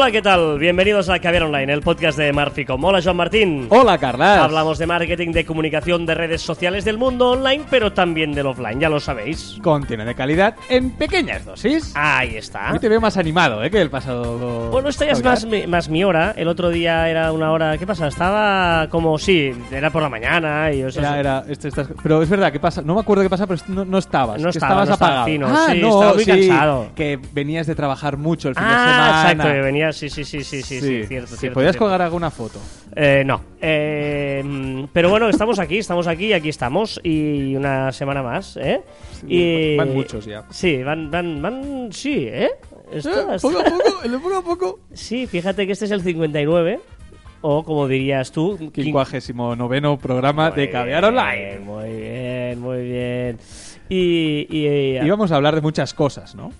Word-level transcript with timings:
Hola, 0.00 0.12
¿qué 0.12 0.22
tal? 0.22 0.60
Bienvenidos 0.60 1.08
a 1.08 1.18
Caviar 1.18 1.42
Online, 1.42 1.72
el 1.72 1.80
podcast 1.82 2.16
de 2.16 2.32
Marficom. 2.32 2.82
Hola, 2.84 3.00
Joan 3.02 3.16
Martín. 3.16 3.66
Hola, 3.68 3.98
Carlas. 3.98 4.38
Hablamos 4.38 4.78
de 4.78 4.86
marketing, 4.86 5.32
de 5.32 5.44
comunicación, 5.44 6.06
de 6.06 6.14
redes 6.14 6.40
sociales 6.40 6.84
del 6.84 6.96
mundo 6.98 7.30
online, 7.32 7.64
pero 7.68 7.92
también 7.92 8.32
del 8.32 8.46
offline, 8.46 8.78
ya 8.78 8.88
lo 8.88 9.00
sabéis. 9.00 9.58
Contiene 9.60 10.04
de 10.04 10.14
calidad 10.14 10.54
en 10.68 10.90
pequeñas 10.92 11.44
dosis. 11.44 11.90
Ahí 11.96 12.36
está. 12.36 12.72
Hoy 12.72 12.78
te 12.78 12.88
veo 12.88 13.00
más 13.00 13.16
animado, 13.16 13.62
¿eh? 13.64 13.72
Que 13.72 13.80
el 13.82 13.90
pasado. 13.90 14.70
Bueno, 14.70 14.88
esta 14.88 15.04
ya 15.04 15.12
es 15.12 15.24
más 15.24 15.44
mi, 15.44 15.66
más 15.66 15.88
mi 15.88 16.04
hora. 16.04 16.32
El 16.36 16.46
otro 16.46 16.68
día 16.70 17.08
era 17.08 17.32
una 17.32 17.50
hora. 17.50 17.76
¿Qué 17.76 17.84
pasa? 17.86 18.06
Estaba 18.06 18.86
como. 18.90 19.18
Sí, 19.18 19.50
era 19.72 19.90
por 19.90 20.00
la 20.02 20.08
mañana 20.08 20.72
y. 20.72 20.84
o 20.84 20.92
sea, 20.92 21.18
Era, 21.18 21.18
era, 21.18 21.44
este, 21.48 21.68
estas- 21.68 21.88
pero 22.04 22.22
es 22.22 22.30
verdad, 22.30 22.52
¿qué 22.52 22.60
pasa? 22.60 22.82
No 22.82 22.94
me 22.94 23.00
acuerdo 23.00 23.24
qué 23.24 23.30
pasa, 23.30 23.48
pero 23.48 23.60
no, 23.66 23.84
no 23.84 23.98
estabas. 23.98 24.40
No 24.40 24.44
que 24.52 24.58
estaba, 24.58 24.84
estabas 24.84 24.88
no 24.90 24.94
estaba 24.94 25.10
apagado. 25.10 25.26
fino, 25.26 25.46
ah, 25.48 25.66
sí, 25.72 25.80
no, 25.80 25.88
estaba 25.88 26.14
muy 26.14 26.24
sí, 26.24 26.30
cansado. 26.30 26.86
Que 26.94 27.18
venías 27.32 27.66
de 27.66 27.74
trabajar 27.74 28.16
mucho 28.16 28.48
el 28.48 28.54
fin 28.54 28.62
de 28.62 28.70
Ah, 28.72 28.78
semana. 28.78 29.32
exacto, 29.32 29.52
que 29.52 29.60
Sí, 29.92 30.08
sí, 30.10 30.24
sí, 30.24 30.42
sí, 30.44 30.62
sí, 30.62 30.80
sí, 30.80 31.04
cierto, 31.06 31.28
Sí, 31.32 31.36
cierto. 31.38 31.54
podías 31.54 31.72
cierto. 31.72 31.78
colgar 31.84 32.02
alguna 32.02 32.30
foto. 32.30 32.58
Eh, 32.96 33.22
no. 33.26 33.40
Eh, 33.60 34.86
pero 34.92 35.10
bueno, 35.10 35.28
estamos 35.28 35.58
aquí, 35.58 35.78
estamos 35.78 36.06
aquí 36.06 36.26
y 36.26 36.32
aquí 36.32 36.48
estamos. 36.48 37.00
Y 37.02 37.54
una 37.56 37.92
semana 37.92 38.22
más, 38.22 38.56
¿eh? 38.56 38.82
y, 39.26 39.76
van 39.76 39.92
muchos 39.94 40.24
ya. 40.26 40.44
Sí, 40.50 40.82
van, 40.82 41.10
van, 41.10 41.40
van. 41.42 41.88
Sí, 41.92 42.26
¿eh? 42.28 42.50
Esto- 42.92 43.10
poco 43.42 43.58
a 43.60 43.64
poco, 43.64 44.02
el 44.04 44.10
de 44.12 44.18
poco 44.18 44.36
a 44.36 44.42
poco. 44.42 44.80
Sí, 44.92 45.26
fíjate 45.26 45.66
que 45.66 45.72
este 45.72 45.84
es 45.84 45.90
el 45.90 46.02
59. 46.02 46.80
O 47.40 47.62
como 47.62 47.86
dirías 47.86 48.32
tú, 48.32 48.56
quin- 48.58 48.72
Quincuagésimo 48.72 49.54
noveno 49.54 49.96
programa 49.96 50.50
de 50.50 50.70
Caviar 50.70 51.04
Online. 51.04 51.60
Muy 51.60 51.90
bien, 51.90 52.60
muy 52.60 52.82
bien. 52.82 53.38
Y. 53.88 54.46
y, 54.50 54.66
y- 54.66 55.06
Íbamos 55.06 55.30
a 55.30 55.36
hablar 55.36 55.54
de 55.54 55.60
muchas 55.60 55.94
cosas, 55.94 56.34
¿no? 56.34 56.50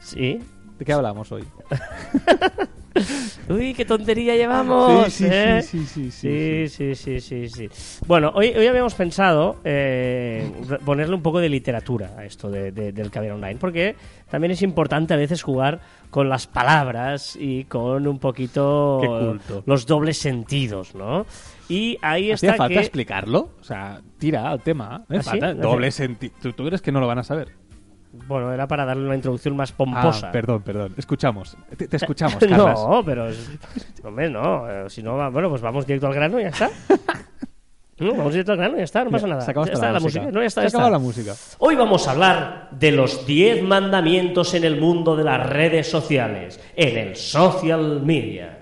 sí. 0.00 0.38
¿De 0.78 0.84
qué 0.84 0.92
hablamos 0.92 1.30
hoy? 1.32 1.44
Uy, 3.48 3.74
qué 3.74 3.84
tontería 3.84 4.34
llevamos. 4.34 5.12
Sí, 5.12 5.24
sí, 5.24 5.30
¿eh? 5.30 5.62
sí, 5.62 5.86
sí, 5.86 6.10
sí, 6.10 6.66
Sí, 6.68 6.68
sí, 6.68 6.94
sí, 6.94 7.20
sí, 7.20 7.48
sí. 7.48 7.68
Bueno, 8.06 8.32
hoy, 8.34 8.48
hoy 8.56 8.66
habíamos 8.66 8.94
pensado 8.94 9.56
eh, 9.64 10.50
ponerle 10.84 11.14
un 11.14 11.22
poco 11.22 11.38
de 11.38 11.48
literatura 11.48 12.12
a 12.18 12.24
esto 12.24 12.50
de- 12.50 12.72
de- 12.72 12.92
del 12.92 13.10
Caviar 13.10 13.34
Online, 13.34 13.56
porque 13.60 13.94
también 14.30 14.50
es 14.50 14.62
importante 14.62 15.14
a 15.14 15.16
veces 15.16 15.42
jugar 15.42 15.80
con 16.10 16.28
las 16.28 16.46
palabras 16.48 17.36
y 17.40 17.64
con 17.64 18.06
un 18.08 18.18
poquito 18.18 19.36
los 19.64 19.86
dobles 19.86 20.18
sentidos, 20.18 20.94
¿no? 20.96 21.24
Y 21.68 21.98
ahí 22.02 22.32
¿Hacía 22.32 22.50
está 22.50 22.56
falta 22.62 22.74
que... 22.74 22.80
explicarlo? 22.80 23.50
O 23.60 23.64
sea, 23.64 24.00
tira 24.18 24.50
al 24.50 24.60
tema. 24.62 25.04
No 25.08 25.18
¿Ah, 25.20 25.22
falta. 25.22 25.54
¿No 25.54 25.62
Doble 25.62 25.90
sentido. 25.92 26.34
¿Tú, 26.42 26.52
tú 26.52 26.64
crees 26.66 26.82
que 26.82 26.90
no 26.90 26.98
lo 27.00 27.06
van 27.06 27.18
a 27.18 27.24
saber? 27.24 27.48
Bueno, 28.26 28.52
era 28.52 28.66
para 28.66 28.84
darle 28.84 29.04
una 29.06 29.14
introducción 29.14 29.56
más 29.56 29.72
pomposa. 29.72 30.28
Ah, 30.28 30.32
perdón, 30.32 30.62
perdón. 30.62 30.94
Escuchamos. 30.96 31.56
Te, 31.76 31.86
te 31.88 31.96
escuchamos, 31.98 32.36
Carlas. 32.36 32.78
no, 32.88 33.02
pero... 33.04 33.28
es- 33.28 33.50
Hombre, 34.02 34.28
no. 34.30 34.68
eh, 34.70 34.90
Si 34.90 35.02
no, 35.02 35.16
va- 35.16 35.28
bueno, 35.30 35.48
pues 35.50 35.60
vamos 35.62 35.86
directo 35.86 36.06
al 36.06 36.14
grano 36.14 36.38
y 36.40 36.42
ya 36.44 36.48
está. 36.48 36.70
No, 38.00 38.12
vamos 38.14 38.30
directo 38.32 38.52
al 38.52 38.58
grano 38.58 38.76
y 38.76 38.78
ya 38.78 38.84
está, 38.84 39.02
no 39.02 39.10
pasa 39.10 39.26
nada. 39.26 39.40
Se 39.40 39.50
acabó 39.50 39.66
Ya 39.66 39.72
hasta 39.72 39.86
está 39.86 39.92
la, 39.92 39.98
música. 40.00 40.30
No, 40.30 40.40
ya 40.40 40.46
está, 40.46 40.60
Se 40.60 40.64
ya 40.64 40.66
está. 40.68 40.78
acabó 40.78 40.92
la 40.92 40.98
música. 41.00 41.34
Hoy 41.58 41.74
vamos 41.74 42.06
a 42.06 42.12
hablar 42.12 42.68
de 42.70 42.92
los 42.92 43.26
10 43.26 43.64
mandamientos 43.64 44.54
en 44.54 44.62
el 44.62 44.80
mundo 44.80 45.16
de 45.16 45.24
las 45.24 45.44
redes 45.50 45.90
sociales, 45.90 46.60
en 46.76 46.96
el 46.96 47.16
social 47.16 48.00
media. 48.02 48.57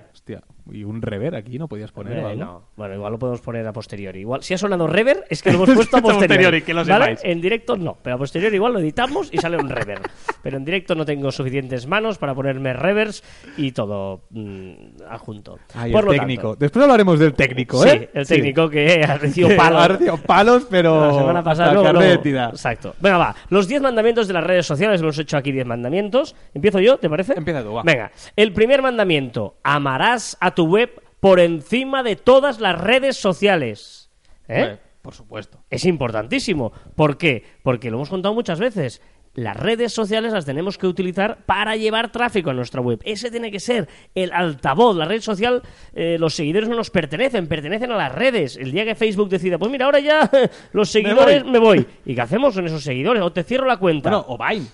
Y 0.71 0.83
un 0.83 1.01
rever 1.01 1.37
aquí 1.37 1.59
no 1.59 1.69
podías 1.69 1.93
poner. 1.93 2.19
Eh, 2.19 2.37
no, 2.37 2.63
bueno, 2.77 2.95
igual 2.95 3.13
lo 3.13 3.19
podemos 3.19 3.41
poner 3.41 3.67
a 3.67 3.73
posteriori. 3.73 4.21
Igual, 4.21 4.43
si 4.43 4.53
ha 4.55 4.59
sonado 4.59 4.87
rever, 4.89 5.25
es 5.31 5.43
que 5.43 5.53
lo 5.53 5.57
hemos 5.63 5.75
puesto 5.77 5.97
a 5.99 6.03
posteriori. 6.03 6.63
que 6.63 6.75
lo 6.75 6.85
¿vale? 6.85 7.17
En 7.23 7.41
directo 7.41 7.77
no, 7.77 7.97
pero 8.03 8.17
a 8.17 8.19
posteriori 8.19 8.57
igual 8.57 8.73
lo 8.73 8.81
editamos 8.81 9.29
y 9.33 9.39
sale 9.39 9.57
un 9.57 9.69
rever. 9.69 10.01
Pero 10.43 10.59
en 10.59 10.65
directo 10.65 10.95
no 10.95 11.05
tengo 11.05 11.33
suficientes 11.33 11.89
manos 11.89 12.19
para 12.19 12.33
ponerme 12.33 12.73
revers 12.73 13.25
y 13.57 13.73
todo 13.73 14.21
mm, 14.31 14.73
adjunto. 15.11 15.59
Por 15.73 15.85
el 15.85 15.93
lo 15.93 16.13
técnico. 16.13 16.43
tanto- 16.51 16.57
Después 16.61 16.83
hablaremos 16.85 17.19
del 17.19 17.35
técnico, 17.35 17.83
Sí, 17.83 17.89
¿eh? 17.89 18.11
el 18.15 18.27
técnico 18.29 18.69
que 18.71 19.03
ha 19.03 19.19
recibido 19.19 19.57
palos. 19.57 19.83
ha 19.83 19.89
recibido 19.89 20.17
palos, 20.19 20.67
pero. 20.71 21.05
La 21.09 21.15
semana 21.19 21.43
pasada 21.43 21.73
luego, 21.73 21.93
luego-. 21.93 22.51
Exacto. 22.51 22.95
Venga, 23.01 23.19
va. 23.19 23.35
Los 23.49 23.67
10 23.67 23.83
mandamientos 23.83 24.29
de 24.29 24.35
las 24.35 24.45
redes 24.45 24.67
sociales. 24.67 25.01
Hemos 25.01 25.19
hecho 25.19 25.37
aquí 25.37 25.51
10 25.51 25.67
mandamientos. 25.67 26.37
¿Empiezo 26.55 26.79
yo? 26.79 26.97
¿Te 26.99 27.11
parece? 27.11 27.35
Empieza 27.37 27.65
tú, 27.65 27.75
va. 27.75 27.83
Venga. 27.83 28.13
El 28.37 28.53
primer 28.53 28.83
mandamiento. 28.83 29.57
Amarás 29.65 30.37
a 30.41 30.55
tu 30.57 30.67
web 30.67 31.01
por 31.21 31.39
encima 31.39 32.03
de 32.03 32.17
todas 32.17 32.59
las 32.61 32.81
redes 32.81 33.17
sociales. 33.17 34.11
¿Eh? 34.49 34.79
Por 35.03 35.15
supuesto. 35.15 35.63
Es 35.71 35.85
importantísimo. 35.85 36.73
¿Por 36.97 37.17
qué? 37.17 37.45
Porque 37.63 37.91
lo 37.91 37.99
hemos 37.99 38.09
contado 38.09 38.35
muchas 38.35 38.59
veces. 38.59 39.01
Las 39.35 39.57
redes 39.57 39.93
sociales 39.93 40.33
las 40.33 40.47
tenemos 40.47 40.79
que 40.79 40.87
utilizar 40.87 41.45
para 41.45 41.77
llevar 41.77 42.11
tráfico 42.11 42.51
a 42.51 42.55
nuestra 42.55 42.81
web. 42.81 43.01
Ese 43.05 43.31
tiene 43.31 43.51
que 43.51 43.61
ser 43.61 43.87
el 44.15 44.33
altavoz. 44.33 44.97
La 44.97 45.05
red 45.05 45.21
social, 45.21 45.63
eh, 45.95 46.17
los 46.19 46.35
seguidores 46.35 46.71
no 46.71 46.75
nos 46.75 46.91
pertenecen, 46.91 47.47
pertenecen 47.47 47.93
a 47.93 47.97
las 47.97 48.15
redes. 48.15 48.57
El 48.57 48.73
día 48.73 48.85
que 48.87 48.95
Facebook 48.95 49.29
decida, 49.29 49.59
pues 49.59 49.71
mira, 49.71 49.85
ahora 49.85 50.01
ya 50.01 50.31
los 50.73 50.89
seguidores 50.89 51.43
voy. 51.43 51.53
me 51.53 51.59
voy. 51.59 51.87
¿Y 52.07 52.15
qué 52.15 52.21
hacemos 52.23 52.55
con 52.55 52.67
esos 52.67 52.83
seguidores? 52.83 53.23
O 53.23 53.31
te 53.31 53.43
cierro 53.45 53.67
la 53.67 53.77
cuenta. 53.77 54.09
Bueno, 54.09 54.25
o 54.27 54.39
Vine. 54.39 54.67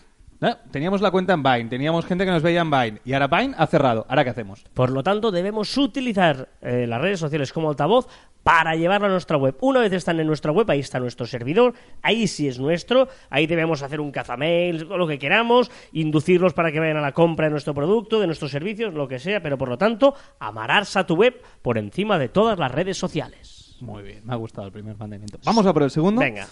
¿Eh? 0.42 0.56
Teníamos 0.70 1.00
la 1.00 1.10
cuenta 1.10 1.32
en 1.32 1.42
Vine, 1.42 1.64
teníamos 1.66 2.04
gente 2.06 2.24
que 2.24 2.30
nos 2.30 2.42
veía 2.42 2.60
en 2.60 2.70
Vine. 2.70 3.00
Y 3.04 3.12
ahora 3.12 3.28
Vine 3.28 3.54
ha 3.56 3.66
cerrado. 3.66 4.06
¿Ahora 4.08 4.24
qué 4.24 4.30
hacemos? 4.30 4.64
Por 4.74 4.90
lo 4.90 5.02
tanto, 5.02 5.30
debemos 5.30 5.76
utilizar 5.76 6.48
eh, 6.60 6.86
las 6.86 7.00
redes 7.00 7.20
sociales 7.20 7.52
como 7.52 7.70
altavoz 7.70 8.08
para 8.42 8.74
llevarlo 8.74 9.06
a 9.06 9.10
nuestra 9.10 9.36
web. 9.36 9.56
Una 9.60 9.80
vez 9.80 9.92
están 9.92 10.18
en 10.18 10.26
nuestra 10.26 10.50
web, 10.52 10.68
ahí 10.70 10.80
está 10.80 10.98
nuestro 10.98 11.26
servidor, 11.26 11.74
ahí 12.02 12.26
sí 12.26 12.48
es 12.48 12.58
nuestro, 12.58 13.08
ahí 13.30 13.46
debemos 13.46 13.82
hacer 13.82 14.00
un 14.00 14.10
cazamails, 14.10 14.82
o 14.82 14.96
lo 14.96 15.06
que 15.06 15.18
queramos, 15.18 15.70
inducirlos 15.92 16.52
para 16.52 16.72
que 16.72 16.80
vayan 16.80 16.96
a 16.96 17.00
la 17.00 17.12
compra 17.12 17.46
de 17.46 17.50
nuestro 17.50 17.72
producto, 17.72 18.18
de 18.20 18.26
nuestros 18.26 18.50
servicios, 18.50 18.94
lo 18.94 19.06
que 19.06 19.20
sea, 19.20 19.40
pero 19.42 19.56
por 19.56 19.68
lo 19.68 19.78
tanto, 19.78 20.14
amarás 20.40 20.96
a 20.96 21.06
tu 21.06 21.14
web 21.14 21.40
por 21.62 21.78
encima 21.78 22.18
de 22.18 22.28
todas 22.28 22.58
las 22.58 22.72
redes 22.72 22.98
sociales. 22.98 23.76
Muy 23.80 24.02
bien, 24.02 24.22
me 24.24 24.32
ha 24.32 24.36
gustado 24.36 24.66
el 24.66 24.72
primer 24.72 24.96
mandamiento. 24.96 25.38
Vamos 25.44 25.64
a 25.64 25.72
por 25.72 25.84
el 25.84 25.90
segundo. 25.90 26.20
Venga. 26.20 26.48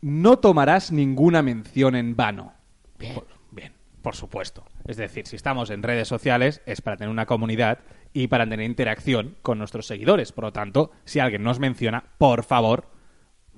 No 0.00 0.38
tomarás 0.38 0.92
ninguna 0.92 1.42
mención 1.42 1.96
en 1.96 2.16
vano. 2.16 2.53
Bien. 3.50 3.72
Por, 4.02 4.14
supuesto. 4.14 4.64
Es 4.86 4.96
decir, 4.96 5.26
si 5.26 5.36
estamos 5.36 5.70
en 5.70 5.82
redes 5.82 6.08
sociales 6.08 6.60
es 6.66 6.82
para 6.82 6.96
tener 6.96 7.10
una 7.10 7.26
comunidad 7.26 7.78
y 8.12 8.26
para 8.26 8.44
tener 8.48 8.66
interacción 8.66 9.36
con 9.42 9.58
nuestros 9.58 9.86
seguidores. 9.86 10.32
Por 10.32 10.44
lo 10.44 10.52
tanto, 10.52 10.90
si 11.04 11.20
alguien 11.20 11.42
nos 11.42 11.58
menciona, 11.58 12.04
por 12.18 12.44
favor, 12.44 12.90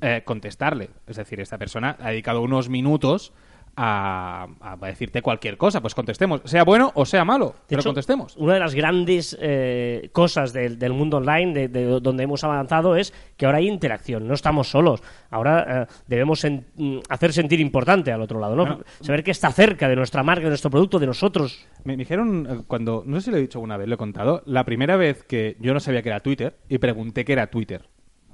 eh, 0.01 0.23
contestarle. 0.25 0.91
Es 1.07 1.17
decir, 1.17 1.41
esta 1.41 1.59
persona 1.59 1.97
ha 2.01 2.11
dedicado 2.11 2.43
unos 2.43 2.69
minutos 2.69 3.33
a, 3.77 4.47
a 4.61 4.77
decirte 4.77 5.23
cualquier 5.23 5.57
cosa. 5.57 5.81
Pues 5.81 5.95
contestemos, 5.95 6.43
sea 6.45 6.65
bueno 6.65 6.93
o 6.95 7.05
sea 7.05 7.25
malo, 7.25 7.47
De 7.49 7.55
pero 7.69 7.81
hecho, 7.81 7.89
contestemos. 7.89 8.37
Una 8.37 8.55
de 8.55 8.61
las 8.61 8.75
grandes 8.75 9.37
eh, 9.41 10.11
cosas 10.13 10.53
del, 10.53 10.79
del 10.79 10.93
mundo 10.93 11.17
online, 11.17 11.53
de, 11.53 11.69
de 11.69 12.01
donde 12.01 12.23
hemos 12.23 12.45
avanzado, 12.45 12.97
es 12.97 13.13
que 13.37 13.47
ahora 13.47 13.59
hay 13.59 13.69
interacción, 13.69 14.29
no 14.29 14.35
estamos 14.35 14.71
solos. 14.71 15.03
Ahora 15.31 15.83
eh, 15.83 15.93
debemos 16.07 16.45
mm, 16.45 16.99
hacer 17.09 17.33
sentir 17.33 17.59
importante 17.61 18.13
al 18.13 18.23
otro 18.23 18.39
lado, 18.39 18.55
¿no? 18.55 18.65
Bueno. 18.65 18.85
Saber 19.01 19.25
que 19.25 19.33
está 19.33 19.51
cerca 19.51 19.89
de 19.89 19.97
nuestra 19.97 20.23
marca, 20.23 20.45
de 20.45 20.51
nuestro 20.51 20.71
producto, 20.71 20.99
de 20.99 21.07
nosotros. 21.07 21.67
Me 21.85 21.97
me 21.97 22.03
dijeron 22.03 22.47
eh, 22.49 22.63
cuando, 22.67 23.03
no 23.07 23.17
sé 23.17 23.27
si 23.27 23.31
lo 23.31 23.39
he 23.39 23.41
dicho 23.41 23.59
alguna 23.59 23.77
vez, 23.77 23.89
lo 23.89 23.95
he 23.95 23.99
contado, 23.99 24.43
la 24.45 24.65
primera 24.65 24.97
vez 24.97 25.25
que 25.25 25.57
yo 25.61 25.73
no 25.73 25.81
sabía 25.81 26.03
que 26.03 26.11
era 26.11 26.21
Twitter 26.21 26.57
y 26.69 26.79
pregunté 26.79 27.25
qué 27.25 27.33
era 27.33 27.47
Twitter. 27.49 27.89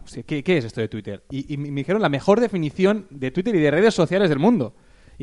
O 0.04 0.08
sea, 0.08 0.24
¿qué, 0.24 0.42
qué 0.42 0.58
es 0.58 0.64
esto 0.64 0.80
de 0.80 0.88
Twitter? 0.88 1.22
Y, 1.30 1.56
me 1.56 1.70
dijeron 1.70 2.02
la 2.02 2.08
mejor 2.08 2.40
definición 2.40 3.06
de 3.10 3.30
Twitter 3.30 3.54
y 3.54 3.60
de 3.60 3.70
redes 3.70 3.94
sociales 3.94 4.28
del 4.28 4.40
mundo. 4.40 4.74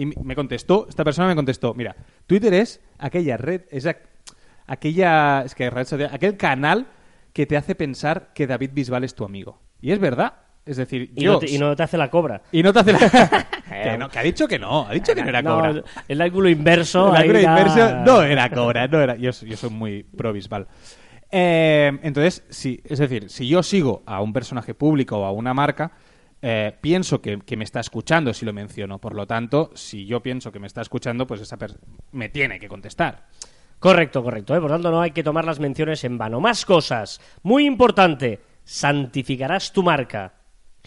Y 0.02 0.06
me- 0.06 0.36
contestó, 0.36 0.86
esta 0.90 1.04
persona 1.04 1.28
me 1.28 1.36
contestó, 1.36 1.74
mira, 1.74 1.96
Twitter 2.28 2.54
es 2.54 2.80
aquella 2.98 3.38
red, 3.38 3.62
es 3.72 3.86
aqu- 3.86 3.98
aquella, 4.68 5.42
es 5.44 5.56
que 5.56 5.70
red 5.70 5.86
social, 5.86 6.10
aquel 6.14 6.38
canal 6.38 6.88
que 7.34 7.46
te 7.46 7.58
hace 7.58 7.76
pensar 7.76 8.32
que 8.34 8.48
David 8.48 8.72
Bisbal 8.74 9.04
es 9.04 9.14
tu 9.16 9.24
amigo. 9.26 9.60
Y 9.82 9.92
es 9.92 10.00
verdad. 10.00 10.34
Es 10.66 10.78
decir, 10.78 11.12
Y, 11.16 11.24
yo... 11.24 11.34
no 11.34 11.40
te, 11.40 11.50
y 11.50 11.58
no 11.58 11.76
te 11.76 11.84
hace 11.84 11.98
la 11.98 12.10
cobra. 12.10 12.44
y 12.52 12.62
no 12.62 12.72
te 12.72 12.80
hace 12.80 12.94
la- 12.94 13.48
que, 13.84 13.98
no, 13.98 14.10
que 14.10 14.20
ha 14.20 14.24
dicho 14.24 14.48
que 14.48 14.60
no, 14.60 14.88
ha 14.88 14.94
dicho 14.94 15.16
que 15.16 15.22
no 15.24 15.30
era 15.30 15.42
cobra. 15.42 15.70
el, 15.72 15.84
el 16.08 16.22
ángulo 16.22 16.50
inverso. 16.50 17.10
El 17.16 17.22
ángulo 17.22 17.42
da- 17.42 17.60
inverso 17.60 17.96
no 18.06 18.22
era 18.22 18.50
cobra, 18.52 18.88
no 18.88 19.02
era. 19.02 19.16
Yo, 19.16 19.32
yo 19.32 19.58
soy 19.58 19.70
muy 19.70 20.04
pro 20.04 20.32
Bisbal. 20.32 20.68
Eh, 21.32 21.92
entonces, 22.04 22.44
sí, 22.50 22.82
es 22.84 23.00
decir, 23.00 23.30
si 23.30 23.48
yo 23.48 23.64
sigo 23.64 24.04
a 24.06 24.22
un 24.22 24.34
personaje 24.34 24.74
público 24.74 25.18
o 25.20 25.26
a 25.26 25.32
una 25.32 25.54
marca, 25.54 25.92
eh, 26.42 26.76
pienso 26.80 27.22
que, 27.22 27.40
me 27.58 27.64
está 27.64 27.80
escuchando 27.80 28.34
si 28.34 28.46
lo 28.46 28.54
menciono. 28.54 29.00
Por 29.00 29.14
lo 29.14 29.28
tanto, 29.28 29.72
si 29.76 30.06
yo 30.06 30.22
pienso 30.22 30.52
que 30.52 30.60
me 30.60 30.68
está 30.68 30.82
escuchando, 30.82 31.28
pues 31.28 31.42
esa 31.42 31.58
me 32.12 32.30
tiene 32.30 32.60
que 32.60 32.68
contestar. 32.68 33.28
Correcto, 33.80 34.24
correcto. 34.24 34.56
¿eh? 34.56 34.62
Por 34.62 34.72
tanto, 34.72 34.92
no 34.92 35.02
hay 35.02 35.12
que 35.12 35.24
tomar 35.24 35.46
las 35.46 35.60
menciones 35.60 36.04
en 36.04 36.18
vano. 36.18 36.40
Más 36.40 36.66
cosas. 36.66 37.22
Muy 37.44 37.66
importante. 37.66 38.40
Santificarás 38.64 39.74
tu 39.74 39.84
marca. 39.84 40.39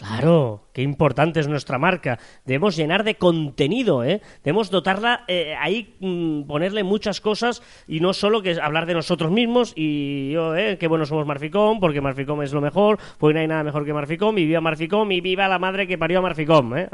Claro, 0.07 0.65
qué 0.73 0.83
importante 0.83 1.39
es 1.39 1.47
nuestra 1.47 1.79
marca. 1.79 2.19
Debemos 2.45 2.75
llenar 2.77 3.05
de 3.05 3.15
contenido, 3.15 4.03
¿eh? 4.03 4.21
Debemos 4.43 4.69
dotarla 4.69 5.23
eh, 5.29 5.55
ahí, 5.61 5.95
mm, 6.01 6.43
ponerle 6.43 6.83
muchas 6.83 7.21
cosas 7.21 7.63
y 7.87 8.01
no 8.01 8.13
solo 8.13 8.43
que 8.43 8.61
hablar 8.61 8.87
de 8.87 8.95
nosotros 8.95 9.31
mismos 9.31 9.73
y 9.77 10.33
yo, 10.33 10.57
¿eh? 10.57 10.77
Qué 10.79 10.89
bueno 10.89 11.07
somos 11.07 11.25
Marficom, 11.25 11.79
porque 11.79 12.01
Marficom 12.01 12.43
es 12.43 12.53
lo 12.53 12.61
mejor, 12.61 12.99
porque 13.19 13.35
no 13.35 13.41
hay 13.41 13.47
nada 13.47 13.63
mejor 13.63 13.85
que 13.85 13.93
Marficom 13.93 14.37
y 14.39 14.45
viva 14.45 14.61
Marficom 14.61 15.13
y 15.13 15.21
viva 15.21 15.47
la 15.47 15.61
madre 15.61 15.87
que 15.87 15.97
parió 15.99 16.19
a 16.19 16.23
Marficom, 16.23 16.77
¿eh? 16.77 16.89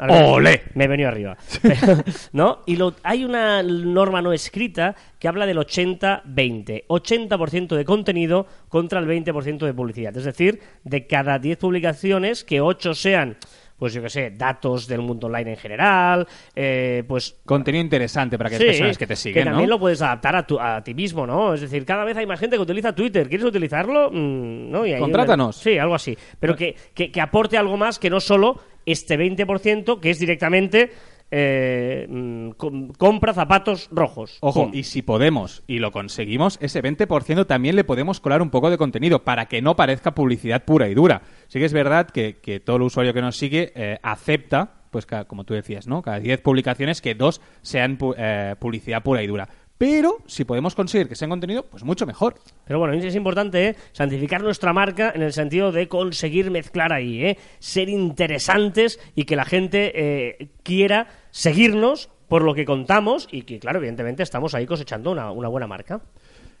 Me 0.75 0.83
he 0.83 0.87
venido 0.87 1.09
arriba. 1.09 1.35
¿No? 2.31 2.59
Y 2.67 2.75
lo- 2.75 2.93
hay 3.01 3.23
una 3.23 3.63
norma 3.63 4.21
no 4.21 4.33
escrita 4.33 4.95
que 5.17 5.27
habla 5.27 5.45
del 5.47 5.57
80-20. 5.57 6.85
80% 6.87 7.75
de 7.75 7.85
contenido 7.85 8.45
contra 8.69 8.99
el 8.99 9.07
20% 9.07 9.65
de 9.65 9.73
publicidad. 9.73 10.15
Es 10.15 10.23
decir, 10.25 10.59
de 10.83 11.07
cada 11.07 11.39
10 11.39 11.57
publicaciones, 11.57 12.43
que 12.43 12.61
8 12.61 12.93
sean, 12.99 13.37
pues 13.77 13.93
yo 13.93 14.01
qué 14.01 14.09
sé, 14.09 14.31
datos 14.31 14.87
del 14.87 14.99
mundo 15.01 15.27
online 15.27 15.51
en 15.51 15.57
general, 15.57 16.27
eh, 16.53 17.03
pues 17.07 17.37
Contenido 17.45 17.81
interesante 17.83 18.37
para 18.37 18.49
que 18.49 18.57
Sí, 18.57 18.65
personas 18.65 18.97
que 18.97 19.07
te 19.07 19.15
siguen, 19.15 19.45
también 19.45 19.69
¿no? 19.69 19.75
lo 19.75 19.79
puedes 19.79 20.01
adaptar 20.01 20.35
a, 20.35 20.45
tu- 20.45 20.59
a 20.59 20.83
ti 20.83 20.93
mismo, 20.93 21.25
¿no? 21.25 21.53
Es 21.53 21.61
decir, 21.61 21.85
cada 21.85 22.03
vez 22.03 22.17
hay 22.17 22.25
más 22.25 22.39
gente 22.39 22.57
que 22.57 22.61
utiliza 22.61 22.93
Twitter. 22.93 23.29
¿Quieres 23.29 23.45
utilizarlo? 23.47 24.11
Mm, 24.11 24.69
¿no? 24.69 24.85
Y 24.85 24.97
Contrátanos. 24.99 25.55
Sí, 25.55 25.77
algo 25.77 25.95
así. 25.95 26.17
Pero 26.39 26.55
que, 26.57 26.75
que- 26.93 27.09
que 27.09 27.21
aporte 27.21 27.57
algo 27.57 27.77
más 27.77 27.99
que 27.99 28.09
no 28.09 28.19
solo 28.19 28.59
este 28.85 29.17
20% 29.17 29.99
que 30.01 30.09
es 30.09 30.19
directamente 30.19 30.91
eh, 31.31 32.07
mm, 32.09 32.49
com- 32.51 32.89
compra 32.97 33.33
zapatos 33.33 33.87
rojos. 33.91 34.37
Ojo, 34.41 34.63
Pum. 34.65 34.71
y 34.73 34.83
si 34.83 35.01
podemos 35.01 35.63
y 35.67 35.79
lo 35.79 35.91
conseguimos, 35.91 36.57
ese 36.61 36.81
20% 36.81 37.45
también 37.45 37.75
le 37.75 37.83
podemos 37.83 38.19
colar 38.19 38.41
un 38.41 38.49
poco 38.49 38.69
de 38.69 38.77
contenido 38.77 39.23
para 39.23 39.45
que 39.47 39.61
no 39.61 39.75
parezca 39.75 40.15
publicidad 40.15 40.65
pura 40.65 40.87
y 40.89 40.93
dura. 40.93 41.21
Sí 41.47 41.59
que 41.59 41.65
es 41.65 41.73
verdad 41.73 42.09
que, 42.09 42.37
que 42.37 42.59
todo 42.59 42.77
el 42.77 42.81
usuario 42.83 43.13
que 43.13 43.21
nos 43.21 43.35
sigue 43.37 43.71
eh, 43.75 43.99
acepta, 44.01 44.73
pues 44.91 45.05
ca- 45.05 45.25
como 45.25 45.43
tú 45.43 45.53
decías, 45.53 45.87
¿no? 45.87 46.01
Cada 46.01 46.19
10 46.19 46.41
publicaciones 46.41 47.01
que 47.01 47.13
dos 47.15 47.41
sean 47.61 47.97
pu- 47.97 48.15
eh, 48.17 48.55
publicidad 48.59 49.03
pura 49.03 49.21
y 49.21 49.27
dura. 49.27 49.47
Pero 49.79 50.17
si 50.27 50.43
podemos 50.43 50.75
conseguir 50.75 51.07
que 51.07 51.15
sean 51.15 51.29
contenido, 51.29 51.65
pues 51.65 51.85
mucho 51.85 52.05
mejor. 52.05 52.35
Pero 52.65 52.79
bueno, 52.79 52.93
es 52.93 53.15
importante 53.15 53.69
¿eh? 53.69 53.75
santificar 53.93 54.43
nuestra 54.43 54.73
marca 54.73 55.09
en 55.15 55.21
el 55.21 55.31
sentido 55.31 55.71
de 55.71 55.87
conseguir 55.87 56.51
mezclar 56.51 56.91
ahí, 56.91 57.23
¿eh? 57.23 57.37
ser 57.59 57.87
interesantes 57.87 58.99
y 59.15 59.23
que 59.23 59.37
la 59.37 59.45
gente 59.45 59.93
eh, 59.95 60.49
quiera 60.63 61.07
seguirnos 61.31 62.09
por 62.27 62.41
lo 62.43 62.53
que 62.55 62.65
contamos 62.65 63.29
y 63.31 63.43
que, 63.43 63.57
claro, 63.59 63.79
evidentemente 63.79 64.21
estamos 64.21 64.53
ahí 64.53 64.65
cosechando 64.65 65.11
una, 65.11 65.31
una 65.31 65.47
buena 65.47 65.65
marca. 65.65 66.01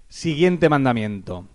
Siguiente 0.07 0.69
mandamiento. 0.69 1.45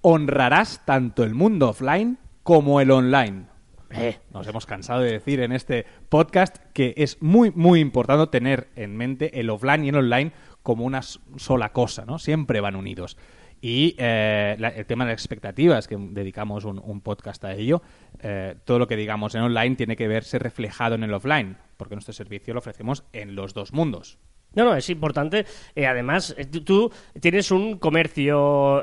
Honrarás 0.00 0.84
tanto 0.84 1.22
el 1.22 1.34
mundo 1.34 1.68
offline 1.68 2.18
como 2.42 2.80
el 2.80 2.90
online. 2.90 3.52
Eh, 3.94 4.18
Nos 4.32 4.46
hemos 4.46 4.66
cansado 4.66 5.02
de 5.02 5.12
decir 5.12 5.40
en 5.40 5.52
este 5.52 5.84
podcast 6.08 6.56
que 6.72 6.94
es 6.96 7.20
muy, 7.20 7.50
muy 7.50 7.80
importante 7.80 8.26
tener 8.26 8.68
en 8.74 8.96
mente 8.96 9.38
el 9.38 9.50
offline 9.50 9.84
y 9.84 9.90
el 9.90 9.96
online 9.96 10.32
como 10.62 10.84
una 10.84 11.02
sola 11.02 11.72
cosa, 11.72 12.04
¿no? 12.04 12.18
Siempre 12.18 12.60
van 12.60 12.76
unidos. 12.76 13.16
Y 13.64 13.94
eh, 13.98 14.56
la- 14.58 14.70
el 14.70 14.86
tema 14.86 15.04
de 15.04 15.12
las 15.12 15.20
expectativas, 15.20 15.86
que 15.86 15.96
dedicamos 15.96 16.64
un, 16.64 17.00
podcast 17.00 17.44
a 17.44 17.54
ello, 17.54 17.80
eh, 18.20 18.56
todo 18.64 18.80
lo 18.80 18.88
que 18.88 18.96
digamos 18.96 19.36
en 19.36 19.42
online 19.42 19.76
tiene 19.76 19.94
que 19.94 20.08
verse 20.08 20.40
reflejado 20.40 20.96
en 20.96 21.04
el 21.04 21.14
offline, 21.14 21.56
porque 21.76 21.94
nuestro 21.94 22.12
servicio 22.12 22.54
lo 22.54 22.58
ofrecemos 22.58 23.04
en 23.12 23.36
los 23.36 23.54
dos 23.54 23.72
mundos. 23.72 24.18
No, 24.54 24.64
no, 24.64 24.74
es 24.74 24.90
importante. 24.90 25.46
Eh, 25.76 25.86
además, 25.86 26.36
tú, 26.64 26.92
tienes 27.20 27.50
un 27.52 27.78
comercio 27.78 28.82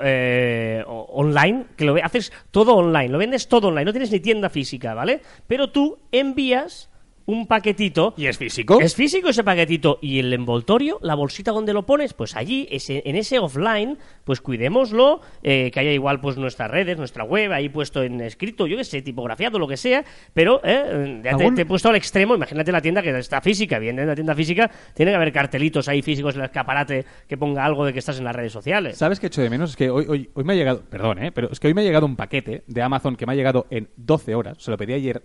online 0.79 1.65
que 1.75 1.85
lo 1.85 1.95
haces 2.03 2.31
todo 2.49 2.75
online, 2.75 3.09
lo 3.09 3.17
vendes 3.17 3.47
todo 3.47 3.67
online, 3.67 3.85
no 3.85 3.91
tienes 3.91 4.11
ni 4.11 4.19
tienda 4.19 4.49
física, 4.49 4.93
¿vale? 4.93 5.21
Pero 5.45 5.71
tú 5.71 5.99
envías 6.11 6.89
un 7.29 7.45
paquetito. 7.45 8.13
¿Y 8.17 8.25
es 8.25 8.37
físico? 8.37 8.79
Es 8.81 8.95
físico 8.95 9.29
ese 9.29 9.43
paquetito 9.43 9.99
y 10.01 10.19
el 10.19 10.33
envoltorio, 10.33 10.97
la 11.01 11.13
bolsita 11.15 11.51
donde 11.51 11.73
lo 11.73 11.85
pones, 11.85 12.13
pues 12.13 12.35
allí, 12.35 12.67
ese, 12.71 13.03
en 13.05 13.15
ese 13.15 13.37
offline, 13.37 13.97
pues 14.23 14.41
cuidémoslo, 14.41 15.21
eh, 15.43 15.69
que 15.71 15.79
haya 15.79 15.91
igual 15.91 16.19
pues 16.19 16.37
nuestras 16.37 16.71
redes, 16.71 16.97
nuestra 16.97 17.23
web, 17.23 17.51
ahí 17.51 17.69
puesto 17.69 18.01
en 18.01 18.19
escrito, 18.21 18.65
yo 18.65 18.77
que 18.77 18.83
sé, 18.83 19.01
tipografiado, 19.03 19.59
lo 19.59 19.67
que 19.67 19.77
sea, 19.77 20.03
pero 20.33 20.59
eh, 20.63 21.21
ya 21.23 21.35
te, 21.37 21.43
¿Algún- 21.43 21.55
te 21.55 21.61
he 21.61 21.65
puesto 21.65 21.89
al 21.89 21.95
extremo, 21.95 22.33
imagínate 22.35 22.71
la 22.71 22.81
tienda 22.81 23.01
que 23.03 23.17
está 23.17 23.41
física, 23.41 23.77
bien, 23.79 23.99
en 23.99 24.07
la 24.07 24.15
tienda 24.15 24.33
física 24.33 24.69
tiene 24.95 25.11
que 25.11 25.15
haber 25.15 25.31
cartelitos 25.31 25.87
ahí 25.87 26.01
físicos 26.01 26.33
en 26.35 26.41
el 26.41 26.45
escaparate 26.45 27.05
que 27.27 27.37
ponga 27.37 27.63
algo 27.63 27.85
de 27.85 27.93
que 27.93 27.99
estás 27.99 28.17
en 28.17 28.23
las 28.25 28.35
redes 28.35 28.51
sociales. 28.51 28.97
¿Sabes 28.97 29.19
qué 29.19 29.27
echo 29.27 29.41
de 29.41 29.49
menos? 29.49 29.69
Es 29.71 29.75
que 29.75 29.89
hoy, 29.89 30.05
hoy, 30.09 30.29
hoy 30.33 30.43
me 30.43 30.53
ha 30.53 30.55
llegado, 30.55 30.81
perdón, 30.89 31.23
¿eh? 31.23 31.31
pero 31.31 31.49
es 31.51 31.59
que 31.59 31.67
hoy 31.67 31.73
me 31.75 31.81
ha 31.81 31.83
llegado 31.83 32.05
un 32.05 32.15
paquete 32.15 32.63
de 32.65 32.81
Amazon 32.81 33.15
que 33.15 33.25
me 33.25 33.33
ha 33.33 33.35
llegado 33.35 33.67
en 33.69 33.87
12 33.97 34.33
horas. 34.35 34.57
Se 34.59 34.71
lo 34.71 34.77
pedí 34.77 34.93
ayer, 34.93 35.21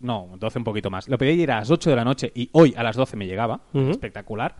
no, 0.00 0.30
12 0.38 0.58
un 0.58 0.64
poquito 0.64 0.90
más. 0.90 1.08
Lo 1.08 1.18
pedí 1.18 1.30
ayer 1.30 1.50
a 1.50 1.58
las 1.60 1.70
8 1.70 1.90
de 1.90 1.96
la 1.96 2.04
noche 2.04 2.30
y 2.34 2.48
hoy 2.52 2.74
a 2.76 2.82
las 2.82 2.96
12 2.96 3.16
me 3.16 3.26
llegaba. 3.26 3.60
Ujú. 3.72 3.90
Espectacular. 3.90 4.56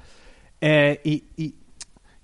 Eh, 0.61 1.01
y, 1.05 1.25
y, 1.37 1.55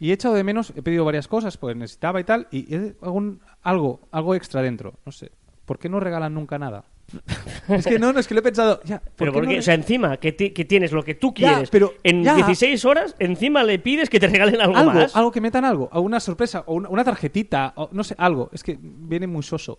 y 0.00 0.10
he 0.10 0.14
echado 0.14 0.34
de 0.34 0.44
menos, 0.44 0.72
he 0.76 0.82
pedido 0.82 1.04
varias 1.04 1.28
cosas, 1.28 1.56
pues 1.56 1.76
necesitaba 1.76 2.20
y 2.20 2.24
tal, 2.24 2.48
y 2.50 2.66
algún, 3.02 3.40
algo, 3.62 4.00
algo 4.10 4.34
extra 4.34 4.62
dentro. 4.62 4.94
No 5.06 5.12
sé. 5.12 5.30
¿Por 5.64 5.78
qué 5.78 5.88
no 5.88 6.00
regalan 6.00 6.34
nunca 6.34 6.58
nada? 6.58 6.84
es 7.68 7.86
que 7.86 7.98
no, 7.98 8.12
no, 8.12 8.18
es 8.18 8.26
que 8.26 8.34
lo 8.34 8.40
he 8.40 8.42
pensado. 8.42 8.80
Ya, 8.84 8.98
¿por 8.98 9.12
Pero 9.16 9.32
qué 9.32 9.38
porque, 9.38 9.52
no 9.54 9.58
o 9.60 9.62
sea, 9.62 9.74
encima 9.74 10.16
que, 10.16 10.32
ti- 10.32 10.50
que 10.50 10.64
tienes 10.64 10.90
lo 10.90 11.02
que 11.04 11.14
tú 11.14 11.32
Ya, 11.36 11.52
quieres 11.52 11.70
pero- 11.70 11.92
en 12.02 12.24
ya. 12.24 12.34
16 12.34 12.84
horas, 12.86 13.14
encima 13.18 13.62
le 13.62 13.78
pides 13.78 14.10
que 14.10 14.18
te 14.18 14.26
regalen 14.26 14.60
algo, 14.60 14.76
algo, 14.76 14.92
más. 14.92 15.14
algo 15.14 15.30
que 15.30 15.40
metan 15.40 15.64
algo, 15.64 15.88
alguna 15.92 16.18
sorpresa, 16.18 16.64
o 16.66 16.74
una, 16.74 16.88
una 16.88 17.04
tarjetita, 17.04 17.72
o 17.76 17.88
no 17.92 18.02
sé, 18.04 18.14
algo. 18.18 18.50
Es 18.52 18.62
que 18.62 18.76
viene 18.80 19.26
muy 19.26 19.42
soso. 19.42 19.78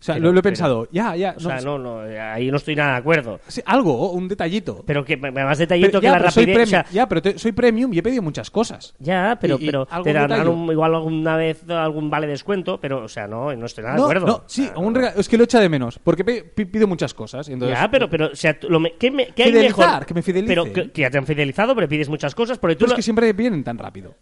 O 0.00 0.02
sea, 0.04 0.14
Pero- 0.14 0.26
lo, 0.26 0.32
lo 0.32 0.38
he 0.38 0.42
pero- 0.42 0.52
pensado. 0.52 0.88
Ya, 0.92 1.16
ya. 1.16 1.34
O 1.36 1.40
sea, 1.40 1.60
no, 1.60 1.76
no, 1.76 2.00
ahí 2.02 2.50
no 2.52 2.56
estoy 2.58 2.76
nada 2.76 2.92
de 2.92 2.96
acuerdo. 2.98 3.40
Sí, 3.48 3.60
algo, 3.66 4.12
un 4.12 4.28
detallito. 4.28 4.84
Pero 4.86 5.04
que 5.04 5.16
más 5.16 5.58
detallito 5.58 5.88
Pero- 5.88 6.00
que 6.00 6.06
ya, 6.06 6.12
la 6.12 6.18
rapidez. 6.20 6.62
o 6.62 6.66
sea, 6.66 6.86
ya, 6.92 7.08
pero 7.08 7.20
te- 7.20 7.36
soy 7.36 7.50
premium 7.50 7.92
y 7.92 7.98
he 7.98 8.02
pedido 8.02 8.22
muchas 8.22 8.48
cosas. 8.48 8.94
ya, 9.00 9.36
pero, 9.40 9.56
Y- 9.60 9.66
pero 9.66 9.86
te 10.04 10.12
darán 10.12 10.46
un- 10.46 10.70
igual 10.70 10.94
alguna 10.94 11.36
vez 11.36 11.68
algún 11.68 12.10
vale 12.10 12.28
descuento, 12.28 12.78
pero, 12.80 13.02
o 13.02 13.08
sea, 13.08 13.26
no, 13.26 13.52
no 13.56 13.66
estoy 13.66 13.82
nada 13.82 13.96
de 13.96 14.02
acuerdo. 14.02 14.26
no, 14.26 14.44
sí, 14.46 14.66
sea, 14.66 14.78
un 14.78 14.92
no. 14.92 15.00
rega- 15.00 15.14
es 15.16 15.28
que 15.28 15.36
lo 15.36 15.42
echa 15.44 15.58
de 15.58 15.68
menos, 15.68 15.98
porque 15.98 16.24
pido 16.24 16.86
muchas 16.86 17.12
cosas. 17.12 17.48
entonces- 17.48 17.76
ya, 17.76 17.90
pero, 17.90 18.08
pero, 18.08 18.26
o 18.26 18.36
sea, 18.36 18.56
lo 18.68 18.78
me- 18.78 18.92
¿qué, 18.94 19.10
me- 19.10 19.26
qué 19.34 19.42
hay 19.44 19.52
mejor? 19.52 20.06
que 20.06 20.14
me 20.14 20.22
fidelicen. 20.22 20.48
Pero 20.48 20.72
que, 20.72 20.92
que 20.92 21.00
ya 21.02 21.10
te 21.10 21.18
han 21.18 21.26
fidelizado, 21.26 21.74
pero 21.74 21.88
pides 21.88 22.08
muchas 22.08 22.36
cosas, 22.36 22.56
porque 22.58 22.76
tú 22.76 22.84
Pero 22.84 22.92
es 22.92 22.96
que 22.96 23.02
siempre 23.02 23.32
vienen 23.32 23.64
tan 23.64 23.76
rápido. 23.78 24.14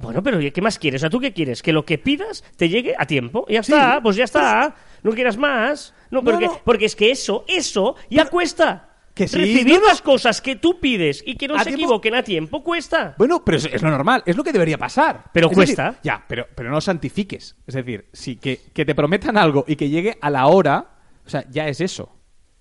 Bueno, 0.00 0.22
pero 0.22 0.38
¿qué 0.38 0.62
más 0.62 0.78
quieres? 0.78 1.00
O 1.00 1.02
sea, 1.02 1.10
¿tú 1.10 1.18
qué 1.18 1.32
quieres? 1.32 1.60
Que 1.60 1.72
lo 1.72 1.84
que 1.84 1.98
pidas 1.98 2.44
te 2.56 2.68
llegue 2.68 2.94
a 2.96 3.04
tiempo. 3.04 3.44
Ya 3.48 3.64
Sí, 3.64 3.72
está, 3.72 4.00
pues 4.00 4.14
ya 4.14 4.22
está. 4.22 4.76
No 5.02 5.12
quieras 5.12 5.36
más. 5.36 5.94
No, 6.10 6.22
porque, 6.22 6.46
no. 6.46 6.60
porque 6.64 6.84
es 6.86 6.96
que 6.96 7.10
eso, 7.10 7.44
eso 7.48 7.96
ya 8.10 8.26
cuesta. 8.26 8.84
Que 9.14 9.26
sí, 9.26 9.36
Recibir 9.36 9.80
las 9.86 10.00
cosas 10.00 10.40
que 10.40 10.54
tú 10.54 10.78
pides 10.78 11.24
y 11.26 11.34
que 11.34 11.48
no 11.48 11.58
se 11.58 11.64
tiempo- 11.64 11.80
equivoquen 11.80 12.14
a 12.14 12.22
tiempo 12.22 12.62
cuesta. 12.62 13.16
Bueno, 13.18 13.44
pero 13.44 13.58
es, 13.58 13.64
es 13.64 13.82
lo 13.82 13.90
normal, 13.90 14.22
es 14.24 14.36
lo 14.36 14.44
que 14.44 14.52
debería 14.52 14.78
pasar. 14.78 15.24
Pero 15.32 15.48
Es 15.50 15.54
cuesta. 15.56 15.86
decir, 15.86 16.00
ya, 16.04 16.24
pero, 16.28 16.46
pero 16.54 16.70
no 16.70 16.80
santifiques. 16.80 17.56
Es 17.66 17.74
decir, 17.74 18.06
sí, 18.12 18.36
que, 18.36 18.60
que 18.72 18.84
te 18.84 18.94
prometan 18.94 19.36
algo 19.36 19.64
y 19.66 19.74
que 19.74 19.88
llegue 19.88 20.16
a 20.20 20.30
la 20.30 20.46
hora, 20.46 20.90
o 21.26 21.28
sea, 21.28 21.44
ya 21.50 21.66
es 21.66 21.80
eso. 21.80 22.14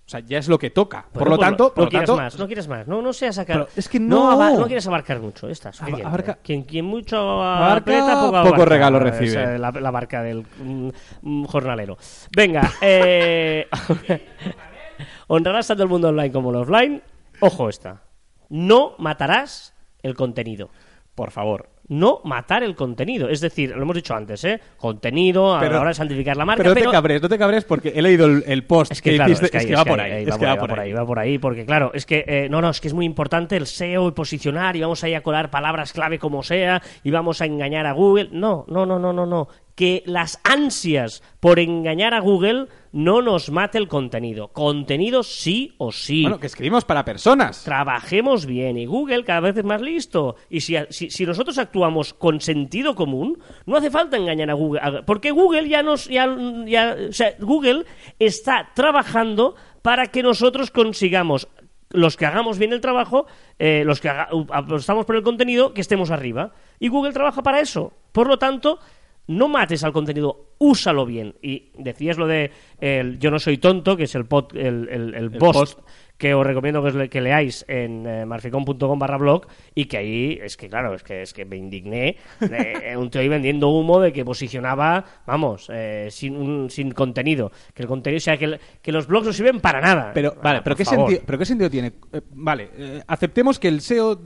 O 0.07 0.09
sea, 0.09 0.21
ya 0.21 0.37
es 0.37 0.47
lo 0.47 0.57
que 0.57 0.69
toca. 0.69 1.05
por 1.11 1.23
lo 1.29 1.35
pues 1.35 1.39
tanto, 1.49 1.73
por 1.73 1.79
no 1.83 1.89
lo 1.91 1.97
tanto, 2.05 2.15
más, 2.15 2.39
no 2.39 2.47
quieras 2.47 2.65
más. 2.69 2.87
No, 2.87 3.01
no 3.01 3.11
seas 3.11 3.35
sacar. 3.35 3.57
Pero 3.57 3.69
es 3.75 3.89
que 3.89 3.99
no. 3.99 4.31
aba- 4.31 4.51
no 4.51 4.65
quieres 4.65 4.87
abarcar 4.87 5.19
mucho. 5.19 5.49
Está 5.49 5.73
suficiente. 5.73 6.05
abarca- 6.07 6.37
Quien, 6.41 6.63
quien 6.63 6.85
mucho 6.85 7.17
Abarca, 7.43 7.75
aprieta, 7.81 8.41
poco, 8.49 8.63
regalo 8.63 8.99
recibe. 8.99 9.59
la 9.59 9.91
barca 9.91 10.23
del 10.23 10.45
mm, 10.63 10.89
mm, 11.23 11.43
jornalero. 11.45 11.97
Venga, 12.33 12.71
eh, 12.79 13.67
honrarás 15.27 15.67
tanto 15.67 15.83
el 15.83 15.89
mundo 15.89 16.09
online 16.09 16.31
como 16.31 16.51
el 16.51 16.55
offline. 16.57 17.01
Ojo 17.41 17.69
esta. 17.69 18.01
No 18.49 18.93
matarás 18.99 19.73
el 20.03 20.15
contenido. 20.15 20.69
por 21.15 21.31
favor. 21.31 21.69
No 21.89 22.19
matar 22.25 22.63
el 22.63 22.75
contenido. 22.75 23.29
Es 23.29 23.39
decir, 23.39 23.69
lo 23.75 23.81
hemos 23.81 23.95
dicho 23.95 24.13
antes, 24.13 24.43
¿eh? 24.43 24.59
Contenido, 24.77 25.55
a 25.55 25.63
la 25.63 25.79
hora 25.79 25.87
de 25.89 25.93
santificar 25.93 26.35
la 26.35 26.43
marca. 26.45 26.57
Pero 26.63 26.71
no 26.71 26.75
pero 26.75 26.89
te 26.91 26.95
cabres, 26.95 27.21
no 27.21 27.29
te 27.29 27.37
cabres 27.37 27.63
porque 27.63 27.93
he 27.95 28.01
leído 28.01 28.25
el, 28.25 28.43
el 28.45 28.63
post 28.65 28.91
es 28.91 29.01
que, 29.01 29.15
claro, 29.15 29.31
hiciste, 29.31 29.45
es 29.45 29.51
que, 29.51 29.57
ahí- 29.57 29.63
es 29.63 29.69
que 29.69 29.75
va 29.75 29.83
que 29.85 29.89
por 29.89 29.99
ahí- 30.01 30.11
ahí. 30.11 30.17
ahí 30.17 30.25
va 30.25 30.31
que 30.37 30.59
por 30.67 30.79
ahí, 30.79 30.87
ahí. 30.89 30.93
va 30.93 31.05
por 31.05 31.19
ahí, 31.19 31.37
porque 31.37 31.65
claro, 31.65 31.91
es 31.93 32.05
que 32.05 32.25
eh, 32.27 32.47
no, 32.49 32.61
no, 32.61 32.69
es 32.69 32.81
que 32.81 32.87
es 32.89 32.93
muy 32.93 33.05
importante 33.05 33.55
el 33.55 33.67
SEO 33.67 34.09
y 34.09 34.11
posicionar 34.11 34.75
y 34.75 34.81
vamos 34.81 35.01
a 35.03 35.09
ir 35.09 35.15
a 35.15 35.21
colar 35.21 35.49
palabras 35.49 35.93
clave 35.93 36.19
como 36.19 36.43
sea 36.43 36.81
y 37.03 37.11
vamos 37.11 37.41
a 37.41 37.45
engañar 37.45 37.85
a 37.85 37.93
Google. 37.93 38.29
No, 38.31 38.65
no, 38.67 38.85
no, 38.85 38.99
no, 38.99 39.13
no, 39.13 39.25
no. 39.25 39.47
Que 39.77 40.01
las 40.07 40.39
ansias 40.43 41.21
por 41.39 41.59
engañar 41.59 42.15
a 42.15 42.19
Google 42.19 42.65
no 42.93 43.21
nos 43.21 43.51
mate 43.51 43.77
el 43.77 43.87
contenido. 43.87 44.47
Contenido 44.47 45.21
sí 45.21 45.75
o 45.77 45.91
sí. 45.91 46.23
Bueno, 46.23 46.39
que 46.39 46.47
escribimos 46.47 46.83
para 46.83 47.05
personas. 47.05 47.63
Trabajemos 47.63 48.47
bien 48.47 48.75
y 48.79 48.87
Google 48.87 49.23
cada 49.23 49.41
vez 49.41 49.55
es 49.55 49.63
más 49.63 49.79
listo. 49.79 50.35
Y 50.49 50.61
si, 50.61 50.75
si, 50.89 51.11
si 51.11 51.27
nosotros 51.27 51.59
actuamos 51.59 52.15
con 52.15 52.41
sentido 52.41 52.95
común, 52.95 53.37
no 53.67 53.75
hace 53.77 53.91
falta 53.91 54.17
engañar 54.17 54.49
a 54.49 54.55
Google. 54.55 54.81
Porque 55.05 55.29
Google 55.29 55.69
ya 55.69 55.83
nos. 55.83 56.05
Ya, 56.07 56.27
ya- 56.65 56.95
o 57.09 57.13
sea, 57.13 57.35
Google 57.39 57.85
está 58.17 58.71
trabajando 58.73 59.53
para 59.83 60.07
que 60.07 60.23
nosotros 60.23 60.71
consigamos. 60.71 61.47
Los 61.91 62.17
que 62.17 62.25
hagamos 62.25 62.57
bien 62.57 62.73
el 62.73 62.81
trabajo, 62.81 63.27
eh, 63.59 63.83
los 63.85 64.01
que 64.01 64.09
haga- 64.09 64.27
apostamos 64.51 65.05
por 65.05 65.15
el 65.15 65.21
contenido, 65.23 65.73
que 65.73 65.81
estemos 65.81 66.09
arriba. 66.11 66.51
Y 66.79 66.89
Google 66.89 67.13
trabaja 67.13 67.43
para 67.43 67.59
eso. 67.61 67.93
Por 68.11 68.27
lo 68.27 68.37
tanto, 68.39 68.79
no 69.27 69.47
mates 69.47 69.83
al 69.83 69.91
contenido, 69.91 70.53
úsalo 70.57 71.05
bien. 71.05 71.35
Y 71.41 71.69
decías 71.77 72.17
lo 72.17 72.27
de 72.27 72.51
el 72.79 73.19
Yo 73.19 73.29
no 73.29 73.39
soy 73.39 73.57
tonto, 73.57 73.95
que 73.97 74.03
es 74.03 74.15
el, 74.15 74.25
pod, 74.25 74.55
el, 74.55 74.87
el, 74.89 75.13
el 75.13 75.31
post, 75.31 75.53
post. 75.53 75.79
Que 76.17 76.33
os 76.33 76.45
recomiendo 76.45 76.81
que, 76.81 76.87
os 76.89 76.95
le- 76.95 77.09
que 77.09 77.21
leáis 77.21 77.63
en 77.67 78.05
eh, 78.07 78.25
marficon.com 78.25 78.97
barra 78.97 79.17
blog 79.17 79.45
y 79.75 79.85
que 79.85 79.97
ahí, 79.97 80.39
es 80.41 80.57
que 80.57 80.67
claro, 80.67 80.95
es 80.95 81.03
que, 81.03 81.21
es 81.21 81.33
que 81.33 81.45
me 81.45 81.57
indigné. 81.57 82.17
eh, 82.41 82.95
un 82.97 83.09
tío 83.09 83.21
ahí 83.21 83.27
vendiendo 83.29 83.69
humo 83.69 83.99
de 83.99 84.11
que 84.11 84.25
posicionaba, 84.25 85.05
vamos, 85.27 85.69
eh, 85.71 86.07
sin, 86.09 86.35
un- 86.35 86.69
sin 86.69 86.91
contenido. 86.91 87.51
Que 87.73 87.83
el 87.83 87.87
contenido, 87.87 88.17
o 88.17 88.21
sea, 88.21 88.37
que, 88.37 88.45
el- 88.45 88.59
que 88.81 88.91
los 88.91 89.05
blogs 89.07 89.27
no 89.27 89.33
sirven 89.33 89.59
para 89.59 89.79
nada. 89.81 90.11
Pero, 90.13 90.33
Ah, 90.37 90.41
vale, 90.43 90.61
pero 90.63 90.75
¿qué, 90.75 90.85
sentido, 90.85 91.21
pero 91.25 91.37
¿qué 91.37 91.45
sentido 91.45 91.69
tiene? 91.69 91.93
Eh, 92.11 92.21
vale, 92.31 92.69
eh, 92.77 93.03
aceptemos 93.07 93.59
que 93.59 93.67
el 93.67 93.81
SEO 93.81 94.19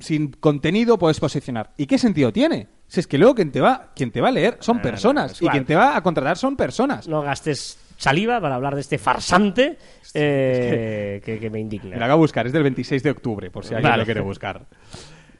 sin 0.00 0.28
contenido 0.32 0.98
puedes 0.98 1.18
posicionar. 1.20 1.72
¿Y 1.76 1.86
qué 1.86 1.98
sentido 1.98 2.32
tiene? 2.32 2.68
Si 2.86 3.00
es 3.00 3.06
que 3.08 3.18
luego 3.18 3.34
quien 3.34 3.50
te 3.50 3.60
va, 3.60 3.90
quien 3.96 4.12
te 4.12 4.20
va 4.20 4.28
a 4.28 4.32
leer 4.32 4.58
son 4.60 4.76
no, 4.76 4.82
personas 4.82 5.42
y 5.42 5.48
quien 5.48 5.64
te 5.64 5.74
va 5.74 5.96
a 5.96 6.02
contratar 6.02 6.36
son 6.36 6.54
personas. 6.56 7.08
No 7.08 7.20
gastes 7.22 7.78
saliva 7.96 8.40
para 8.40 8.54
hablar 8.54 8.74
de 8.74 8.80
este 8.80 8.98
farsante 8.98 9.78
eh, 10.14 11.20
que, 11.24 11.38
que 11.38 11.50
me 11.50 11.50
Me 11.50 11.58
lo 11.58 11.62
indigna. 11.62 12.04
haga 12.04 12.14
buscar, 12.14 12.46
es 12.46 12.52
del 12.52 12.62
26 12.62 13.02
de 13.02 13.10
octubre, 13.10 13.50
por 13.50 13.64
si 13.64 13.74
alguien 13.74 13.90
Vale. 13.90 14.02
lo 14.02 14.04
quiere 14.04 14.20
buscar. 14.20 14.66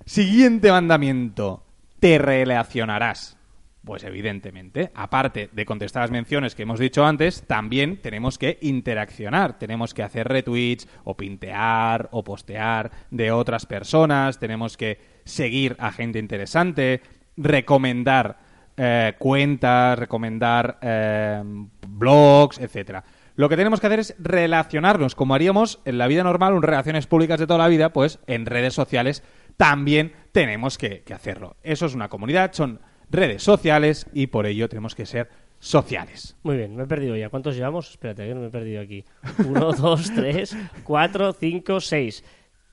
Siguiente 0.04 0.70
mandamiento. 0.70 1.62
Te 2.00 2.18
relacionarás. 2.18 3.36
Pues 3.84 4.02
evidentemente, 4.02 4.90
aparte 4.96 5.48
de 5.52 5.64
contestar 5.64 6.02
las 6.02 6.10
menciones 6.10 6.56
que 6.56 6.62
hemos 6.64 6.80
dicho 6.80 7.06
antes, 7.06 7.44
también 7.46 8.02
tenemos 8.02 8.36
que 8.36 8.58
interaccionar. 8.60 9.60
Tenemos 9.60 9.94
que 9.94 10.02
hacer 10.02 10.26
retweets 10.26 10.88
o 11.04 11.16
pintear 11.16 12.08
o 12.10 12.25
postear 12.25 12.90
de 13.12 13.30
otras 13.30 13.64
personas. 13.64 14.40
Tenemos 14.40 14.76
que 14.76 14.98
seguir 15.25 15.76
a 15.78 15.92
gente 15.92 16.18
interesante, 16.18 17.00
recomendar 17.36 18.38
eh, 18.76 19.14
cuentas, 19.18 19.99
recomendar 19.99 20.78
eh, 20.83 21.42
blogs, 21.88 22.59
etcétera. 22.59 23.04
Lo 23.37 23.49
que 23.49 23.56
tenemos 23.56 23.80
que 23.80 23.87
hacer 23.87 24.00
es 24.00 24.14
relacionarnos, 24.18 25.14
como 25.14 25.35
haríamos 25.35 25.80
en 25.85 25.99
la 25.99 26.06
vida 26.06 26.23
normal, 26.23 26.54
en 26.54 26.62
relaciones 26.62 27.06
públicas 27.06 27.38
de 27.38 27.47
toda 27.47 27.59
la 27.59 27.68
vida, 27.68 27.92
pues 27.92 28.18
en 28.26 28.47
redes 28.47 28.75
sociales 28.75 29.23
también 29.56 30.12
tenemos 30.33 30.78
que, 30.78 31.02
que 31.02 31.14
hacerlo. 31.14 31.56
Eso 31.62 31.87
es 31.87 31.95
una 31.95 32.09
comunidad, 32.09 32.52
son 32.52 32.80
redes 33.11 33.42
sociales 33.42 34.06
y 34.12 34.28
por 34.28 34.47
ello 34.47 34.68
tenemos 34.68 34.95
que 34.95 35.06
ser 35.06 35.28
sociales. 35.59 36.37
Muy 36.42 36.56
bien, 36.56 36.76
me 36.76 36.85
he 36.85 36.87
perdido 36.87 37.16
ya. 37.16 37.28
¿Cuántos 37.28 37.56
llevamos? 37.56 37.90
Espérate, 37.90 38.26
que 38.26 38.35
no 38.35 38.40
me 38.40 38.47
he 38.49 38.50
perdido 38.50 38.80
aquí. 38.80 39.04
1, 39.45 39.73
2, 39.73 40.12
3, 40.14 40.56
4, 40.85 41.33
5, 41.33 41.80
6, 41.80 42.25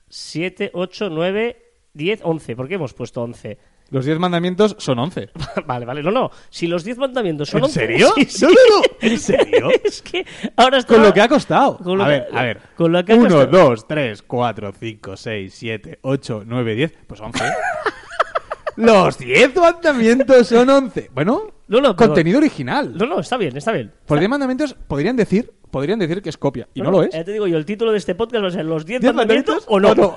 7, 0.08 0.70
8, 0.72 1.10
9, 1.10 1.56
10, 1.92 2.20
11. 2.22 2.56
¿Por 2.56 2.68
qué 2.68 2.74
hemos 2.74 2.94
puesto 2.94 3.22
11? 3.22 3.58
Los 3.94 4.04
10 4.06 4.18
mandamientos 4.18 4.74
son 4.80 4.98
11. 4.98 5.30
vale, 5.66 5.86
vale. 5.86 6.02
No, 6.02 6.10
no. 6.10 6.28
Si 6.50 6.66
los 6.66 6.82
10 6.82 6.98
mandamientos 6.98 7.48
son 7.48 7.58
¿En 7.58 7.64
11... 7.66 7.80
serio? 7.80 8.12
Sí, 8.16 8.24
sí. 8.24 8.44
No, 8.44 8.48
no, 8.50 8.56
no. 8.56 8.82
¿En 9.08 9.18
serio? 9.20 9.68
es 9.84 10.02
que 10.02 10.26
ahora 10.56 10.78
está... 10.78 10.94
Con 10.94 11.02
lo 11.04 11.14
que 11.14 11.20
ha 11.20 11.28
costado. 11.28 11.78
Con 11.78 11.98
lo 11.98 12.02
a 12.02 12.06
que- 12.08 12.12
ver, 12.12 12.28
a 12.32 12.42
ver. 12.42 12.60
con 12.76 12.90
lo 12.90 13.04
que 13.04 13.12
ha 13.12 13.14
1, 13.14 13.28
costado. 13.28 13.68
2, 13.68 13.86
3, 13.86 14.22
4, 14.22 14.72
5, 14.80 15.16
6, 15.16 15.54
7, 15.56 15.98
8, 16.02 16.42
9, 16.44 16.74
10. 16.74 16.92
Pues 17.06 17.20
11. 17.20 17.44
Los 18.78 19.16
10 19.18 19.54
mandamientos 19.54 20.48
son 20.48 20.68
11. 20.68 21.10
Bueno, 21.14 21.52
No, 21.68 21.80
no, 21.80 21.94
contenido 21.94 22.38
original. 22.38 22.96
No, 22.98 23.06
no, 23.06 23.20
está 23.20 23.36
bien, 23.36 23.56
está 23.56 23.70
bien. 23.70 23.92
Por 24.06 24.18
10 24.18 24.28
mandamientos 24.28 24.74
podrían 24.74 25.14
decir, 25.14 25.52
podrían 25.74 25.98
decir 25.98 26.22
que 26.22 26.28
es 26.28 26.38
copia. 26.38 26.68
Y 26.72 26.82
no, 26.82 26.92
lo 26.92 27.02
es. 27.02 27.12
Ya 27.12 27.24
te 27.24 27.32
digo 27.32 27.48
yo, 27.48 27.58
el 27.58 27.64
título 27.64 27.90
de 27.90 27.98
este 27.98 28.14
podcast 28.14 28.44
va 28.44 28.46
a 28.46 28.50
ser 28.52 28.64
Los 28.64 28.86
10 28.86 29.00
¿Diez 29.00 29.12
mandamientos 29.12 29.64
o 29.66 29.80
no. 29.80 29.90
o 29.90 29.94
no? 29.96 30.14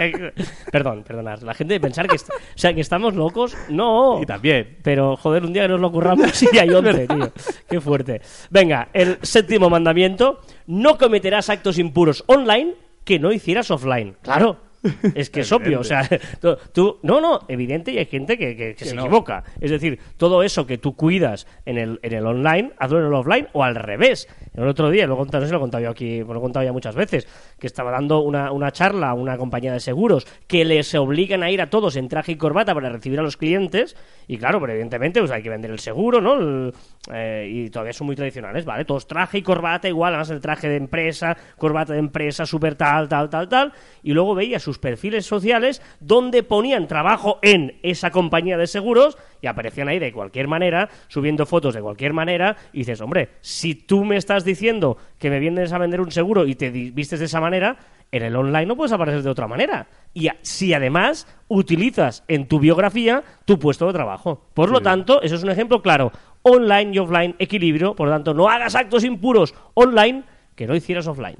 Perdón, 0.72 1.04
perdonad. 1.06 1.42
La 1.42 1.52
gente 1.52 1.74
de 1.74 1.80
pensar 1.80 2.08
que, 2.08 2.16
o 2.16 2.18
sea, 2.54 2.72
que 2.72 2.80
estamos 2.80 3.14
locos, 3.14 3.54
no. 3.68 4.22
Y 4.22 4.24
también. 4.24 4.78
Pero, 4.82 5.16
joder, 5.18 5.44
un 5.44 5.52
día 5.52 5.64
que 5.64 5.68
nos 5.68 5.80
lo 5.80 5.92
curramos 5.92 6.42
y 6.42 6.58
hay 6.58 6.70
11, 6.74 7.08
tío. 7.08 7.32
Qué 7.68 7.78
fuerte. 7.78 8.22
Venga, 8.48 8.88
el 8.94 9.18
séptimo 9.20 9.68
mandamiento. 9.68 10.40
No 10.66 10.96
cometerás 10.96 11.50
actos 11.50 11.78
impuros 11.78 12.24
online 12.26 12.72
que 13.04 13.18
no 13.18 13.32
hicieras 13.32 13.70
offline. 13.70 14.16
Claro. 14.22 14.65
Es 15.14 15.30
que 15.30 15.40
es 15.40 15.52
obvio, 15.52 15.80
o 15.80 15.84
sea, 15.84 16.08
tú, 16.72 16.98
no, 17.02 17.20
no, 17.20 17.40
evidente 17.48 17.92
y 17.92 17.98
hay 17.98 18.06
gente 18.06 18.38
que, 18.38 18.56
que- 18.56 18.74
que 18.74 18.84
se 18.84 18.94
no. 18.94 19.02
equivoca. 19.02 19.42
Es 19.60 19.70
decir, 19.70 19.98
todo 20.16 20.42
eso 20.42 20.66
que 20.66 20.78
tú 20.78 20.94
cuidas 20.94 21.46
en 21.64 21.78
el, 21.78 21.98
en 22.02 22.12
el 22.12 22.26
online, 22.26 22.72
hazlo 22.78 23.00
en 23.00 23.06
el 23.06 23.14
offline 23.14 23.48
o 23.52 23.64
al 23.64 23.74
revés. 23.74 24.28
El 24.54 24.68
otro 24.68 24.90
día, 24.90 25.06
lo 25.06 25.16
no 25.16 25.40
sé 25.40 25.46
si 25.46 25.50
lo 25.52 25.58
he 25.58 25.60
contado 25.60 25.82
yo 25.84 25.90
aquí, 25.90 26.20
lo 26.22 26.36
he 26.36 26.40
contado 26.40 26.64
ya 26.64 26.72
muchas 26.72 26.94
veces, 26.94 27.26
que 27.58 27.66
estaba 27.66 27.90
dando 27.90 28.20
una, 28.20 28.52
una 28.52 28.70
charla 28.72 29.10
a 29.10 29.14
una 29.14 29.36
compañía 29.36 29.72
de 29.72 29.80
seguros 29.80 30.26
que 30.46 30.64
les 30.64 30.94
obligan 30.94 31.42
a 31.42 31.50
ir 31.50 31.60
a 31.60 31.68
todos 31.68 31.96
en 31.96 32.08
traje 32.08 32.32
y 32.32 32.36
corbata 32.36 32.74
para 32.74 32.88
recibir 32.88 33.18
a 33.18 33.22
los 33.22 33.36
clientes. 33.36 33.96
Y 34.28 34.38
claro, 34.38 34.60
pero 34.60 34.72
evidentemente 34.72 35.20
pues 35.20 35.30
hay 35.30 35.42
que 35.42 35.50
vender 35.50 35.70
el 35.70 35.78
seguro, 35.78 36.20
¿no? 36.20 36.34
El- 36.34 36.72
eh, 37.12 37.48
y 37.50 37.70
todavía 37.70 37.92
son 37.92 38.06
muy 38.08 38.16
tradicionales, 38.16 38.64
¿vale? 38.64 38.84
Todos 38.84 39.06
traje 39.06 39.38
y 39.38 39.42
corbata 39.42 39.88
igual, 39.88 40.12
además 40.14 40.30
el 40.30 40.40
traje 40.40 40.68
de 40.68 40.76
empresa, 40.76 41.36
corbata 41.56 41.92
de 41.92 42.00
empresa, 42.00 42.46
súper 42.46 42.74
tal, 42.74 43.08
tal, 43.08 43.30
tal, 43.30 43.48
tal. 43.48 43.72
Y 44.02 44.12
luego 44.12 44.34
veía 44.34 44.58
sus 44.66 44.78
perfiles 44.78 45.24
sociales 45.24 45.80
donde 46.00 46.42
ponían 46.42 46.88
trabajo 46.88 47.38
en 47.40 47.78
esa 47.84 48.10
compañía 48.10 48.58
de 48.58 48.66
seguros 48.66 49.16
y 49.40 49.46
aparecían 49.46 49.86
ahí 49.88 50.00
de 50.00 50.12
cualquier 50.12 50.48
manera, 50.48 50.88
subiendo 51.06 51.46
fotos 51.46 51.72
de 51.74 51.80
cualquier 51.80 52.12
manera, 52.12 52.56
y 52.72 52.78
dices, 52.78 53.00
hombre, 53.00 53.28
si 53.40 53.76
tú 53.76 54.04
me 54.04 54.16
estás 54.16 54.44
diciendo 54.44 54.96
que 55.20 55.30
me 55.30 55.38
vienes 55.38 55.72
a 55.72 55.78
vender 55.78 56.00
un 56.00 56.10
seguro 56.10 56.46
y 56.46 56.56
te 56.56 56.70
vistes 56.70 57.20
de 57.20 57.26
esa 57.26 57.40
manera, 57.40 57.76
en 58.10 58.24
el 58.24 58.34
online 58.34 58.66
no 58.66 58.76
puedes 58.76 58.92
aparecer 58.92 59.22
de 59.22 59.30
otra 59.30 59.46
manera. 59.46 59.86
Y 60.12 60.26
a- 60.28 60.36
si 60.42 60.74
además 60.74 61.28
utilizas 61.46 62.24
en 62.26 62.48
tu 62.48 62.58
biografía 62.58 63.22
tu 63.44 63.58
puesto 63.60 63.86
de 63.86 63.92
trabajo. 63.92 64.48
Por 64.52 64.70
lo 64.70 64.80
tanto, 64.80 65.22
eso 65.22 65.36
es 65.36 65.42
un 65.44 65.50
ejemplo 65.50 65.80
claro. 65.80 66.10
Online 66.42 66.90
y 66.92 66.98
offline, 66.98 67.36
equilibrio. 67.38 67.94
Por 67.94 68.08
lo 68.08 68.14
tanto, 68.14 68.34
no 68.34 68.48
hagas 68.48 68.74
actos 68.74 69.04
impuros 69.04 69.54
online 69.74 70.24
que 70.56 70.66
no 70.66 70.74
hicieras 70.74 71.06
offline. 71.06 71.36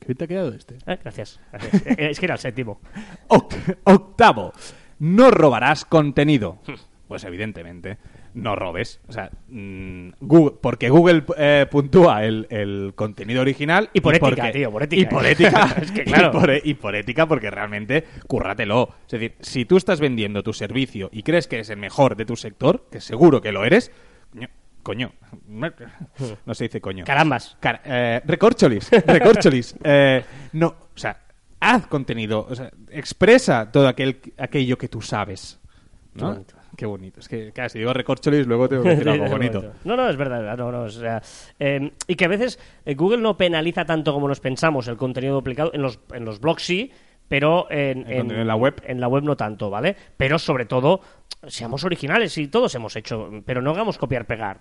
¿Qué 0.00 0.14
te 0.14 0.24
ha 0.24 0.26
quedado 0.26 0.52
este? 0.52 0.76
Eh, 0.86 0.98
gracias. 1.02 1.40
gracias. 1.52 1.86
Eh, 1.86 2.10
es 2.10 2.18
que 2.20 2.26
era 2.26 2.34
el 2.34 2.40
séptimo. 2.40 2.80
Oct- 3.28 3.78
octavo. 3.84 4.52
No 4.98 5.30
robarás 5.30 5.84
contenido. 5.84 6.58
Pues 7.06 7.22
evidentemente, 7.24 7.98
no 8.34 8.56
robes. 8.56 9.00
O 9.06 9.12
sea, 9.12 9.30
mm, 9.48 10.08
Google, 10.20 10.56
porque 10.60 10.88
Google 10.88 11.22
eh, 11.36 11.66
puntúa 11.70 12.24
el, 12.24 12.46
el 12.50 12.92
contenido 12.96 13.42
original. 13.42 13.90
Y 13.92 14.00
por 14.00 14.14
ética, 14.14 14.26
porque- 14.42 14.52
tío, 14.58 14.72
por 14.72 14.82
ética. 14.82 15.02
Y 15.02 15.06
por 15.06 15.26
ética. 15.26 15.76
Es 15.80 15.92
que 15.92 16.04
claro. 16.04 16.30
Y 16.30 16.32
por, 16.32 16.50
y 16.64 16.74
por 16.74 16.96
ética, 16.96 17.26
porque 17.26 17.50
realmente, 17.50 18.04
cúrratelo. 18.26 18.88
Es 19.04 19.12
decir, 19.12 19.34
si 19.40 19.66
tú 19.66 19.76
estás 19.76 20.00
vendiendo 20.00 20.42
tu 20.42 20.52
servicio 20.52 21.08
y 21.12 21.22
crees 21.22 21.46
que 21.46 21.56
eres 21.56 21.70
el 21.70 21.76
mejor 21.76 22.16
de 22.16 22.24
tu 22.24 22.34
sector, 22.36 22.86
que 22.90 23.00
seguro 23.00 23.40
que 23.40 23.52
lo 23.52 23.64
eres, 23.64 23.92
coño. 24.86 25.10
No 26.46 26.54
se 26.54 26.64
dice 26.64 26.80
coño. 26.80 27.04
Carambas. 27.04 27.56
Car- 27.58 27.80
eh, 27.84 28.20
recorcholis, 28.24 28.88
recorcholis. 29.06 29.74
Eh, 29.82 30.24
no, 30.52 30.68
o 30.68 30.96
sea, 30.98 31.16
haz 31.58 31.88
contenido, 31.88 32.46
o 32.48 32.54
sea, 32.54 32.70
expresa 32.90 33.72
todo 33.72 33.88
aquel, 33.88 34.20
aquello 34.38 34.78
que 34.78 34.86
tú 34.88 35.02
sabes. 35.02 35.58
¿no? 36.14 36.20
Qué 36.20 36.26
bonito. 36.34 36.54
Qué 36.76 36.86
bonito. 36.86 37.20
Es 37.20 37.28
que, 37.28 37.50
claro, 37.52 37.68
si 37.70 37.78
digo 37.80 37.92
recorcholis, 37.92 38.46
luego 38.46 38.68
tengo 38.68 38.84
que 38.84 38.90
decir 38.90 39.08
algo 39.08 39.26
bonito. 39.28 39.72
No, 39.84 39.96
no, 39.96 40.08
es 40.08 40.16
verdad. 40.16 40.56
No, 40.56 40.70
no, 40.70 40.82
o 40.82 40.88
sea, 40.88 41.20
eh, 41.58 41.90
y 42.06 42.14
que 42.14 42.24
a 42.26 42.28
veces 42.28 42.60
eh, 42.84 42.94
Google 42.94 43.18
no 43.22 43.36
penaliza 43.36 43.84
tanto 43.84 44.12
como 44.12 44.28
nos 44.28 44.38
pensamos 44.38 44.86
el 44.86 44.96
contenido 44.96 45.34
duplicado. 45.34 45.72
En 45.74 45.82
los, 45.82 45.98
en 46.12 46.24
los 46.24 46.38
blogs 46.38 46.62
sí, 46.62 46.92
pero 47.28 47.66
en. 47.70 48.08
¿En 48.08 48.46
la 48.46 48.54
web? 48.54 48.80
En 48.86 49.00
la 49.00 49.08
web 49.08 49.24
no 49.24 49.36
tanto, 49.36 49.68
¿vale? 49.68 49.96
Pero 50.16 50.38
sobre 50.38 50.64
todo, 50.66 51.00
seamos 51.48 51.84
originales 51.84 52.36
y 52.38 52.48
todos 52.48 52.74
hemos 52.74 52.96
hecho, 52.96 53.30
pero 53.44 53.62
no 53.62 53.70
hagamos 53.70 53.98
copiar-pegar. 53.98 54.60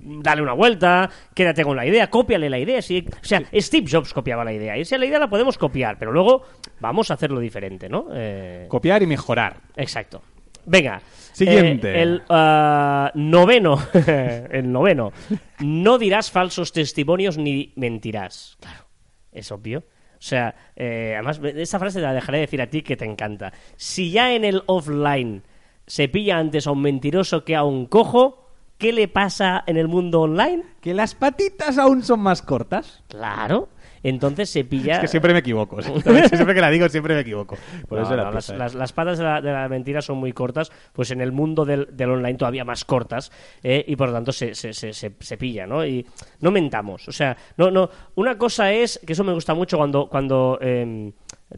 Dale 0.00 0.42
una 0.42 0.52
vuelta, 0.52 1.10
quédate 1.34 1.64
con 1.64 1.76
la 1.76 1.86
idea, 1.86 2.08
cópiale 2.10 2.50
la 2.50 2.58
idea. 2.58 2.82
Si, 2.82 3.00
o 3.00 3.24
sea, 3.24 3.42
Steve 3.54 3.86
Jobs 3.90 4.12
copiaba 4.12 4.44
la 4.44 4.52
idea. 4.52 4.76
Y 4.76 4.82
esa 4.82 4.98
la 4.98 5.06
idea 5.06 5.18
la 5.18 5.28
podemos 5.28 5.58
copiar, 5.58 5.98
pero 5.98 6.12
luego 6.12 6.42
vamos 6.80 7.10
a 7.10 7.14
hacerlo 7.14 7.40
diferente, 7.40 7.88
¿no? 7.88 8.06
Eh, 8.12 8.66
Copiar 8.68 9.02
y 9.02 9.06
mejorar. 9.06 9.56
Exacto. 9.76 10.22
Venga. 10.66 11.00
Siguiente. 11.32 11.90
Eh, 11.90 12.02
el 12.02 12.22
ah, 12.28 13.10
noveno. 13.14 13.78
el 14.50 14.70
noveno. 14.70 15.12
No 15.60 15.98
dirás 15.98 16.30
falsos 16.30 16.72
testimonios 16.72 17.38
ni 17.38 17.72
mentirás. 17.76 18.56
Claro, 18.60 18.86
es 19.32 19.50
obvio. 19.52 19.84
O 20.24 20.26
sea, 20.26 20.54
eh, 20.74 21.12
además, 21.14 21.40
esta 21.42 21.78
frase 21.78 22.00
la 22.00 22.14
dejaré 22.14 22.38
decir 22.38 22.62
a 22.62 22.68
ti 22.68 22.82
que 22.82 22.96
te 22.96 23.04
encanta. 23.04 23.52
Si 23.76 24.10
ya 24.10 24.32
en 24.32 24.44
el 24.44 24.62
offline 24.66 25.42
se 25.86 26.08
pilla 26.08 26.38
antes 26.38 26.66
a 26.66 26.70
un 26.72 26.82
mentiroso 26.82 27.44
que 27.44 27.56
a 27.56 27.64
un 27.64 27.86
cojo, 27.86 28.48
¿qué 28.78 28.92
le 28.92 29.08
pasa 29.08 29.62
en 29.66 29.76
el 29.76 29.88
mundo 29.88 30.22
online? 30.22 30.62
Que 30.80 30.94
las 30.94 31.14
patitas 31.14 31.78
aún 31.78 32.02
son 32.02 32.20
más 32.20 32.42
cortas. 32.42 33.02
Claro. 33.08 33.68
Entonces 34.02 34.50
se 34.50 34.64
pilla. 34.66 34.96
Es 34.96 35.00
que 35.00 35.08
siempre 35.08 35.32
me 35.32 35.38
equivoco. 35.38 35.80
siempre 36.28 36.54
que 36.54 36.60
la 36.60 36.68
digo, 36.68 36.86
siempre 36.90 37.14
me 37.14 37.22
equivoco. 37.22 37.56
Por 37.88 37.98
No, 37.98 38.04
eso 38.04 38.14
la 38.14 38.30
las, 38.30 38.44
pizza, 38.48 38.58
las- 38.58 38.74
las 38.74 38.92
patas 38.92 39.16
de 39.16 39.24
la, 39.24 39.40
de 39.40 39.50
la 39.50 39.66
mentira 39.66 40.02
son 40.02 40.18
muy 40.18 40.34
cortas, 40.34 40.70
pues 40.92 41.10
en 41.10 41.22
el 41.22 41.32
mundo 41.32 41.64
del, 41.64 41.88
del 41.96 42.10
online 42.10 42.34
todavía 42.36 42.66
más 42.66 42.84
cortas, 42.84 43.32
eh, 43.62 43.82
y 43.88 43.96
por 43.96 44.08
lo 44.08 44.14
tanto 44.14 44.30
se, 44.32 44.54
se, 44.54 44.74
se, 44.74 44.92
se- 44.92 45.14
se 45.18 45.36
pilla, 45.38 45.66
¿no? 45.66 45.86
Y 45.86 46.04
no 46.40 46.50
mentamos, 46.50 47.08
o 47.08 47.12
sea, 47.12 47.34
no, 47.56 47.70
no, 47.70 47.88
una 48.16 48.36
cosa 48.36 48.70
es, 48.72 49.00
que 49.06 49.14
eso 49.14 49.24
me 49.24 49.32
gusta 49.32 49.54
mucho 49.54 49.78
cuando, 49.78 50.06
cuando 50.10 50.58
eh, 50.60 51.10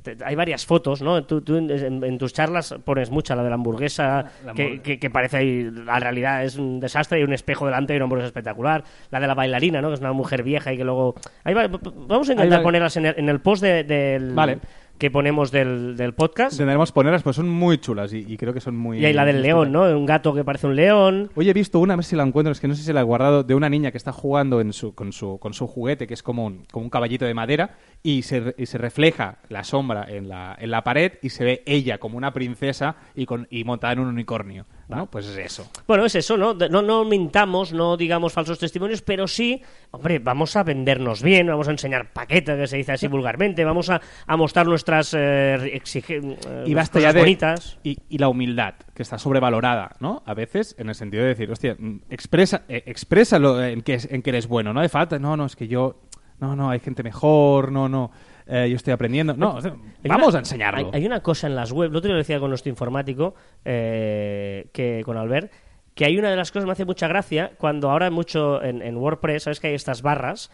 te- 0.03 0.17
hay 0.25 0.35
varias 0.35 0.67
fotos, 0.67 1.01
¿no? 1.03 1.25
Tú, 1.25 1.41
tú 1.41 1.57
en, 1.57 2.19
tus 2.19 2.33
charlas 2.33 2.75
pones 2.85 3.11
mucha, 3.11 3.35
la 3.37 3.43
de 3.43 3.49
la 3.49 3.55
hamburguesa, 3.55 4.27
La 4.45 4.53
que, 4.53 4.81
que- 4.83 4.99
que 4.99 5.11
parece 5.11 5.39
ahí, 5.39 5.71
la 5.71 5.99
realidad 6.01 6.45
es 6.45 6.57
un 6.57 6.81
desastre, 6.81 7.19
hay 7.19 7.25
un 7.25 7.33
espejo 7.33 7.65
delante 7.67 7.93
y 7.95 7.97
una 7.97 8.05
hamburguesa 8.05 8.27
espectacular. 8.29 8.85
La 9.11 9.21
de 9.21 9.27
la 9.27 9.35
bailarina, 9.35 9.81
¿no? 9.81 9.89
Que 9.89 9.95
es 9.95 10.01
una 10.01 10.13
mujer 10.13 10.43
vieja 10.43 10.73
y 10.73 10.77
que 10.77 10.85
luego... 10.85 11.15
Ahí 11.45 11.55
va- 11.55 11.69
vamos 11.69 12.29
a 12.29 12.33
intentar 12.33 12.59
va. 12.61 12.63
ponerlas 12.63 12.97
en 12.97 13.07
el, 13.07 13.15
en 13.17 13.29
el 13.29 13.41
post 13.41 13.63
de- 13.63 13.85
del, 13.85 14.33
Vale. 14.35 14.59
Que 14.99 15.11
ponemos 15.11 15.51
del, 15.51 15.97
del 15.97 16.15
podcast. 16.15 16.53
Intentaremos 16.55 16.93
ponerlas, 16.93 17.23
pues 17.23 17.37
son 17.37 17.49
muy 17.49 17.79
chulas 17.79 18.13
y, 18.13 18.25
y 18.27 18.37
creo 18.37 18.55
que 18.55 18.61
son 18.61 18.77
muy... 18.77 18.99
Y 18.99 19.05
hay 19.05 19.13
la 19.13 19.25
del 19.25 19.43
león, 19.43 19.73
¿no? 19.73 19.83
Un 19.83 20.07
gato 20.07 20.35
que 20.35 20.45
parece 20.45 20.67
un 20.67 20.77
león. 20.77 21.31
Hoy 21.35 21.51
he 21.51 21.53
visto 21.53 21.79
una, 21.81 21.95
a 21.95 21.97
ver 21.97 22.05
si 22.05 22.17
la 22.17 22.23
encuentro, 22.23 22.53
es 22.53 22.61
que 22.61 22.69
no 22.69 22.75
sé 22.75 22.83
si 22.83 22.93
la 22.93 23.01
he 23.01 23.05
guardado, 23.05 23.43
de 23.43 23.55
una 23.55 23.69
niña 23.69 23.91
que 23.91 23.99
está 23.99 24.13
jugando 24.13 24.61
en 24.61 24.73
su, 24.73 24.95
con, 24.95 25.13
su, 25.13 25.39
con 25.39 25.55
su 25.55 25.67
juguete, 25.67 26.07
que 26.07 26.15
es 26.15 26.23
como 26.23 26.47
un, 26.47 26.65
como 26.71 26.85
un 26.85 26.91
caballito 26.91 27.25
de 27.25 27.35
madera, 27.35 27.77
y 28.03 28.23
se, 28.23 28.55
y 28.57 28.67
se 28.67 28.79
refleja 28.79 29.39
la 29.49 29.65
sombra 29.65 30.07
en 30.09 30.29
la, 30.29 30.57
en 30.59 30.71
la 30.71 30.83
pared 30.83 31.13
y 31.23 31.31
se 31.31 31.45
ve 31.45 31.63
ella 31.67 31.99
como 31.99 32.17
una 32.17 32.33
princesa 32.33 32.97
y, 33.15 33.27
con, 33.27 33.47
y 33.51 33.65
montada 33.65 33.93
en 33.93 34.01
un 34.01 34.09
unicornio. 34.09 34.67
¿No? 34.89 35.07
Pues 35.11 35.27
es 35.27 35.37
eso. 35.37 35.69
Bueno, 35.87 36.05
es 36.07 36.15
eso, 36.15 36.37
¿no? 36.37 36.55
No, 36.55 36.83
no 36.83 37.05
mintamos, 37.05 37.73
no 37.73 37.97
digamos 37.97 38.33
falsos 38.33 38.59
testimonios, 38.59 39.03
pero 39.03 39.27
sí, 39.27 39.61
hombre, 39.91 40.19
vamos 40.19 40.55
a 40.57 40.63
vendernos 40.63 41.23
bien, 41.23 41.47
vamos 41.49 41.69
a 41.69 41.73
enseñar 41.73 42.13
paquetes, 42.13 42.57
que 42.57 42.67
se 42.67 42.77
dice 42.77 42.93
así 42.93 43.07
vulgarmente, 43.09 43.65
vamos 43.65 43.91
a, 43.91 44.01
a 44.27 44.37
mostrar 44.37 44.67
nuestras 44.67 45.13
eh, 45.15 45.73
exige- 45.75 46.37
eh, 46.47 46.65
Y 46.67 46.75
basta 46.75 46.95
cosas 46.99 47.03
ya 47.03 47.13
de... 47.13 47.21
bonitas. 47.21 47.79
Y, 47.83 47.99
y 48.09 48.19
la 48.19 48.29
humildad, 48.29 48.75
que 48.95 49.03
está 49.03 49.19
sobrevalorada, 49.19 49.97
¿no? 50.01 50.23
A 50.25 50.35
veces, 50.35 50.75
en 50.79 50.89
el 50.89 50.95
sentido 50.95 51.23
de 51.25 51.31
decir, 51.31 51.51
hostia, 51.51 51.77
mm, 51.79 52.03
expresa, 52.11 52.63
eh, 52.69 52.85
exprésalo 52.87 53.63
en 53.65 53.83
que, 53.83 53.99
en 54.09 54.23
que 54.23 54.31
eres 54.31 54.47
bueno, 54.47 54.73
no 54.73 54.81
de 54.83 54.89
falta, 54.89 55.19
no, 55.19 55.37
no, 55.37 55.47
es 55.47 55.57
que 55.57 55.69
yo... 55.69 56.01
No, 56.39 56.55
no, 56.55 56.69
hay 56.69 56.81
gente 56.81 57.03
mejor, 57.03 57.73
no, 57.73 57.89
no, 57.89 58.11
eh, 58.47 58.69
yo 58.71 58.77
estoy 58.77 58.93
aprendiendo. 58.93 59.35
No, 59.35 59.59
vamos 60.05 60.29
una- 60.29 60.37
a 60.37 60.39
enseñarlo. 60.41 60.91
Hay, 60.93 61.01
hay 61.01 61.07
una 61.07 61.21
cosa 61.21 61.47
en 61.47 61.57
las 61.57 61.73
web, 61.73 61.91
el 61.91 61.97
otro 61.97 62.11
lo 62.13 62.19
decía 62.19 62.39
con 62.41 62.51
nuestro 62.51 62.71
informático, 62.71 63.35
eh, 63.65 64.69
que 64.73 65.03
con 65.05 65.17
Albert, 65.17 65.51
que 65.95 66.05
hay 66.05 66.19
una 66.19 66.31
de 66.31 66.37
las 66.37 66.51
cosas 66.51 66.65
que 66.65 66.67
me 66.67 66.73
hace 66.73 66.85
mucha 66.85 67.09
gracia 67.09 67.53
cuando 67.59 67.91
ahora 67.91 68.11
mucho 68.11 68.63
en, 68.63 68.83
en 68.83 68.97
WordPress, 68.97 69.45
sabes 69.45 69.61
que 69.61 69.69
hay 69.69 69.75
estas 69.75 70.03
barras 70.03 70.51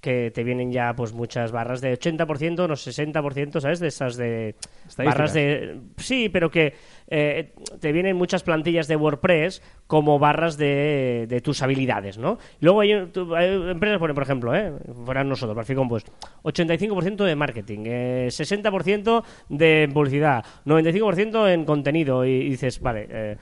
que 0.00 0.30
te 0.30 0.44
vienen 0.44 0.70
ya 0.70 0.94
pues 0.94 1.12
muchas 1.12 1.50
barras 1.50 1.80
de 1.80 1.98
80%, 1.98 2.68
no 2.68 2.74
60%, 2.74 3.60
¿sabes? 3.60 3.80
De 3.80 3.88
esas 3.88 4.16
de 4.16 4.54
barras 4.98 5.32
de 5.32 5.80
sí, 5.96 6.28
pero 6.28 6.50
que 6.50 6.74
eh, 7.08 7.52
te 7.80 7.92
vienen 7.92 8.16
muchas 8.16 8.42
plantillas 8.42 8.88
de 8.88 8.96
WordPress 8.96 9.62
como 9.86 10.18
barras 10.18 10.56
de, 10.58 11.26
de 11.28 11.40
tus 11.40 11.62
habilidades, 11.62 12.18
¿no? 12.18 12.38
Luego 12.60 12.80
hay, 12.80 13.06
tú- 13.12 13.34
hay 13.36 13.48
empresas, 13.70 13.98
ponen, 13.98 14.14
por 14.14 14.22
ejemplo, 14.24 14.54
¿eh? 14.54 14.72
fueran 15.04 15.28
nosotros, 15.28 15.56
Perfil 15.56 15.76
Compost, 15.76 16.08
85% 16.42 17.24
de 17.24 17.36
marketing, 17.36 17.78
eh, 17.86 18.26
60% 18.30 19.22
de 19.48 19.88
publicidad, 19.92 20.44
95% 20.64 21.52
en 21.52 21.64
contenido 21.64 22.24
y, 22.24 22.30
y 22.30 22.48
dices, 22.50 22.80
vale, 22.80 23.06
eh, 23.10 23.36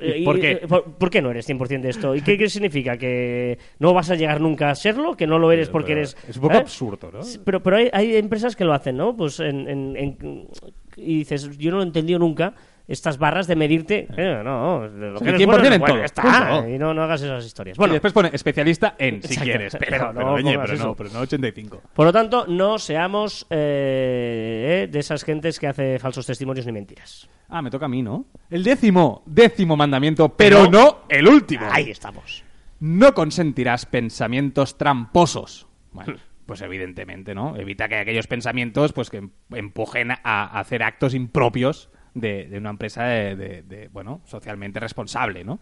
y- 0.18 0.24
¿Por 0.24 0.38
y- 0.38 0.40
qué? 0.40 0.56
¿por, 0.68 0.84
por 0.96 1.10
qué 1.10 1.20
no 1.22 1.30
eres 1.30 1.48
100% 1.48 1.80
de 1.80 1.88
esto? 1.90 2.14
¿Y 2.14 2.20
qué, 2.22 2.38
qué 2.38 2.48
significa? 2.48 2.96
¿Que 2.96 3.58
no 3.78 3.92
vas 3.94 4.10
a 4.10 4.14
llegar 4.14 4.40
nunca 4.40 4.70
a 4.70 4.74
serlo? 4.74 5.16
¿Que 5.16 5.26
no 5.26 5.38
lo 5.38 5.50
eres 5.52 5.68
porque 5.68 5.88
Pero 5.88 5.98
eres...? 6.00 6.16
Es 6.28 6.36
un 6.36 6.42
poco 6.42 6.54
¿eh? 6.54 6.58
absurdo, 6.58 7.10
¿no? 7.12 7.20
Pero, 7.44 7.62
pero 7.62 7.76
hay, 7.76 7.90
hay 7.92 8.16
empresas 8.16 8.54
que 8.54 8.64
lo 8.64 8.72
hacen, 8.72 8.96
¿no? 8.96 9.16
Pues 9.16 9.40
en, 9.40 9.68
en- 9.68 9.96
en- 9.96 10.48
y 10.96 11.18
dices, 11.18 11.56
yo 11.58 11.70
no 11.70 11.76
lo 11.78 11.82
he 11.84 11.86
entendido 11.86 12.18
nunca, 12.18 12.54
estas 12.88 13.18
barras 13.18 13.46
de 13.46 13.54
medirte. 13.54 14.08
eh, 14.16 14.40
no, 14.42 14.86
lo 14.88 15.20
que 15.20 15.28
eres 15.28 15.40
100% 15.42 15.46
bueno, 15.46 15.58
en 15.60 15.66
eres 15.66 15.78
bueno, 15.78 15.94
todo, 15.94 16.04
está. 16.04 16.64
Y 16.68 16.78
no, 16.78 16.94
no 16.94 17.02
hagas 17.02 17.20
esas 17.22 17.44
historias. 17.44 17.76
Bueno, 17.76 17.92
después 17.92 18.12
pone 18.12 18.30
especialista 18.32 18.94
en, 18.98 19.22
si 19.22 19.28
Exacto, 19.34 19.44
quieres, 19.44 19.76
pero, 19.78 19.86
pero 19.90 20.12
pero, 20.14 20.26
no 20.26 20.32
oye, 20.32 20.58
pero 20.58 20.76
no, 20.76 20.94
pero 20.96 21.10
no 21.10 21.20
85. 21.20 21.82
por 21.94 22.06
lo 22.06 22.12
tanto, 22.12 22.46
no 22.48 22.78
seamos 22.78 23.46
eh, 23.50 24.84
eh, 24.84 24.88
de 24.90 24.98
esas 24.98 25.22
gentes 25.22 25.58
que 25.60 25.66
hace 25.68 25.98
falsos 25.98 26.26
testimonios 26.26 26.66
ni 26.66 26.72
mentiras. 26.72 27.28
Ah, 27.50 27.62
me 27.62 27.70
toca 27.70 27.86
a 27.86 27.88
mí, 27.88 28.02
¿no? 28.02 28.26
El 28.50 28.62
décimo, 28.64 29.22
décimo 29.26 29.76
mandamiento, 29.76 30.30
pero 30.30 30.64
No. 30.64 30.70
no 30.70 30.98
el 31.08 31.28
último. 31.28 31.66
Ahí 31.70 31.90
estamos. 31.90 32.42
No 32.80 33.12
consentirás 33.14 33.86
pensamientos 33.86 34.78
tramposos. 34.78 35.66
Bueno, 35.92 36.14
pues 36.46 36.60
evidentemente, 36.62 37.34
¿no? 37.34 37.56
Evita 37.56 37.88
que 37.88 37.96
aquellos 37.96 38.26
pensamientos 38.26 38.92
pues 38.92 39.10
que 39.10 39.18
em- 39.18 39.30
empujen 39.52 40.10
a 40.12 40.58
hacer 40.58 40.82
actos 40.82 41.14
impropios 41.14 41.90
de, 42.14 42.46
de 42.48 42.58
una 42.58 42.70
empresa 42.70 43.04
de, 43.04 43.36
de- 43.36 43.62
de, 43.62 43.88
bueno, 43.88 44.20
socialmente 44.24 44.80
responsable, 44.80 45.44
¿no? 45.44 45.58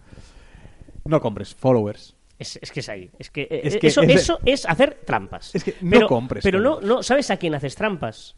No 1.04 1.20
compres 1.20 1.54
followers. 1.54 2.16
Es, 2.38 2.58
es 2.60 2.70
que 2.70 2.80
es 2.80 2.88
ahí. 2.88 3.10
Es 3.18 3.30
que, 3.30 3.42
eh, 3.42 3.60
Es 3.64 3.76
que 3.78 3.86
eso, 3.86 4.02
es 4.02 4.10
eso 4.22 4.38
es 4.44 4.66
hacer 4.66 5.00
trampas. 5.06 5.54
Es 5.54 5.64
que 5.64 5.74
no 5.80 5.90
pero, 5.90 6.06
compres 6.08 6.42
Pero 6.44 6.60
no, 6.60 6.80
no, 6.80 7.02
¿sabes 7.02 7.30
a 7.30 7.36
quién 7.38 7.54
haces 7.54 7.74
trampas? 7.76 8.36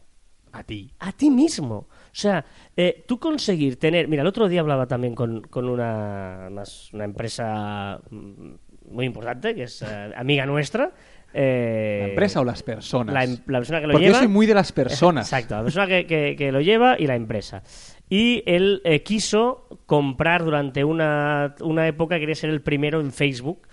A 0.52 0.62
ti. 0.62 0.90
a 1.00 1.12
ti 1.12 1.30
mismo. 1.30 1.76
O 1.76 1.88
sea, 2.12 2.44
eh, 2.76 3.04
tú 3.06 3.18
conseguir 3.18 3.78
tener... 3.78 4.08
Mira, 4.08 4.22
el 4.22 4.28
otro 4.28 4.48
día 4.48 4.60
hablaba 4.60 4.86
también 4.86 5.14
con, 5.14 5.42
con 5.42 5.68
una, 5.68 6.48
más- 6.50 6.92
una 6.94 7.04
empresa 7.04 8.00
mm, 8.10 8.52
muy 8.90 9.04
importante, 9.04 9.54
que 9.54 9.64
es 9.64 9.82
eh, 9.82 10.12
amiga 10.16 10.46
nuestra. 10.46 10.92
eh, 11.34 11.98
¿La 12.02 12.08
empresa 12.10 12.40
o 12.40 12.44
las 12.44 12.62
personas? 12.62 13.12
La, 13.14 13.24
em- 13.24 13.38
la 13.46 13.58
persona 13.58 13.80
que 13.80 13.86
lo 13.88 13.92
Porque 13.92 14.06
lleva... 14.06 14.18
yo 14.18 14.24
soy 14.24 14.28
muy 14.28 14.46
de 14.46 14.54
las 14.54 14.72
personas. 14.72 15.26
Exacto, 15.32 15.56
la 15.56 15.62
persona 15.64 15.86
que, 15.86 16.06
que- 16.06 16.34
que 16.36 16.50
lo 16.52 16.60
lleva 16.62 16.96
y 16.98 17.06
la 17.06 17.14
empresa. 17.16 17.62
Y 18.08 18.42
él 18.46 18.80
eh, 18.84 19.02
quiso 19.02 19.68
comprar 19.86 20.44
durante 20.44 20.84
una, 20.84 21.54
una 21.60 21.86
época, 21.86 22.18
quería 22.18 22.34
ser 22.34 22.50
el 22.50 22.62
primero 22.62 23.00
en 23.00 23.12
Facebook 23.12 23.66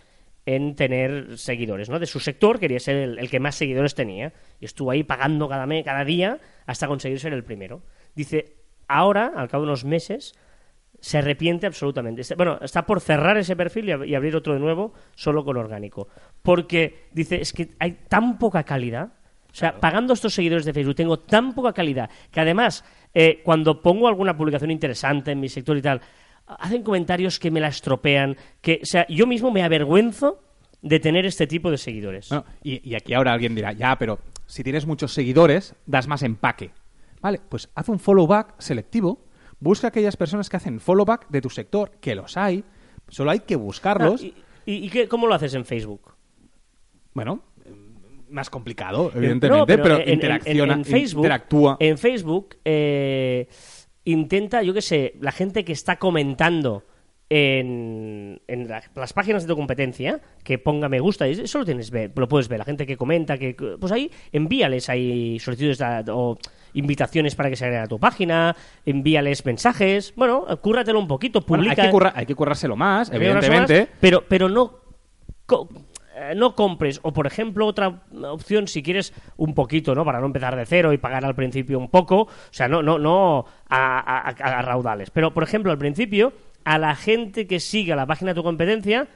en 0.45 0.75
tener 0.75 1.37
seguidores, 1.39 1.89
¿no? 1.89 1.97
De 1.99 2.05
su 2.05 2.19
sector 2.19 2.59
quería 2.59 2.79
ser 2.79 2.97
el, 2.97 3.17
el 3.19 3.29
que 3.29 3.39
más 3.39 3.55
seguidores 3.55 3.95
tenía. 3.95 4.33
Y 4.59 4.65
estuvo 4.65 4.91
ahí 4.91 5.03
pagando 5.03 5.49
cada, 5.49 5.65
mes, 5.65 5.83
cada 5.83 6.05
día 6.05 6.39
hasta 6.65 6.87
conseguir 6.87 7.19
ser 7.19 7.33
el 7.33 7.43
primero. 7.43 7.81
Dice, 8.13 8.57
ahora, 8.87 9.31
al 9.35 9.47
cabo 9.47 9.63
de 9.63 9.69
unos 9.69 9.85
meses, 9.85 10.33
se 10.99 11.17
arrepiente 11.17 11.65
absolutamente. 11.65 12.21
Está- 12.21 12.35
Bueno, 12.35 12.59
está 12.61 12.85
por 12.85 13.01
cerrar 13.01 13.37
ese 13.37 13.55
perfil 13.55 13.89
y 14.05 14.13
abrir 14.15 14.35
otro 14.35 14.53
de 14.53 14.59
nuevo 14.59 14.93
solo 15.15 15.43
con 15.43 15.57
orgánico. 15.57 16.09
Porque 16.43 17.07
dice, 17.11 17.41
es 17.41 17.51
que 17.51 17.69
hay 17.79 17.93
tan 18.07 18.37
poca 18.37 18.63
calidad. 18.63 19.13
O 19.51 19.57
sea, 19.57 19.79
pagando 19.79 20.13
estos 20.13 20.33
seguidores 20.33 20.65
de 20.65 20.73
Facebook 20.73 20.95
tengo 20.95 21.17
tan 21.19 21.55
poca 21.55 21.71
calidad 21.73 22.09
que 22.29 22.41
además, 22.41 22.83
eh, 23.15 23.41
cuando 23.43 23.81
pongo 23.81 24.07
alguna 24.07 24.37
publicación 24.37 24.69
interesante 24.69 25.31
en 25.31 25.39
mi 25.39 25.49
sector 25.49 25.75
y 25.77 25.81
tal, 25.81 26.01
hacen 26.45 26.83
comentarios 26.83 27.39
que 27.39 27.49
me 27.49 27.59
la 27.59 27.69
estropean. 27.69 28.37
Que, 28.61 28.81
o 28.83 28.85
sea, 28.85 29.07
yo 29.07 29.25
mismo 29.25 29.49
me 29.51 29.63
avergüenzo 29.63 30.39
de 30.83 30.99
tener 30.99 31.25
este 31.25 31.47
tipo 31.47 31.71
de 31.71 31.77
seguidores. 31.79 32.29
Bueno, 32.29 32.45
y, 32.61 32.87
y 32.87 32.93
aquí 32.93 33.13
ahora 33.15 33.33
alguien 33.33 33.55
dirá, 33.55 33.71
ya, 33.73 33.97
pero 33.97 34.19
si 34.45 34.61
tienes 34.63 34.85
muchos 34.85 35.13
seguidores, 35.13 35.73
das 35.87 36.07
más 36.07 36.21
empaque. 36.21 36.69
Vale, 37.21 37.39
pues 37.49 37.69
haz 37.73 37.89
un 37.89 37.97
follow 37.97 38.27
back 38.27 38.53
selectivo. 38.59 39.25
Busca 39.59 39.87
aquellas 39.87 40.15
personas 40.17 40.47
que 40.49 40.57
hacen 40.57 40.79
follow 40.79 41.05
back 41.05 41.27
de 41.29 41.41
tu 41.41 41.49
sector, 41.49 41.91
que 41.99 42.13
los 42.13 42.37
hay. 42.37 42.63
Solo 43.07 43.31
hay 43.31 43.39
que 43.39 43.55
buscarlos. 43.55 44.21
Ah, 44.21 44.25
¿Y, 44.25 44.33
y- 44.71 44.85
y 44.85 44.89
qué- 44.89 45.07
cómo 45.07 45.25
lo 45.25 45.33
haces 45.33 45.53
en 45.55 45.65
Facebook? 45.65 46.13
Bueno, 47.13 47.41
más 48.35 48.49
complicado, 48.51 49.11
No, 49.13 49.17
evidentemente, 49.19 49.77
pero, 49.79 49.97
en- 49.99 50.09
interacciona, 50.13 50.73
en, 50.73 50.79
en 50.79 50.85
Facebook, 50.85 51.23
interactúa. 51.23 51.77
En 51.79 51.97
Facebook 51.97 52.57
eh, 52.65 53.47
intenta, 54.03 54.61
yo 54.61 54.73
qué 54.73 54.81
sé, 54.81 55.15
la 55.21 55.31
gente 55.31 55.63
que 55.65 55.71
está 55.73 55.97
comentando 55.97 56.83
en, 57.29 58.39
en 58.47 58.67
la- 58.67 58.83
las 58.95 59.13
páginas 59.13 59.43
de 59.43 59.47
tu 59.49 59.55
competencia, 59.55 60.19
que 60.43 60.57
ponga 60.59 60.89
me 60.89 60.99
gusta, 60.99 61.27
y 61.27 61.31
eso 61.31 61.57
lo 61.59 61.65
tienes 61.65 61.89
ver, 61.89 62.11
lo 62.15 62.27
puedes 62.27 62.47
ver, 62.47 62.59
la 62.59 62.65
gente 62.65 62.85
que 62.85 62.97
comenta, 62.97 63.37
que 63.37 63.55
pues 63.79 63.91
ahí 63.91 64.11
envíales 64.31 64.89
ahí 64.89 65.39
solicitudes 65.39 65.79
de- 65.79 66.11
o 66.11 66.37
invitaciones 66.73 67.33
para 67.35 67.49
que 67.49 67.55
se 67.55 67.65
agreguen 67.65 67.85
a 67.85 67.87
tu 67.87 67.99
página, 67.99 68.55
envíales 68.85 69.43
mensajes, 69.45 70.13
bueno, 70.15 70.45
cúrratelo 70.61 70.99
un 70.99 71.07
poquito, 71.07 71.41
Bueno, 71.41 71.63
publica. 71.63 71.81
hay, 71.81 71.87
que 71.87 71.91
curra- 71.91 72.13
hay 72.15 72.25
que 72.25 72.35
currárselo 72.35 72.75
más, 72.75 73.11
evidentemente. 73.11 73.79
más, 73.81 73.89
pero, 73.99 74.23
pero 74.27 74.47
no, 74.49 74.79
co- 75.45 75.69
eh, 76.15 76.33
no 76.35 76.55
compres. 76.55 76.99
O, 77.03 77.11
por 77.13 77.27
ejemplo, 77.27 77.65
otra 77.65 78.01
opción, 78.23 78.67
si 78.67 78.81
quieres 78.81 79.13
un 79.37 79.53
poquito, 79.53 79.93
¿no? 79.95 80.05
Para 80.05 80.19
no 80.19 80.27
empezar 80.27 80.55
de 80.55 80.65
cero 80.65 80.93
y 80.93 80.97
pagar 80.97 81.25
al 81.25 81.35
principio 81.35 81.77
un 81.79 81.89
poco. 81.89 82.21
O 82.21 82.29
sea, 82.51 82.67
no, 82.67 82.81
no, 82.81 82.97
no 82.97 83.45
a, 83.69 83.99
a- 83.99 84.29
a- 84.29 84.59
a 84.59 84.61
raudales. 84.61 85.09
Pero, 85.11 85.33
por 85.33 85.43
ejemplo, 85.43 85.71
al 85.71 85.77
principio, 85.77 86.33
a 86.63 86.77
la 86.77 86.95
gente 86.95 87.47
que 87.47 87.59
siga 87.59 87.95
la 87.95 88.05
página 88.05 88.31
de 88.31 88.35
tu 88.35 88.43
competencia, 88.43 89.07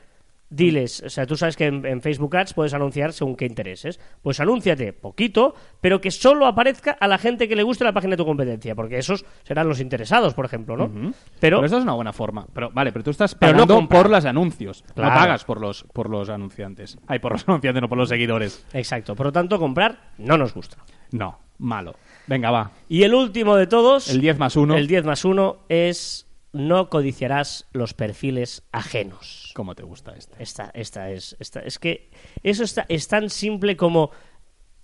diles, 0.50 1.04
o 1.06 1.10
sea, 1.10 1.26
tú 1.26 1.36
sabes 1.36 1.56
que 1.56 1.66
en, 1.66 1.86
en 1.86 2.02
Facebook 2.02 2.36
Ads 2.36 2.54
puedes 2.54 2.74
anunciar 2.74 3.14
según 3.14 3.36
qué 3.36 3.46
intereses. 3.46 4.00
Pues 4.22 4.40
anúnciate 4.40 4.94
poquito, 4.94 5.54
pero 5.82 6.02
que 6.02 6.12
solo 6.12 6.46
aparezca 6.48 6.92
a 6.92 7.08
la 7.08 7.18
gente 7.18 7.48
que 7.48 7.56
le 7.56 7.64
guste 7.64 7.84
la 7.84 7.94
página 7.94 8.12
de 8.12 8.18
tu 8.18 8.26
competencia, 8.26 8.76
porque 8.76 8.98
esos 8.98 9.26
serán 9.44 9.68
los 9.68 9.80
interesados, 9.80 10.34
por 10.34 10.46
ejemplo, 10.46 10.76
¿no? 10.78 10.88
Pero, 10.90 11.14
Pero, 11.40 11.66
eso 11.66 11.78
es 11.78 11.84
una 11.84 11.94
buena 11.94 12.14
forma. 12.14 12.48
Pero 12.54 12.72
vale, 12.72 12.92
pero 12.92 13.04
tú 13.04 13.12
estás 13.12 13.36
Pero 13.36 13.54
no 13.54 13.68
pagando 13.68 13.88
por 13.90 14.10
los 14.10 14.26
anuncios. 14.26 14.84
Claro. 14.96 15.12
No 15.12 15.16
pagas 15.18 15.44
por 15.46 15.62
los, 15.62 15.84
por 15.94 16.10
los 16.10 16.30
anunciantes. 16.30 16.98
Ay, 17.08 17.20
por 17.20 17.34
los 17.34 17.44
anunciantes, 17.48 17.82
no 17.82 17.90
por 17.90 17.98
los 17.98 18.10
seguidores. 18.10 18.66
exacto. 18.74 19.16
Por 19.16 19.28
lo 19.28 19.32
tanto, 19.32 19.60
comprar 19.60 20.12
no 20.18 20.38
nos 20.38 20.54
gusta. 20.54 20.78
No, 21.12 21.40
malo. 21.58 21.96
Venga, 22.28 22.52
va. 22.52 22.72
Y 22.88 23.04
el 23.04 23.14
último 23.14 23.56
de 23.56 23.68
todos, 23.68 24.10
El 24.10 24.22
10 24.22 24.38
más 24.40 24.56
1. 24.56 24.76
el 24.78 24.88
10 24.88 25.06
más 25.06 25.26
1, 25.26 25.58
es 25.70 26.28
no 26.54 26.90
codiciarás 26.90 27.68
los 27.72 27.94
perfiles 27.94 28.64
ajenos. 28.72 29.49
¿Cómo 29.60 29.76
te 29.76 29.84
gusta 29.84 30.14
este? 30.16 30.42
Esta, 30.42 30.72
esta 30.74 31.10
es, 31.10 31.36
esta, 31.38 31.60
es 31.60 31.80
que 31.80 32.12
eso 32.44 32.64
está, 32.64 32.86
es 32.88 33.10
tan 33.10 33.30
simple 33.30 33.76
como 33.76 34.10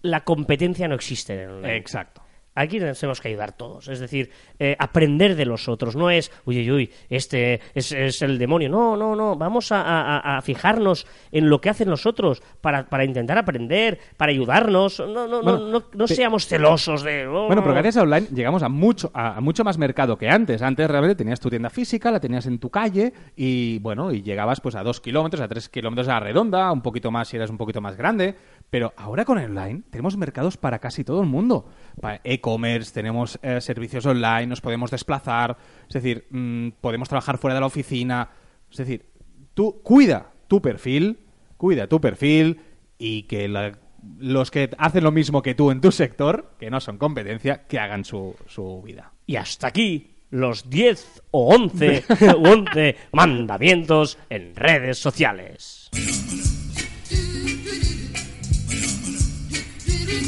la 0.01 0.25
competencia 0.25 0.85
no 0.89 0.95
existe 0.95 1.33
en 1.33 1.39
el 1.39 1.49
online. 1.49 1.77
Exacto. 1.77 2.21
Aquí 2.55 2.79
tenemos 2.79 3.19
que 3.21 3.27
ayudar 3.27 3.51
todos. 3.51 3.87
Es 3.89 3.99
decir, 3.99 4.31
eh, 4.59 4.75
aprender 4.79 5.35
de 5.35 5.45
los 5.45 5.67
otros. 5.67 5.95
No 5.95 6.09
es, 6.09 6.31
uy, 6.45 6.59
uy, 6.59 6.71
uy, 6.71 6.91
este 7.09 7.59
es, 7.73 7.91
es 7.91 8.21
el 8.21 8.37
demonio. 8.37 8.69
No, 8.69 8.95
no, 8.95 9.15
no. 9.15 9.35
Vamos 9.35 9.71
a, 9.73 9.81
a- 9.81 10.37
a 10.37 10.41
fijarnos 10.41 11.05
en 11.31 11.49
lo 11.49 11.59
que 11.59 11.69
hacen 11.69 11.89
los 11.89 12.05
otros 12.05 12.41
para, 12.61 12.85
para 12.87 13.03
intentar 13.03 13.37
aprender, 13.37 13.99
para 14.17 14.31
ayudarnos. 14.31 14.99
No, 14.99 15.27
no, 15.27 15.41
Bueno, 15.43 15.57
no, 15.59 15.69
no, 15.79 15.83
no 15.93 16.05
te- 16.05 16.15
seamos 16.15 16.47
celosos 16.47 17.03
de. 17.03 17.27
oh, 17.27 17.47
Bueno, 17.47 17.61
pero 17.61 17.73
gracias 17.73 17.97
a 17.97 18.03
online 18.03 18.27
llegamos 18.33 18.63
a 18.63 18.69
mucho, 18.69 19.11
a, 19.13 19.37
a 19.37 19.41
mucho 19.41 19.63
más 19.63 19.77
mercado 19.77 20.17
que 20.17 20.29
antes. 20.29 20.61
Antes 20.61 20.89
realmente 20.89 21.15
tenías 21.15 21.39
tu 21.39 21.49
tienda 21.49 21.69
física, 21.69 22.09
la 22.09 22.19
tenías 22.19 22.45
en 22.45 22.57
tu 22.59 22.69
calle 22.69 23.11
y 23.35 23.79
bueno, 23.79 24.11
y 24.13 24.21
llegabas 24.21 24.61
pues 24.61 24.75
a 24.75 24.83
dos 24.83 25.01
kilómetros, 25.01 25.41
a 25.41 25.47
tres 25.47 25.67
kilómetros 25.67 26.07
a 26.07 26.13
la 26.13 26.19
redonda, 26.21 26.71
un 26.71 26.81
poquito 26.81 27.11
más 27.11 27.27
si 27.27 27.35
eres 27.35 27.49
un 27.49 27.57
poquito 27.57 27.81
más 27.81 27.95
grande. 27.97 28.35
Pero 28.69 28.93
ahora 28.97 29.23
con 29.25 29.37
online 29.37 29.83
tenemos 29.89 30.17
mercados 30.17 30.57
para 30.57 30.79
casi 30.79 31.03
todo 31.03 31.21
el 31.21 31.27
mundo. 31.27 31.69
Para 32.01 32.19
e-commerce, 32.23 32.93
tenemos 32.93 33.39
eh, 33.41 33.61
servicios 33.61 34.05
online, 34.05 34.47
nos 34.47 34.61
podemos 34.61 34.91
desplazar, 34.91 35.55
es 35.87 35.93
decir, 35.93 36.27
mm, 36.29 36.69
podemos 36.81 37.07
trabajar 37.07 37.37
fuera 37.37 37.53
de 37.53 37.61
la 37.61 37.67
oficina. 37.67 38.29
Es 38.69 38.77
decir, 38.77 39.05
tú 39.53 39.81
cuida 39.83 40.31
tu 40.47 40.61
perfil, 40.61 41.19
cuida 41.57 41.87
tu 41.87 42.01
perfil 42.01 42.59
y 42.97 43.23
que 43.23 43.47
la- 43.47 43.77
los 44.19 44.51
que 44.51 44.69
hacen 44.77 45.03
lo 45.03 45.11
mismo 45.11 45.41
que 45.41 45.55
tú 45.55 45.71
en 45.71 45.81
tu 45.81 45.91
sector, 45.91 46.53
que 46.59 46.69
no 46.69 46.79
son 46.81 46.97
competencia, 46.97 47.65
que 47.67 47.79
hagan 47.79 48.03
su, 48.05 48.35
su 48.47 48.81
vida. 48.83 49.13
Y 49.25 49.37
hasta 49.37 49.67
aquí 49.67 50.11
los 50.31 50.69
10 50.69 51.23
o 51.31 51.55
11, 51.55 52.03
u 52.37 52.47
11 52.47 52.97
mandamientos 53.13 54.17
en 54.29 54.53
redes 54.55 54.97
sociales. 54.99 55.89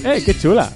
¡Ey, 0.04 0.22
qué 0.24 0.38
chula! 0.38 0.72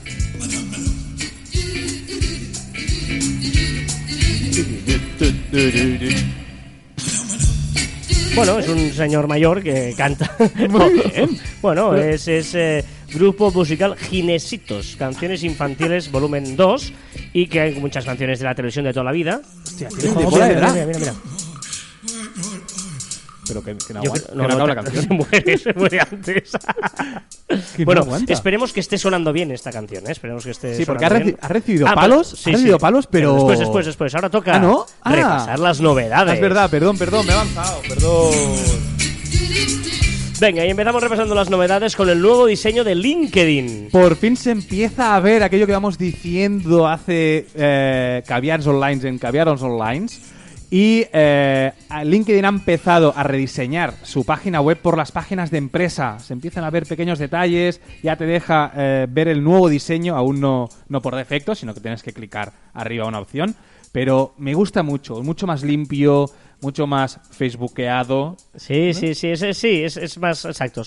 Bueno, 8.36 8.60
es 8.60 8.70
un 8.70 8.94
señor 8.94 9.28
mayor 9.28 9.62
que 9.62 9.94
canta. 9.98 10.32
Muy 10.70 10.94
bien. 10.94 11.40
bueno, 11.62 11.96
es, 11.96 12.28
es 12.28 12.56
eh, 12.56 12.84
grupo 13.14 13.52
musical 13.52 13.98
Ginesitos, 13.98 14.96
canciones 14.98 15.44
infantiles 15.44 16.12
volumen 16.12 16.56
2, 16.56 16.94
y 17.34 17.48
que 17.48 17.60
hay 17.60 17.76
muchas 17.76 18.06
canciones 18.06 18.40
de 18.40 18.46
la 18.46 18.56
televisión 18.56 18.86
de 18.86 18.94
toda 18.94 19.06
la 19.06 19.12
vida. 19.12 19.42
Hostia, 19.64 19.90
de 19.90 20.10
mira, 20.10 20.48
mira, 20.48 20.86
mira, 20.86 21.00
mira. 21.00 21.14
Pero 23.48 23.64
que, 23.64 23.76
que 23.76 23.94
no, 23.94 24.04
Yo 24.04 24.12
aguanta, 24.12 24.28
creo- 24.34 24.42
que 24.42 24.48
no 24.48 24.54
acaba 24.54 24.68
la 24.68 24.76
canción. 24.76 25.04
Se 25.04 25.14
muere, 25.14 25.58
se 25.58 25.74
muere 25.74 26.00
antes. 26.00 26.52
Bueno, 27.84 28.06
esperemos 28.28 28.72
que 28.72 28.80
esté 28.80 28.98
sonando 28.98 29.34
bien 29.34 29.52
esta 29.52 29.72
canción, 29.72 30.06
¿eh? 30.08 30.12
Esperemos 30.12 30.44
que 30.46 30.52
esté 30.52 30.76
Sí, 30.76 30.86
porque 30.86 31.06
ha, 31.06 31.10
reci- 31.10 31.38
recibido 31.50 31.88
Ah, 31.88 31.96
palos, 31.96 32.30
pues, 32.30 32.40
sí, 32.42 32.50
ha 32.50 32.54
recibido 32.54 32.78
sí. 32.78 32.82
palos, 32.82 33.08
pero... 33.08 33.34
Después, 33.36 33.60
después, 33.60 33.86
después. 33.88 34.16
Ahora 34.16 34.30
toca 34.30 34.56
¿Ah, 34.56 34.60
no? 34.60 34.86
Ah. 35.02 35.12
repasar 35.16 35.60
las 35.60 35.82
novedades. 35.82 36.32
Ah, 36.32 36.36
es 36.36 36.42
verdad, 36.42 36.70
perdón, 36.70 36.98
perdón, 36.98 37.26
me 37.26 37.32
he 37.34 37.36
avanzado, 37.36 37.82
perdón. 37.90 38.32
Venga, 40.40 40.66
y 40.66 40.70
empezamos 40.72 41.04
repasando 41.04 41.36
las 41.36 41.50
novedades 41.52 41.96
con 41.96 42.10
el 42.10 42.20
nuevo 42.20 42.48
diseño 42.48 42.84
de 42.84 42.96
LinkedIn. 42.96 43.90
Por 43.92 44.16
fin 44.16 44.36
se 44.36 44.50
empieza 44.52 45.16
a 45.16 45.20
ver 45.20 45.44
aquello 45.44 45.68
que 45.68 45.74
vamos 45.74 46.00
diciendo 46.00 46.88
hace 46.88 47.46
eh, 47.54 48.24
Caviars 48.26 48.66
Online 48.66 49.08
en 49.08 49.18
Caviars 49.20 49.62
Online. 49.62 50.08
Y 50.74 51.06
eh, 51.12 51.74
LinkedIn 52.06 52.46
ha 52.46 52.48
empezado 52.48 53.14
a 53.14 53.24
rediseñar 53.24 53.94
su 54.04 54.24
página 54.24 54.62
web 54.62 54.78
por 54.78 54.98
las 54.98 55.12
páginas 55.12 55.52
de 55.52 55.58
empresa. 55.58 56.18
Se 56.20 56.32
empiezan 56.32 56.64
a 56.64 56.70
ver 56.70 56.86
pequeños 56.86 57.20
detalles, 57.20 57.82
ya 58.02 58.16
te 58.16 58.26
deja 58.26 58.72
eh, 58.74 59.06
ver 59.10 59.28
el 59.28 59.44
nuevo 59.44 59.68
diseño, 59.68 60.16
aún 60.16 60.40
no, 60.40 60.70
no 60.88 61.02
por 61.02 61.18
defecto, 61.18 61.56
sino 61.56 61.74
que 61.74 61.82
tienes 61.82 62.04
que 62.04 62.14
clicar 62.14 62.54
arriba 62.74 63.06
una 63.06 63.20
opción. 63.20 63.54
Pero 63.92 64.34
me 64.38 64.54
gusta 64.54 64.82
mucho, 64.82 65.22
mucho 65.22 65.46
más 65.46 65.62
limpio, 65.64 66.28
mucho 66.62 66.88
más 66.88 67.20
facebookeado. 67.32 68.38
Sí, 68.56 68.94
sí, 68.94 69.14
sí, 69.16 69.30
es, 69.30 69.58
sí, 69.58 69.84
es, 69.84 69.98
es 69.98 70.18
más 70.18 70.46
exacto. 70.46 70.84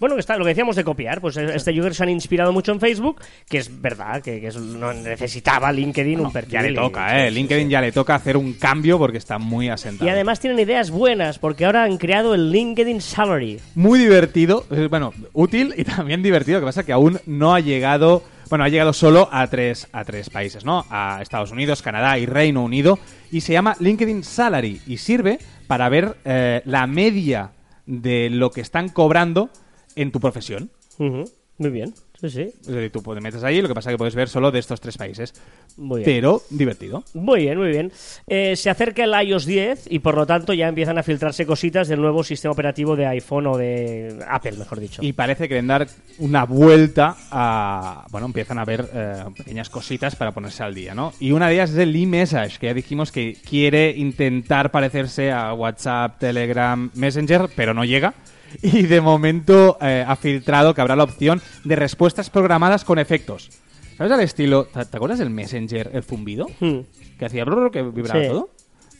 Bueno, 0.00 0.16
que 0.16 0.20
está, 0.20 0.36
lo 0.36 0.44
que 0.44 0.50
decíamos 0.50 0.76
de 0.76 0.84
copiar, 0.84 1.20
pues 1.20 1.36
eh, 1.36 1.46
este 1.54 1.78
user 1.78 1.94
se 1.94 2.02
han 2.02 2.08
inspirado 2.10 2.52
mucho 2.52 2.72
en 2.72 2.80
Facebook, 2.80 3.20
que 3.48 3.58
es 3.58 3.80
verdad, 3.80 4.22
que, 4.22 4.40
que 4.40 4.48
es- 4.48 4.56
no 4.56 4.92
necesitaba 4.92 5.72
LinkedIn 5.72 6.20
un 6.20 6.32
perfil. 6.32 6.52
Ya 6.52 6.62
le 6.62 6.74
toca, 6.74 7.26
¿eh? 7.26 7.30
LinkedIn 7.30 7.66
sí. 7.66 7.70
ya 7.72 7.80
le 7.80 7.92
toca 7.92 8.14
hacer 8.14 8.36
un 8.36 8.54
cambio 8.54 8.98
porque 8.98 9.18
está 9.18 9.38
muy 9.38 9.68
asentado. 9.68 10.06
Y 10.08 10.12
además 10.12 10.40
tienen 10.40 10.58
ideas 10.58 10.90
buenas, 10.90 11.38
porque 11.38 11.64
ahora 11.64 11.84
han 11.84 11.98
creado 11.98 12.34
el 12.34 12.50
LinkedIn 12.50 13.00
Salary. 13.00 13.60
muy 13.74 13.98
divertido, 13.98 14.64
bueno, 14.90 15.12
útil 15.32 15.74
y 15.76 15.84
también 15.84 16.22
divertido. 16.22 16.58
Lo 16.58 16.66
que 16.66 16.68
pasa 16.68 16.84
que 16.84 16.92
aún 16.92 17.20
no 17.26 17.54
ha 17.54 17.60
llegado, 17.60 18.22
bueno, 18.50 18.64
ha 18.64 18.68
llegado 18.68 18.92
solo 18.92 19.28
a 19.32 19.46
tres, 19.46 19.88
a 19.92 20.04
tres 20.04 20.30
países, 20.30 20.64
¿no? 20.64 20.84
A 20.90 21.20
Estados 21.22 21.50
Unidos, 21.50 21.82
Canadá 21.82 22.18
y 22.18 22.26
Reino 22.26 22.62
Unido. 22.62 22.98
Y 23.30 23.40
se 23.40 23.52
llama 23.52 23.76
LinkedIn 23.80 24.22
Salary 24.24 24.80
y 24.86 24.98
sirve 24.98 25.38
para 25.66 25.88
ver 25.88 26.16
eh, 26.24 26.62
la 26.64 26.86
media 26.86 27.52
de 27.86 28.30
lo 28.30 28.50
que 28.50 28.60
están 28.60 28.88
cobrando 28.88 29.50
en 29.96 30.12
tu 30.12 30.20
profesión. 30.20 30.70
Muy 30.98 31.70
bien, 31.70 31.94
sí, 32.20 32.30
sí. 32.30 32.40
Es 32.42 32.66
decir, 32.66 32.90
tú 32.90 33.02
te 33.02 33.20
metes 33.20 33.42
ahí, 33.44 33.60
lo 33.60 33.68
que 33.68 33.74
pasa 33.74 33.90
es 33.90 33.94
que 33.94 33.98
puedes 33.98 34.14
ver 34.14 34.28
solo 34.28 34.50
de 34.50 34.58
estos 34.58 34.80
tres 34.80 34.96
países. 34.96 35.34
Muy 35.76 36.00
bien. 36.00 36.04
Pero 36.04 36.42
divertido. 36.50 37.04
Muy 37.14 37.40
bien, 37.40 37.58
muy 37.58 37.68
bien. 37.68 37.92
Eh, 38.26 38.56
se 38.56 38.70
acerca 38.70 39.04
el 39.04 39.28
iOS 39.28 39.46
10 39.46 39.86
y 39.90 39.98
por 39.98 40.16
lo 40.16 40.26
tanto 40.26 40.52
ya 40.52 40.68
empiezan 40.68 40.98
a 40.98 41.02
filtrarse 41.02 41.46
cositas 41.46 41.88
del 41.88 42.00
nuevo 42.00 42.24
sistema 42.24 42.52
operativo 42.52 42.96
de 42.96 43.06
iPhone 43.06 43.46
o 43.46 43.56
de 43.56 44.18
Apple, 44.28 44.52
mejor 44.52 44.80
dicho. 44.80 45.02
Y 45.02 45.12
parece 45.12 45.44
que 45.44 45.48
quieren 45.48 45.66
dar 45.66 45.86
una 46.18 46.44
vuelta 46.44 47.16
a. 47.30 48.06
Bueno, 48.10 48.26
empiezan 48.26 48.58
a 48.58 48.64
ver 48.64 48.88
eh, 48.92 49.24
pequeñas 49.36 49.70
cositas 49.70 50.16
para 50.16 50.32
ponerse 50.32 50.62
al 50.62 50.74
día, 50.74 50.94
¿no? 50.94 51.12
Y 51.20 51.32
una 51.32 51.48
de 51.48 51.54
ellas 51.54 51.70
es 51.70 51.78
el 51.78 51.94
e-message, 51.94 52.58
que 52.58 52.66
ya 52.66 52.74
dijimos 52.74 53.12
que 53.12 53.36
quiere 53.48 53.90
intentar 53.96 54.70
parecerse 54.70 55.32
a 55.32 55.52
WhatsApp, 55.54 56.18
Telegram, 56.18 56.90
Messenger, 56.94 57.48
pero 57.54 57.74
no 57.74 57.84
llega. 57.84 58.14
Y 58.62 58.82
de 58.82 59.00
momento 59.00 59.76
eh, 59.80 60.04
ha 60.06 60.16
filtrado 60.16 60.74
que 60.74 60.80
habrá 60.80 60.96
la 60.96 61.04
opción 61.04 61.40
de 61.64 61.76
respuestas 61.76 62.30
programadas 62.30 62.84
con 62.84 62.98
efectos. 62.98 63.50
¿Sabes 63.96 64.12
al 64.12 64.20
estilo? 64.20 64.64
¿Te, 64.64 64.84
te 64.84 64.96
acuerdas 64.96 65.18
del 65.18 65.30
Messenger, 65.30 65.90
el 65.92 66.02
zumbido? 66.02 66.46
Hmm. 66.60 66.80
Que 67.18 67.24
hacía 67.26 67.44
brrr, 67.44 67.70
que 67.70 67.82
vibraba 67.82 68.20
Sí. 68.20 68.28
todo. 68.28 68.50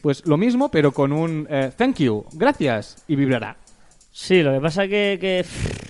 Pues 0.02 0.26
lo 0.26 0.36
mismo, 0.36 0.70
pero 0.70 0.92
con 0.92 1.12
un 1.12 1.46
eh, 1.50 1.72
thank 1.76 1.96
you, 1.96 2.24
gracias, 2.34 3.02
y 3.08 3.16
vibrará. 3.16 3.56
Sí, 4.16 4.44
lo 4.44 4.52
que 4.52 4.60
pasa 4.60 4.86
que, 4.86 5.18
que 5.20 5.40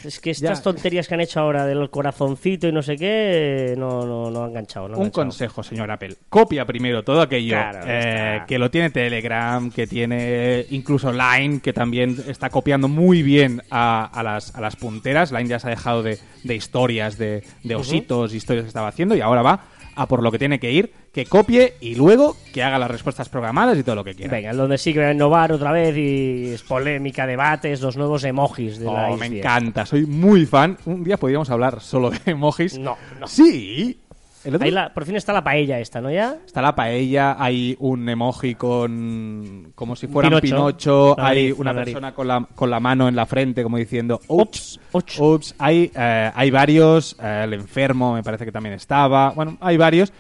es 0.09 0.19
que 0.19 0.31
estas 0.31 0.57
Ya. 0.59 0.63
tonterías 0.65 1.07
que 1.07 1.13
han 1.13 1.21
hecho 1.21 1.41
ahora 1.41 1.67
del 1.67 1.91
corazoncito 1.91 2.67
y 2.67 2.73
no 2.73 2.81
sé 2.81 2.97
qué, 2.97 3.75
no, 3.77 4.07
no, 4.07 4.31
no 4.31 4.45
han 4.45 4.49
enganchado. 4.49 4.89
no 4.89 4.95
han 4.95 5.01
Un 5.01 5.07
enganchado. 5.09 5.27
consejo, 5.27 5.63
señor 5.63 5.91
Apple. 5.91 6.15
Copia 6.31 6.65
primero 6.65 7.05
todo 7.05 7.21
aquello 7.21 7.55
Claro, 7.57 7.81
eh, 7.87 8.41
que 8.49 8.59
lo 8.59 8.71
tiene 8.71 8.89
Telegram, 8.89 9.71
que 9.71 9.87
tiene 9.87 10.65
incluso 10.71 11.13
Line, 11.13 11.61
que 11.61 11.75
también 11.75 12.17
está 12.27 12.49
copiando 12.49 12.89
muy 12.89 13.23
bien 13.23 13.61
a, 13.71 14.07
a 14.07 14.23
las, 14.23 14.55
a 14.57 14.61
las 14.63 14.77
punteras. 14.77 15.31
Line 15.31 15.51
ya 15.51 15.59
se 15.59 15.67
ha 15.67 15.71
dejado 15.71 16.03
de, 16.03 16.19
de 16.45 16.55
historias, 16.55 17.19
de, 17.19 17.45
de 17.63 17.75
ositos, 17.75 18.33
historias 18.33 18.65
que 18.65 18.69
estaba 18.69 18.89
haciendo 18.89 19.15
y 19.15 19.21
ahora 19.21 19.43
va 19.43 19.61
a 19.97 20.07
por 20.07 20.23
lo 20.23 20.31
que 20.33 20.39
tiene 20.39 20.59
que 20.59 20.71
ir, 20.73 20.93
que 21.13 21.27
copie 21.27 21.75
y 21.81 21.95
luego 21.95 22.37
que 22.53 22.63
haga 22.63 22.79
las 22.79 22.91
respuestas 22.91 23.29
programadas 23.29 23.79
y 23.79 23.83
todo 23.83 23.95
lo 23.97 24.05
que 24.05 24.15
quiera. 24.15 24.33
Venga, 24.33 24.53
donde 24.53 24.79
sí 24.79 24.93
que 24.93 25.01
va 25.01 25.09
a 25.09 25.13
innovar 25.13 25.53
otra 25.53 25.73
vez 25.73 25.97
y 25.97 26.53
es 26.55 26.63
polémica, 26.63 27.27
debates, 27.27 27.81
los 27.81 27.97
nuevos 27.97 28.25
emojis 28.25 28.79
de 28.79 28.87
la 28.87 29.09
Oh, 29.11 29.17
me 29.17 29.27
iOS 29.27 29.31
10. 29.31 29.45
encanta, 29.45 29.87
soy 29.87 30.07
muy 30.07 30.47
fan. 30.47 30.77
Un 30.87 31.05
día 31.05 31.17
podríamos 31.17 31.51
hablar 31.51 31.81
solo 31.81 32.11
de 32.11 32.19
emojis. 32.27 32.79
No, 32.79 32.97
no. 33.21 33.27
Sí. 33.27 33.99
Ahí 34.61 34.71
la- 34.71 34.93
por 34.93 35.05
fin 35.07 35.17
está 35.17 35.33
la 35.33 35.43
paella 35.43 35.79
esta, 35.81 36.01
¿no 36.01 36.11
ya? 36.11 36.37
Está 36.45 36.61
la 36.61 36.75
paella, 36.75 37.37
hay 37.39 37.77
un 37.81 38.09
emoji 38.09 38.55
con. 38.55 39.73
como 39.75 39.97
si 39.97 40.07
fuera 40.07 40.41
Pinocho. 40.41 41.15
Hay 41.19 41.53
una 41.53 41.73
persona 41.75 42.15
con 42.15 42.29
la, 42.29 42.47
con 42.55 42.71
la 42.71 42.81
mano 42.81 43.09
en 43.09 43.17
la 43.17 43.27
frente, 43.27 43.63
como 43.63 43.77
diciendo. 43.79 44.21
Ups, 44.29 44.79
Ups, 44.93 45.19
ups. 45.21 45.55
Hay, 45.59 45.91
eh, 45.95 46.31
hay 46.35 46.51
varios, 46.51 47.17
eh, 47.23 47.43
el 47.45 47.55
enfermo 47.55 48.15
me 48.15 48.23
parece 48.23 48.45
que 48.45 48.53
también 48.53 48.75
estaba. 48.75 49.31
Bueno, 49.31 49.57
hay 49.61 49.77
varios. 49.77 50.13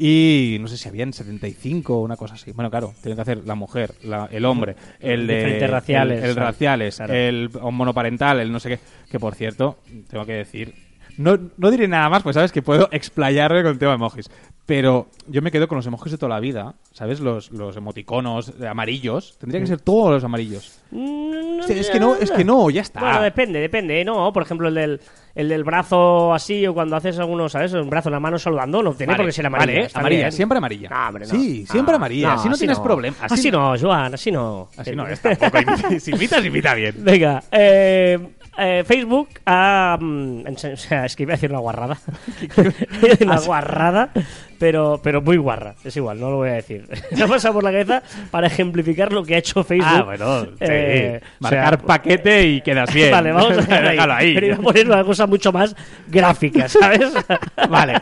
Y 0.00 0.58
no 0.60 0.68
sé 0.68 0.76
si 0.76 0.88
habían 0.88 1.12
75 1.12 1.96
o 1.98 2.02
una 2.02 2.16
cosa 2.16 2.34
así. 2.34 2.52
Bueno, 2.52 2.70
claro, 2.70 2.94
tiene 3.02 3.16
que 3.16 3.22
hacer 3.22 3.38
la 3.44 3.56
mujer, 3.56 3.94
la- 4.04 4.28
el 4.30 4.44
hombre, 4.44 4.76
el 5.00 5.26
de. 5.26 5.66
Raciales, 5.66 6.22
El, 6.22 6.36
raciales, 6.36 6.96
Claro. 6.96 7.14
el 7.14 7.50
monoparental, 7.72 8.38
el 8.38 8.52
no 8.52 8.60
sé 8.60 8.68
qué. 8.70 8.78
Que 9.10 9.18
por 9.18 9.34
cierto, 9.34 9.78
tengo 10.08 10.24
que 10.24 10.34
decir. 10.34 10.72
No, 11.18 11.36
no 11.56 11.70
diré 11.70 11.86
nada 11.88 12.08
más, 12.08 12.22
pues 12.22 12.34
sabes 12.34 12.52
que 12.52 12.62
puedo 12.62 12.88
explayarme 12.92 13.62
con 13.62 13.72
el 13.72 13.78
tema 13.78 13.90
de 13.92 13.96
emojis. 13.96 14.30
Pero 14.66 15.08
yo 15.26 15.40
me 15.42 15.50
quedo 15.50 15.66
con 15.66 15.76
los 15.76 15.86
emojis 15.86 16.12
de 16.12 16.18
toda 16.18 16.28
la 16.34 16.40
vida, 16.40 16.74
¿sabes? 16.92 17.20
Los, 17.20 17.50
los 17.52 17.76
emoticonos 17.76 18.52
amarillos. 18.68 19.36
Tendría 19.38 19.60
que 19.60 19.66
ser 19.66 19.80
todos 19.80 20.10
los 20.10 20.24
amarillos. 20.24 20.78
Mm, 20.90 21.28
Sí, 21.66 21.72
es 21.74 21.90
que 21.90 21.98
no, 22.00 22.14
es 22.14 22.30
que 22.30 22.44
no, 22.44 22.70
ya 22.70 22.80
está. 22.82 23.00
Bueno, 23.00 23.20
depende, 23.22 23.58
depende, 23.60 24.04
¿no? 24.04 24.32
Por 24.32 24.42
ejemplo, 24.44 24.68
el 24.68 24.74
del, 24.74 25.00
el 25.34 25.48
del 25.48 25.64
brazo 25.64 26.32
así 26.32 26.66
o 26.66 26.72
cuando 26.72 26.96
haces 26.96 27.18
algunos, 27.18 27.52
¿sabes? 27.52 27.72
Un 27.74 27.90
brazo 27.90 28.08
en 28.08 28.12
la 28.14 28.20
mano 28.20 28.38
saludando, 28.38 28.82
no 28.82 28.94
tiene 28.94 29.12
Vale, 29.12 29.24
por 29.24 29.26
qué 29.26 29.32
ser 29.32 29.46
amarilla. 29.46 29.72
vale, 29.80 29.90
amarilla, 29.94 30.20
bien. 30.22 30.32
siempre 30.32 30.58
amarilla. 30.58 30.88
No, 30.88 31.08
hombre, 31.08 31.24
no. 31.26 31.30
Sí, 31.30 31.66
siempre 31.66 31.92
No, 31.92 31.96
amarilla, 31.96 32.32
así 32.34 32.48
no 32.48 32.56
tienes 32.56 32.78
problema, 32.78 33.16
así 33.20 33.34
Así, 33.34 33.50
no- 33.50 33.72
no, 33.74 33.78
Joan, 33.80 34.14
así 34.14 34.30
no. 34.30 34.68
Así 34.76 34.94
no 34.94 35.06
es 35.08 35.20
tampoco. 35.20 35.58
Si 35.98 36.10
invitas, 36.12 36.44
invita 36.44 36.74
bien. 36.74 36.94
Venga, 36.98 37.42
eh, 37.50 38.18
eh, 38.58 38.84
Facebook 38.86 39.28
ha... 39.46 39.96
ense- 40.00 40.72
o 40.74 40.76
sea, 40.76 41.04
es 41.06 41.16
que 41.16 41.22
iba 41.22 41.32
a 41.32 41.36
decir 41.36 41.50
una 41.50 41.60
guarrada. 41.60 41.96
Una 43.20 43.40
guarrada, 43.40 44.10
pero, 44.58 45.00
pero 45.02 45.20
muy 45.22 45.36
guarra. 45.36 45.74
Es 45.84 45.96
igual, 45.96 46.20
no 46.20 46.30
lo 46.30 46.36
voy 46.36 46.50
a 46.50 46.54
decir. 46.54 46.86
Me 47.16 47.22
ha 47.22 47.26
pasado 47.26 47.54
por 47.54 47.64
la 47.64 47.70
cabeza 47.70 48.02
para 48.30 48.46
ejemplificar 48.48 49.12
lo 49.12 49.24
que 49.24 49.34
ha 49.34 49.38
hecho 49.38 49.62
Facebook. 49.64 49.88
Ah, 49.90 50.02
bueno, 50.02 50.44
sí. 50.44 50.50
Eh, 50.60 51.20
o 51.40 51.48
sea, 51.48 51.60
Marcar 51.62 51.82
paquete 51.82 52.46
y 52.46 52.60
quedas 52.60 52.92
bien. 52.92 53.10
Vale, 53.10 53.32
vamos 53.32 53.52
a 53.52 53.56
dejarlo 53.56 53.88
ahí. 53.88 53.94
Déjalo 53.96 54.12
ahí. 54.14 54.34
Pero 54.34 54.46
iba 54.46 54.56
a 54.56 54.60
poner 54.60 54.86
una 54.86 55.04
cosa 55.04 55.26
mucho 55.26 55.52
más 55.52 55.74
gráfica, 56.08 56.68
¿sabes? 56.68 57.12
Vale. 57.68 57.94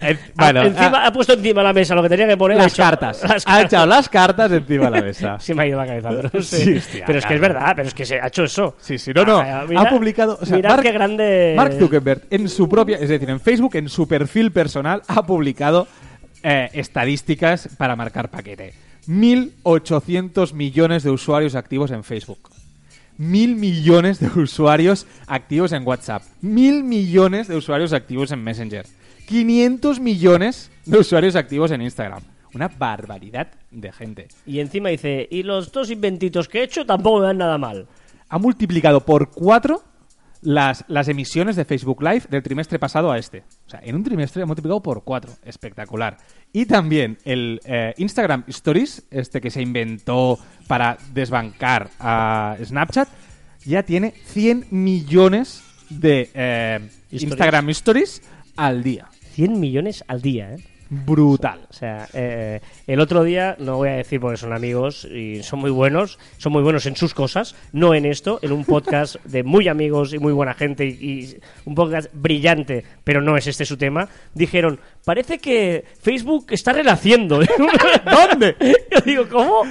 Eh, 0.00 0.18
bueno, 0.34 0.60
Ah, 0.60 0.66
encima, 0.66 0.98
ah, 1.04 1.06
ha 1.06 1.12
puesto 1.12 1.32
encima 1.34 1.60
de 1.60 1.64
la 1.68 1.72
mesa 1.72 1.94
lo 1.94 2.02
que 2.02 2.08
tenía 2.08 2.26
que 2.28 2.36
poner. 2.36 2.58
ha 2.58 2.62
las 2.64 2.72
hecho- 2.72 2.82
cartas. 2.82 3.22
las 3.22 3.42
Ha 3.46 3.50
cartas. 3.50 3.64
echado 3.64 3.86
las 3.86 4.08
cartas 4.08 4.52
encima 4.52 4.84
de 4.86 4.90
la 4.90 5.02
mesa. 5.02 5.38
Se 5.40 5.54
me 5.54 5.62
ha 5.62 5.66
ido 5.66 5.78
la 5.78 5.86
cabeza, 5.86 6.10
pero, 6.10 6.42
sé. 6.42 6.56
Sí, 6.64 6.76
hostia, 6.76 7.04
pero 7.06 7.18
es 7.18 7.26
que 7.26 7.34
es 7.34 7.40
verdad, 7.40 7.72
pero 7.76 7.88
es 7.88 7.94
que 7.94 8.04
se 8.04 8.20
ha 8.20 8.26
hecho 8.26 8.44
eso. 8.44 8.76
Sí, 8.78 8.98
sí, 8.98 9.12
no, 9.14 9.24
no. 9.24 9.38
Ah, 9.38 9.64
mira- 9.68 9.82
ha 9.82 9.88
publicado. 9.90 10.38
O 10.40 10.46
sea, 10.46 10.56
mirad 10.56 10.70
Mark, 10.70 10.82
qué 10.82 10.92
grande. 10.92 11.54
Mark 11.56 11.72
Zuckerberg 11.78 12.22
en 12.30 12.48
su 12.48 12.68
propia, 12.68 12.96
es 12.98 13.08
decir, 13.08 13.28
en 13.30 13.40
Facebook, 13.40 13.76
en 13.76 13.88
su 13.88 14.06
perfil 14.08 14.52
personal, 14.52 15.02
ha 15.08 15.22
publicado 15.24 15.83
eh, 16.44 16.68
estadísticas 16.74 17.70
para 17.78 17.96
marcar 17.96 18.30
paquete. 18.30 18.74
1.800 19.08 20.52
millones 20.52 21.02
de 21.02 21.10
usuarios 21.10 21.54
activos 21.54 21.90
en 21.90 22.04
Facebook. 22.04 22.50
Mil 23.16 23.56
millones 23.56 24.20
de 24.20 24.28
usuarios 24.38 25.06
activos 25.26 25.72
en 25.72 25.86
WhatsApp. 25.86 26.22
Mil 26.42 26.84
millones 26.84 27.48
de 27.48 27.56
usuarios 27.56 27.94
activos 27.94 28.30
en 28.30 28.44
Messenger. 28.44 28.86
500 29.26 30.00
millones 30.00 30.70
de 30.84 30.98
usuarios 30.98 31.34
activos 31.34 31.70
en 31.70 31.80
Instagram. 31.80 32.22
Una 32.52 32.68
barbaridad 32.68 33.48
de 33.70 33.90
gente. 33.90 34.28
Y 34.44 34.60
encima 34.60 34.90
dice, 34.90 35.26
y 35.30 35.44
los 35.44 35.72
dos 35.72 35.90
inventitos 35.90 36.46
que 36.46 36.60
he 36.60 36.64
hecho 36.64 36.84
tampoco 36.84 37.20
me 37.20 37.26
dan 37.26 37.38
nada 37.38 37.56
mal. 37.56 37.86
ha 38.28 38.38
multiplicado 38.38 39.00
por 39.00 39.30
cuatro 39.30 39.82
las, 40.44 40.84
las 40.88 41.08
emisiones 41.08 41.56
de 41.56 41.64
Facebook 41.64 42.02
Live 42.02 42.24
del 42.30 42.42
trimestre 42.42 42.78
pasado 42.78 43.10
a 43.10 43.18
este. 43.18 43.44
O 43.66 43.70
sea, 43.70 43.80
en 43.82 43.96
un 43.96 44.04
trimestre 44.04 44.42
ha 44.42 44.46
multiplicado 44.46 44.82
por 44.82 45.02
cuatro. 45.02 45.32
Espectacular. 45.44 46.18
Y 46.52 46.66
también 46.66 47.18
el 47.24 47.60
eh, 47.64 47.94
Instagram 47.96 48.44
Stories, 48.48 49.06
este 49.10 49.40
que 49.40 49.50
se 49.50 49.62
inventó 49.62 50.38
para 50.68 50.98
desbancar 51.12 51.90
a 51.98 52.56
Snapchat, 52.62 53.08
ya 53.64 53.82
tiene 53.82 54.12
100 54.26 54.66
millones 54.70 55.62
de 55.88 56.30
eh. 56.34 56.80
Instagram 57.10 57.70
Stories 57.70 58.22
al 58.56 58.82
día. 58.82 59.08
100 59.32 59.58
millones 59.58 60.04
al 60.06 60.22
día, 60.22 60.54
¿eh? 60.54 60.73
Brutal. 60.90 61.60
O 61.70 61.72
sea, 61.72 62.08
eh, 62.12 62.60
el 62.86 63.00
otro 63.00 63.24
día, 63.24 63.56
no 63.58 63.76
voy 63.76 63.88
a 63.88 63.92
decir 63.92 64.20
porque 64.20 64.36
son 64.36 64.52
amigos 64.52 65.04
y 65.04 65.42
son 65.42 65.58
muy 65.60 65.70
buenos, 65.70 66.18
son 66.36 66.52
muy 66.52 66.62
buenos 66.62 66.86
en 66.86 66.96
sus 66.96 67.14
cosas, 67.14 67.54
no 67.72 67.94
en 67.94 68.04
esto, 68.04 68.38
en 68.42 68.52
un 68.52 68.64
podcast 68.64 69.16
de 69.24 69.42
muy 69.42 69.68
amigos 69.68 70.12
y 70.12 70.18
muy 70.18 70.32
buena 70.32 70.54
gente 70.54 70.86
y, 70.86 70.90
y 70.90 71.40
un 71.64 71.74
podcast 71.74 72.08
brillante, 72.12 72.84
pero 73.02 73.20
no 73.20 73.36
es 73.36 73.46
este 73.46 73.64
su 73.64 73.76
tema, 73.76 74.08
dijeron, 74.34 74.78
parece 75.04 75.38
que 75.38 75.84
Facebook 76.00 76.46
está 76.50 76.72
renaciendo. 76.72 77.40
¿Dónde? 78.30 78.56
Yo 78.90 78.98
digo, 79.04 79.28
¿cómo? 79.28 79.62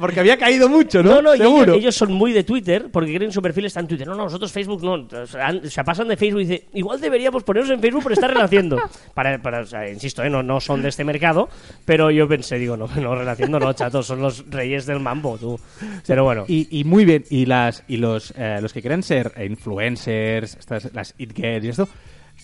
Porque 0.00 0.20
había 0.20 0.36
caído 0.36 0.68
mucho, 0.68 1.02
¿no? 1.02 1.16
No, 1.16 1.22
no, 1.22 1.36
Seguro. 1.36 1.72
ellos, 1.72 1.76
ellos 1.76 1.94
son 1.94 2.12
muy 2.12 2.32
de 2.32 2.44
Twitter, 2.44 2.86
porque 2.90 3.14
creen 3.14 3.32
su 3.32 3.40
perfil 3.40 3.66
está 3.66 3.80
en 3.80 3.88
Twitter. 3.88 4.06
No, 4.06 4.14
no, 4.14 4.24
nosotros 4.24 4.52
Facebook 4.52 4.82
no. 4.82 4.94
O 4.94 5.26
sea, 5.70 5.84
pasan 5.84 6.08
de 6.08 6.16
Facebook 6.16 6.40
y 6.40 6.44
dice, 6.44 6.64
igual 6.74 7.00
deberíamos 7.00 7.42
ponernos 7.44 7.70
en 7.70 7.80
Facebook 7.80 8.02
por 8.02 8.12
estar 8.12 8.32
renaciendo. 8.32 8.76
Para, 9.14 9.40
para, 9.42 9.60
o 9.60 9.66
sea, 9.66 9.88
insisto, 9.88 10.22
¿eh? 10.22 10.30
no, 10.30 10.42
no 10.42 10.60
son 10.60 10.80
de 10.82 10.88
este 10.88 11.04
mercado, 11.04 11.48
pero 11.84 12.10
yo 12.10 12.26
pensé, 12.26 12.58
digo, 12.58 12.76
no, 12.76 12.88
no, 12.96 13.14
renaciendo 13.14 13.58
no, 13.58 13.72
chatos, 13.74 14.06
son 14.06 14.20
los 14.20 14.48
reyes 14.50 14.86
del 14.86 15.00
mambo, 15.00 15.36
tú. 15.36 15.60
Pero 16.06 16.24
bueno. 16.24 16.44
Y, 16.48 16.80
y 16.80 16.84
muy 16.84 17.04
bien, 17.04 17.24
y 17.28 17.46
las 17.46 17.84
y 17.88 17.98
los, 17.98 18.32
eh, 18.36 18.58
los 18.60 18.72
que 18.72 18.80
quieren 18.80 19.02
ser 19.02 19.32
influencers, 19.44 20.56
estas, 20.56 20.92
las 20.94 21.14
it 21.18 21.32
girls 21.34 21.64
y 21.64 21.68
esto, 21.68 21.88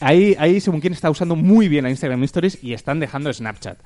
ahí, 0.00 0.36
ahí 0.38 0.60
según 0.60 0.80
quién 0.80 0.92
está 0.92 1.10
usando 1.10 1.36
muy 1.36 1.68
bien 1.68 1.84
la 1.84 1.90
Instagram 1.90 2.22
Stories 2.24 2.58
y 2.62 2.72
están 2.72 3.00
dejando 3.00 3.32
Snapchat. 3.32 3.78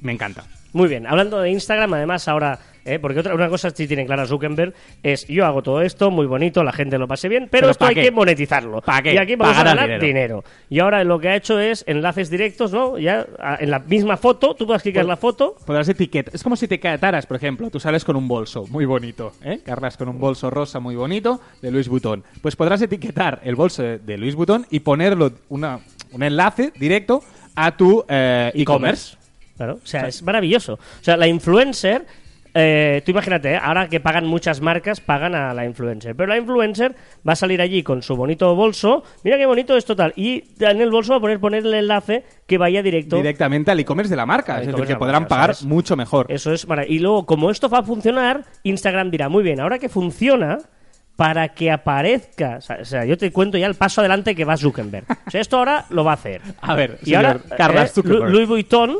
Me 0.00 0.12
encanta. 0.12 0.44
Muy 0.72 0.88
bien, 0.88 1.04
hablando 1.06 1.40
de 1.40 1.50
Instagram, 1.50 1.94
además 1.94 2.28
ahora, 2.28 2.56
¿eh? 2.84 3.00
porque 3.00 3.18
otra 3.18 3.34
una 3.34 3.48
cosa 3.48 3.70
sí 3.70 3.88
tiene 3.88 4.06
clara 4.06 4.24
Zuckerberg, 4.24 4.72
es 5.02 5.26
yo 5.26 5.44
hago 5.44 5.62
todo 5.64 5.82
esto, 5.82 6.12
muy 6.12 6.26
bonito, 6.26 6.62
la 6.62 6.70
gente 6.72 6.96
lo 6.96 7.08
pase 7.08 7.28
bien, 7.28 7.48
pero, 7.50 7.62
Pero 7.62 7.70
esto 7.72 7.84
¿pa 7.84 7.88
hay 7.88 7.94
qué? 7.96 8.02
que 8.02 8.10
monetizarlo. 8.12 8.80
¿Pa 8.80 9.02
qué? 9.02 9.14
Y 9.14 9.16
aquí 9.18 9.34
vamos 9.34 9.56
a 9.56 9.58
Pagará 9.64 9.82
ganar 9.82 10.00
dinero. 10.00 10.06
dinero. 10.06 10.44
Y 10.68 10.78
ahora 10.78 11.02
lo 11.02 11.18
que 11.18 11.28
ha 11.30 11.34
hecho 11.34 11.58
es 11.58 11.82
enlaces 11.88 12.30
directos, 12.30 12.72
¿no? 12.72 12.98
Ya 12.98 13.26
a- 13.40 13.56
en 13.60 13.68
la 13.68 13.80
misma 13.80 14.16
foto, 14.16 14.54
tú 14.54 14.64
puedes 14.64 14.82
clicar 14.82 15.04
la 15.06 15.16
foto, 15.16 15.56
Podrás 15.66 15.88
etiquetar. 15.88 16.32
Es 16.32 16.42
como 16.44 16.54
si 16.54 16.68
te 16.68 16.76
etiquetaras, 16.76 17.26
por 17.26 17.36
ejemplo, 17.36 17.68
tú 17.68 17.80
sales 17.80 18.04
con 18.04 18.14
un 18.14 18.28
bolso 18.28 18.64
muy 18.68 18.84
bonito, 18.84 19.32
¿eh? 19.42 19.58
Carlas 19.64 19.96
con 19.96 20.08
un 20.08 20.20
bolso 20.20 20.50
rosa 20.50 20.78
muy 20.78 20.94
bonito 20.94 21.40
de 21.62 21.72
Louis 21.72 21.88
Vuitton. 21.88 22.22
Pues 22.42 22.54
podrás 22.54 22.80
etiquetar 22.80 23.40
el 23.42 23.56
bolso 23.56 23.82
de, 23.82 23.98
de 23.98 24.16
Louis 24.18 24.36
Vuitton 24.36 24.64
y 24.70 24.78
ponerlo 24.80 25.32
una, 25.48 25.80
un 26.12 26.22
enlace 26.22 26.72
directo 26.78 27.24
a 27.56 27.76
tu 27.76 28.04
eh, 28.08 28.52
e-commerce. 28.54 29.16
Claro, 29.60 29.74
o 29.84 29.86
sea, 29.86 30.08
es 30.08 30.22
maravilloso. 30.22 30.74
O 30.74 31.04
sea, 31.04 31.18
la 31.18 31.26
influencer, 31.28 32.06
eh, 32.54 33.02
tú 33.04 33.10
imagínate, 33.10 33.52
¿eh? 33.52 33.60
ahora 33.62 33.88
que 33.90 34.00
pagan 34.00 34.24
muchas 34.26 34.62
marcas, 34.62 35.00
pagan 35.02 35.34
a 35.34 35.52
la 35.52 35.66
influencer. 35.66 36.16
Pero 36.16 36.28
la 36.30 36.38
influencer 36.38 36.96
va 37.28 37.34
a 37.34 37.36
salir 37.36 37.60
allí 37.60 37.82
con 37.82 38.02
su 38.02 38.16
bonito 38.16 38.54
bolso, 38.54 39.04
mira 39.22 39.36
qué 39.36 39.44
bonito 39.44 39.76
es 39.76 39.84
total, 39.84 40.14
y 40.16 40.44
en 40.60 40.80
el 40.80 40.90
bolso 40.90 41.12
va 41.12 41.18
a 41.18 41.20
poner, 41.20 41.38
poner 41.40 41.66
el 41.66 41.74
enlace 41.74 42.24
que 42.46 42.56
vaya 42.56 42.82
directo. 42.82 43.16
Directamente 43.16 43.70
al 43.70 43.78
e-commerce 43.80 44.08
de 44.08 44.16
la 44.16 44.24
marca. 44.24 44.54
Al 44.56 44.62
Es 44.62 44.68
decir, 44.68 44.84
que 44.86 44.96
podrán 44.96 45.24
marca, 45.24 45.28
pagar 45.28 45.54
¿sabes? 45.54 45.68
mucho 45.68 45.94
mejor. 45.94 46.24
Eso 46.30 46.52
es 46.54 46.66
marav- 46.66 46.86
Y 46.88 47.00
luego, 47.00 47.26
como 47.26 47.50
esto 47.50 47.68
va 47.68 47.80
a 47.80 47.82
funcionar, 47.82 48.44
Instagram 48.62 49.10
dirá, 49.10 49.28
muy 49.28 49.42
bien, 49.44 49.60
ahora 49.60 49.78
que 49.78 49.90
funciona, 49.90 50.56
para 51.16 51.48
que 51.50 51.70
aparezca, 51.70 52.56
o 52.56 52.60
sea, 52.62 52.78
o 52.80 52.84
sea, 52.86 53.04
yo 53.04 53.18
te 53.18 53.30
cuento 53.30 53.58
ya 53.58 53.66
el 53.66 53.74
paso 53.74 54.00
adelante 54.00 54.34
que 54.34 54.46
va 54.46 54.56
Zuckerberg. 54.56 55.04
O 55.26 55.30
sea, 55.30 55.42
esto 55.42 55.58
ahora 55.58 55.84
lo 55.90 56.02
va 56.02 56.12
a 56.12 56.14
hacer. 56.14 56.40
A 56.62 56.74
ver, 56.74 56.98
Y 57.04 57.12
ahora, 57.12 57.34
señor 57.38 57.56
Carlas 57.58 57.90
eh, 57.90 57.92
Zuckerberg. 57.94 58.30
Louis 58.30 58.48
Vuitton 58.48 58.96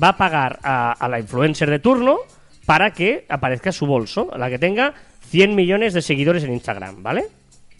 va 0.00 0.08
a 0.08 0.16
pagar 0.16 0.58
a, 0.62 1.08
la 1.08 1.18
influencer 1.18 1.70
de 1.70 1.78
turno 1.78 2.18
para 2.66 2.92
que 2.92 3.24
aparezca 3.28 3.72
su 3.72 3.86
bolso, 3.86 4.30
la 4.36 4.50
que 4.50 4.58
tenga 4.58 4.94
100 5.28 5.54
millones 5.54 5.94
de 5.94 6.02
seguidores 6.02 6.44
en 6.44 6.52
Instagram, 6.52 7.02
¿vale? 7.02 7.26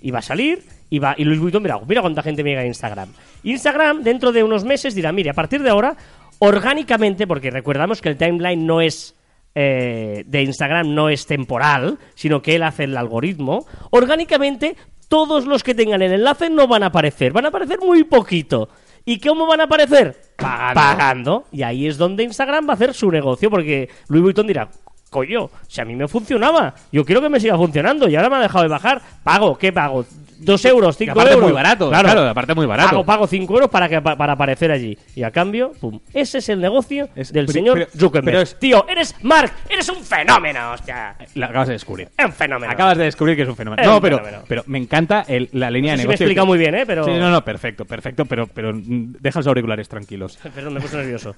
Y 0.00 0.10
va 0.10 0.20
a 0.20 0.22
salir 0.22 0.64
y 0.90 0.98
va 0.98 1.14
y 1.18 1.24
Louis 1.24 1.40
Vuitton 1.40 1.62
mira, 1.62 1.78
mira 1.86 2.00
cuánta 2.00 2.22
gente 2.22 2.42
me 2.42 2.50
llega 2.50 2.62
a 2.62 2.66
Instagram. 2.66 3.10
Instagram 3.42 4.02
dentro 4.02 4.32
de 4.32 4.42
unos 4.42 4.64
meses 4.64 4.94
dirá, 4.94 5.12
mire, 5.12 5.30
a 5.30 5.34
partir 5.34 5.62
de 5.62 5.70
ahora 5.70 5.96
orgánicamente, 6.38 7.26
porque 7.26 7.50
recordamos 7.50 8.00
que 8.00 8.08
el 8.08 8.16
timeline 8.16 8.64
no 8.64 8.80
es 8.80 9.14
eh, 9.54 10.24
de 10.26 10.42
Instagram 10.42 10.94
no 10.94 11.08
es 11.08 11.26
temporal, 11.26 11.98
sino 12.14 12.42
que 12.42 12.54
él 12.54 12.62
hace 12.62 12.84
el 12.84 12.96
algoritmo, 12.96 13.66
orgánicamente 13.90 14.76
todos 15.08 15.46
los 15.46 15.64
que 15.64 15.74
tengan 15.74 16.02
el 16.02 16.12
enlace 16.12 16.48
no 16.50 16.68
van 16.68 16.82
a 16.82 16.86
aparecer, 16.86 17.32
van 17.32 17.46
a 17.46 17.48
aparecer 17.48 17.80
muy 17.80 18.04
poquito. 18.04 18.68
¿Y 19.08 19.18
cómo 19.20 19.46
van 19.46 19.62
a 19.62 19.64
aparecer? 19.64 20.14
Pagando. 20.36 20.74
Pagando. 20.74 21.44
Y 21.50 21.62
ahí 21.62 21.86
es 21.86 21.96
donde 21.96 22.24
Instagram 22.24 22.68
va 22.68 22.72
a 22.72 22.74
hacer 22.74 22.92
su 22.92 23.10
negocio, 23.10 23.48
porque 23.48 23.88
Louis 24.08 24.22
Vuitton 24.22 24.46
dirá, 24.46 24.68
coño, 25.10 25.50
si 25.66 25.80
a 25.80 25.84
mí 25.84 25.96
me 25.96 26.06
funcionaba, 26.08 26.74
yo 26.92 27.04
quiero 27.04 27.20
que 27.20 27.28
me 27.28 27.40
siga 27.40 27.56
funcionando 27.56 28.08
y 28.08 28.16
ahora 28.16 28.28
me 28.30 28.36
ha 28.36 28.40
dejado 28.40 28.62
de 28.64 28.68
bajar, 28.68 29.00
pago, 29.24 29.56
¿qué 29.58 29.72
pago? 29.72 30.04
¿Dos 30.40 30.64
euros? 30.66 30.94
Y 30.94 30.98
¿Cinco 31.06 31.12
aparte 31.18 31.32
euros? 31.32 31.44
muy 31.48 31.52
barato, 31.52 31.88
claro, 31.88 32.28
aparte 32.28 32.54
muy 32.54 32.64
barato. 32.66 32.90
Pago, 32.90 33.04
pago 33.04 33.26
cinco 33.26 33.54
euros 33.54 33.68
para, 33.70 33.88
que, 33.88 34.00
para 34.00 34.32
aparecer 34.34 34.70
allí. 34.70 34.96
Y 35.16 35.24
a 35.24 35.32
cambio, 35.32 35.72
pum. 35.80 35.98
Ese 36.14 36.38
es 36.38 36.48
el 36.48 36.60
negocio 36.60 37.08
Es- 37.16 37.32
del 37.32 37.46
pero- 37.46 37.52
señor 37.54 37.74
pero- 37.78 37.90
Zuckerberg. 37.90 38.24
pero 38.24 38.40
es- 38.42 38.56
Tío, 38.60 38.86
eres 38.88 39.16
Mark, 39.22 39.50
eres 39.68 39.88
un 39.88 39.96
fenómeno, 40.04 40.70
hostia. 40.74 41.16
La 41.34 41.46
acabas 41.46 41.66
de 41.66 41.72
descubrir. 41.74 42.08
Es 42.16 42.24
un 42.24 42.32
fenómeno. 42.32 42.72
Acabas 42.72 42.96
de 42.98 43.04
descubrir 43.04 43.34
que 43.34 43.42
es 43.42 43.48
un 43.48 43.56
fenómeno. 43.56 43.82
Es 43.82 43.88
no, 43.88 43.96
un 43.96 44.00
pero, 44.00 44.18
fenómeno. 44.18 44.44
pero 44.46 44.62
me 44.68 44.78
encanta 44.78 45.24
el- 45.26 45.48
la 45.54 45.72
línea 45.72 45.94
No 45.94 45.96
sé 45.96 45.96
de 45.96 46.02
si 46.02 46.06
me 46.06 46.12
negocio. 46.12 46.24
explicado 46.26 46.46
que- 46.46 46.48
muy 46.50 46.58
bien, 46.58 46.74
¿eh? 46.76 46.84
Pero- 46.86 47.04
Sí, 47.04 47.10
no, 47.10 47.30
no, 47.32 47.44
perfecto, 47.44 47.84
perfecto, 47.84 48.24
pero, 48.24 48.46
pero 48.46 48.70
deja 48.76 49.40
los 49.40 49.46
auriculares 49.48 49.88
tranquilos. 49.88 50.38
Perdón, 50.54 50.74
me 50.74 50.80
puse 50.80 50.98
nervioso. 50.98 51.34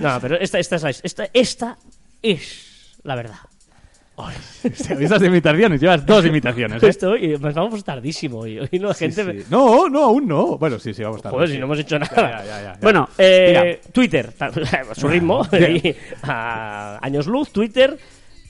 No, 0.00 0.18
pero 0.20 0.34
esta, 0.40 0.58
esta, 0.58 0.74
es, 0.74 0.82
la- 0.82 0.90
esta, 0.90 1.28
esta 1.32 1.76
es 2.20 2.69
la 3.04 3.14
verdad. 3.14 3.36
Estas 4.62 5.22
imitaciones, 5.22 5.80
llevas 5.80 6.04
dos 6.04 6.26
imitaciones, 6.26 6.82
¿eh? 6.82 6.88
Esto, 6.88 7.16
y 7.16 7.38
nos 7.38 7.54
vamos 7.54 7.82
tardísimo. 7.82 8.46
Y 8.46 8.58
hoy 8.58 8.68
no, 8.78 8.88
la 8.88 8.94
gente. 8.94 9.24
Sí, 9.24 9.40
sí. 9.40 9.46
No, 9.50 9.88
no, 9.88 10.02
aún 10.04 10.28
no. 10.28 10.58
Bueno, 10.58 10.78
sí, 10.78 10.92
sí, 10.92 11.02
vamos 11.02 11.22
tarde. 11.22 11.34
Joder, 11.36 11.48
si 11.48 11.58
no 11.58 11.64
hemos 11.64 11.78
hecho 11.78 11.98
nada. 11.98 12.14
Ya, 12.14 12.44
ya, 12.44 12.62
ya. 12.62 12.78
Bueno, 12.82 13.08
eh, 13.16 13.80
Twitter, 13.92 14.30
a 14.38 14.94
su 14.94 15.08
ritmo, 15.08 15.46
y 15.52 15.96
a 16.22 16.98
años 17.00 17.26
luz, 17.26 17.50
Twitter 17.50 17.96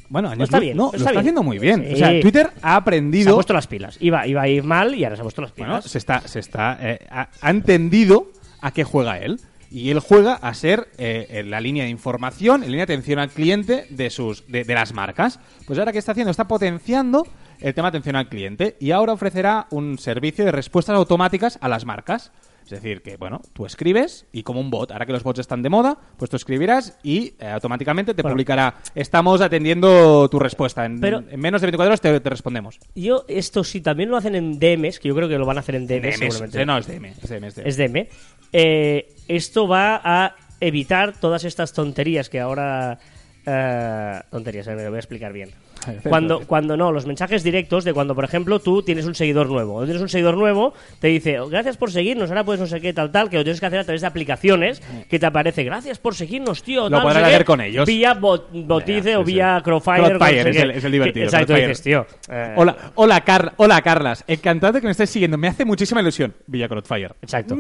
Bueno, 0.08 0.30
años 0.30 0.44
está 0.48 0.56
luz- 0.58 0.64
bien, 0.64 0.76
No, 0.76 0.86
está 0.86 0.96
lo 0.96 0.98
está 1.02 1.10
bien. 1.12 1.20
haciendo 1.20 1.42
muy 1.44 1.58
bien. 1.60 1.84
Sí. 1.86 1.92
O 1.94 1.96
sea, 1.98 2.20
Twitter 2.20 2.46
ha 2.46 2.50
se 2.60 2.66
ha 2.66 2.76
aprendido. 2.76 3.34
puesto 3.36 3.52
las 3.52 3.68
pilas. 3.68 3.96
Iba, 4.00 4.26
iba 4.26 4.42
a 4.42 4.48
ir 4.48 4.64
mal 4.64 4.92
y 4.96 5.04
ahora 5.04 5.14
se 5.14 5.22
ha 5.22 5.24
puesto 5.24 5.42
las 5.42 5.52
pilas. 5.52 5.68
Bueno, 5.70 5.82
se 5.82 5.98
está, 5.98 6.20
se 6.26 6.40
está, 6.40 6.78
eh, 6.80 6.98
ha, 7.10 7.28
ha 7.40 7.50
entendido 7.50 8.26
a 8.60 8.72
qué 8.72 8.82
juega 8.82 9.18
él. 9.18 9.40
Y 9.70 9.90
él 9.90 10.00
juega 10.00 10.35
a 10.35 10.52
ser 10.54 10.88
eh, 10.98 11.26
en 11.30 11.50
la 11.50 11.61
línea 11.61 11.85
de 11.85 11.90
información, 11.90 12.62
en 12.64 12.70
línea 12.72 12.87
de 12.87 12.92
atención 12.94 13.18
al 13.20 13.30
cliente 13.30 13.87
de 13.90 14.11
sus 14.11 14.44
de, 14.48 14.64
de 14.64 14.74
las 14.74 14.92
marcas. 14.92 15.38
Pues 15.66 15.78
ahora, 15.78 15.92
¿qué 15.92 15.98
está 15.98 16.12
haciendo? 16.12 16.33
Está 16.33 16.48
potenciando 16.48 17.24
el 17.61 17.72
tema 17.74 17.90
de 17.90 17.98
atención 17.98 18.16
al 18.16 18.28
cliente 18.28 18.76
y 18.80 18.90
ahora 18.90 19.12
ofrecerá 19.12 19.66
un 19.70 19.96
servicio 19.98 20.44
de 20.44 20.50
respuestas 20.52 20.96
automáticas 20.96 21.59
a 21.61 21.68
las 21.68 21.85
marcas. 21.85 22.33
Es 22.64 22.70
decir, 22.83 23.02
que 23.02 23.16
bueno, 23.16 23.40
tú 23.52 23.66
escribes 23.66 24.26
y 24.33 24.44
como 24.44 24.61
un 24.61 24.70
bot, 24.70 24.92
ahora 24.92 25.04
que 25.04 25.12
los 25.12 25.24
bots 25.24 25.40
están 25.40 25.61
de 25.62 25.68
moda, 25.70 25.98
pues 26.16 26.30
tú 26.30 26.37
escribirás 26.37 26.96
y 27.02 27.35
eh, 27.40 27.48
automáticamente 27.48 28.14
te 28.14 28.22
Bueno. 28.22 28.35
publicará, 28.35 28.76
estamos 28.94 29.40
atendiendo 29.40 30.28
tu 30.28 30.38
respuesta. 30.38 30.85
En, 30.85 31.00
Pero- 31.00 31.24
en 31.28 31.40
menos 31.40 31.61
de 31.62 31.66
24 31.66 31.88
horas 31.90 32.00
te, 32.00 32.20
te 32.20 32.30
respondemos. 32.30 32.78
Yo, 32.94 33.24
esto 33.28 33.64
sí, 33.64 33.80
también 33.80 34.09
lo 34.11 34.16
hacen 34.16 34.37
en 34.37 34.59
DMs, 34.61 35.00
que 35.00 35.09
yo 35.09 35.16
creo 35.16 35.28
que 35.28 35.37
lo 35.38 35.46
van 35.46 35.56
a 35.56 35.61
hacer 35.61 35.74
en 35.74 35.87
DM, 35.88 36.00
DM, 36.02 36.12
seguramente. 36.18 36.66
no, 36.66 36.78
es 36.78 36.87
DM. 36.87 37.04
Es 37.06 37.28
DM, 37.28 37.44
es 37.46 37.54
DM. 37.56 37.66
es 37.68 37.76
DM. 37.76 38.09
Eh, 38.52 39.14
esto 39.36 39.68
va 39.68 40.00
a 40.02 40.36
evitar 40.60 41.12
todas 41.12 41.44
estas 41.44 41.72
tonterías 41.72 42.28
que 42.28 42.40
ahora... 42.40 42.98
eh, 43.46 44.20
tonterías, 44.30 44.66
eh, 44.66 44.74
me 44.74 44.82
lo 44.82 44.90
voy 44.90 44.96
a 44.96 45.00
explicar 45.00 45.32
bien. 45.32 45.50
Cuando, 46.04 46.46
cuando 46.46 46.76
no, 46.76 46.92
los 46.92 47.06
mensajes 47.06 47.42
directos 47.42 47.84
de 47.84 47.92
cuando, 47.94 48.14
por 48.14 48.24
ejemplo, 48.24 48.58
tú 48.60 48.82
tienes 48.82 49.04
un 49.06 49.14
seguidor 49.14 49.48
nuevo. 49.48 49.76
O 49.76 49.84
tienes 49.84 50.02
un 50.02 50.08
seguidor 50.08 50.36
nuevo, 50.36 50.74
te 50.98 51.08
dice, 51.08 51.40
"Oh, 51.40 51.48
gracias 51.48 51.76
por 51.76 51.90
seguirnos, 51.90 52.30
ahora 52.30 52.44
puedes 52.44 52.60
no 52.60 52.66
sé 52.66 52.80
qué, 52.80 52.92
tal, 52.92 53.10
tal, 53.10 53.30
que 53.30 53.36
lo 53.36 53.44
tienes 53.44 53.60
que 53.60 53.66
hacer 53.66 53.78
a 53.80 53.84
través 53.84 54.00
de 54.00 54.06
aplicaciones 54.06 54.82
que 55.08 55.18
te 55.18 55.26
aparece, 55.26 55.64
gracias 55.64 55.98
por 55.98 56.14
seguirnos, 56.14 56.62
tío. 56.62 56.82
Lo 56.84 56.90
tal, 56.90 56.98
no 56.98 57.02
podrán 57.04 57.24
qué", 57.24 57.30
hacer 57.30 57.44
con 57.44 57.60
ellos. 57.60 57.86
Vía 57.86 58.14
bot- 58.18 58.46
Botice 58.66 59.16
o 59.16 59.24
vía 59.24 59.60
Crowfire. 59.64 60.02
Crowdfire, 60.16 60.44
no 60.44 60.44
sé 60.44 60.50
es 60.50 60.56
el- 60.64 60.70
es 60.72 60.84
el 60.84 60.92
divertido, 60.92 61.24
Exacto, 61.26 61.54
dices, 61.54 61.82
tío. 61.82 62.06
eh, 62.30 62.54
Hola, 62.56 62.76
hola, 62.96 63.20
Car- 63.22 63.52
hola, 63.56 63.80
Carlas. 63.82 64.24
Encantado 64.26 64.74
de 64.74 64.80
que 64.80 64.86
me 64.86 64.92
estés 64.92 65.10
siguiendo. 65.10 65.38
Me 65.38 65.48
hace 65.48 65.64
muchísima 65.64 66.00
ilusión. 66.00 66.34
Villa 66.46 66.68
Crowdfire. 66.68 67.10
Exacto. 67.22 67.56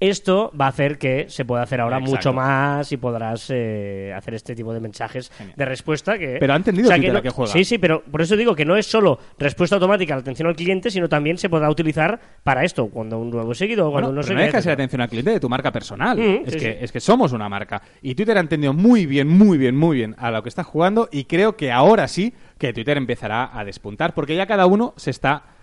Esto 0.00 0.52
va 0.58 0.66
a 0.66 0.68
hacer 0.68 0.98
que 0.98 1.26
se 1.28 1.44
pueda 1.44 1.62
hacer 1.62 1.80
ahora 1.80 1.98
Mm. 1.98 2.02
Exacto. 2.04 2.16
mucho 2.30 2.32
más 2.36 2.92
y 2.92 2.96
podrás 2.96 3.46
eh, 3.50 4.12
hacer 4.16 4.34
este 4.34 4.54
tipo 4.54 4.72
de 4.74 4.80
mensajes 4.80 5.30
Genial. 5.36 5.56
de 5.56 5.64
respuesta 5.64 6.18
que... 6.18 6.36
Pero 6.38 6.52
ha 6.52 6.56
entendido 6.56 6.90
Twitter 6.90 7.12
no- 7.12 7.18
a 7.18 7.22
qué 7.22 7.30
juega. 7.46 7.58
Sí, 7.58 7.64
sí, 7.64 7.78
pero 7.78 8.02
por 8.02 8.22
eso 8.22 8.36
digo 8.36 8.54
que 8.54 8.64
no 8.64 8.76
es 8.76 8.86
solo 8.86 9.18
respuesta 9.38 9.76
automática 9.76 10.14
a 10.14 10.16
la 10.16 10.20
atención 10.20 10.48
al 10.48 10.56
cliente, 10.56 10.90
sino 10.90 11.08
también 11.08 11.38
se 11.38 11.48
podrá 11.48 11.70
utilizar 11.70 12.20
para 12.42 12.64
esto, 12.64 12.88
cuando 12.88 13.18
un 13.18 13.30
nuevo 13.30 13.54
seguidor, 13.54 13.90
cuando 13.90 14.08
Bueno, 14.08 14.20
no 14.20 14.26
pero 14.26 14.34
no 14.34 14.40
ser 14.40 14.56
etcétera. 14.56 14.74
atención 14.74 15.00
al 15.00 15.08
cliente 15.08 15.30
de 15.30 15.40
tu 15.40 15.48
marca 15.48 15.72
personal. 15.72 16.18
Mm, 16.18 16.46
es, 16.46 16.52
sí, 16.52 16.58
que, 16.58 16.72
sí. 16.72 16.78
es 16.80 16.92
que 16.92 17.00
somos 17.00 17.32
una 17.32 17.48
marca. 17.48 17.82
Y 18.02 18.14
Twitter 18.14 18.36
ha 18.36 18.40
entendido 18.40 18.72
muy 18.72 19.06
bien, 19.06 19.28
muy 19.28 19.58
bien, 19.58 19.76
muy 19.76 19.96
bien 19.96 20.14
a 20.18 20.30
lo 20.30 20.42
que 20.42 20.48
está 20.48 20.64
jugando 20.64 21.08
y 21.10 21.24
creo 21.24 21.56
que 21.56 21.72
ahora 21.72 22.08
sí 22.08 22.34
que 22.58 22.72
Twitter 22.72 22.96
empezará 22.96 23.50
a 23.58 23.64
despuntar 23.64 24.14
porque 24.14 24.36
ya 24.36 24.46
cada 24.46 24.66
uno 24.66 24.94
se 24.96 25.10
está... 25.10 25.55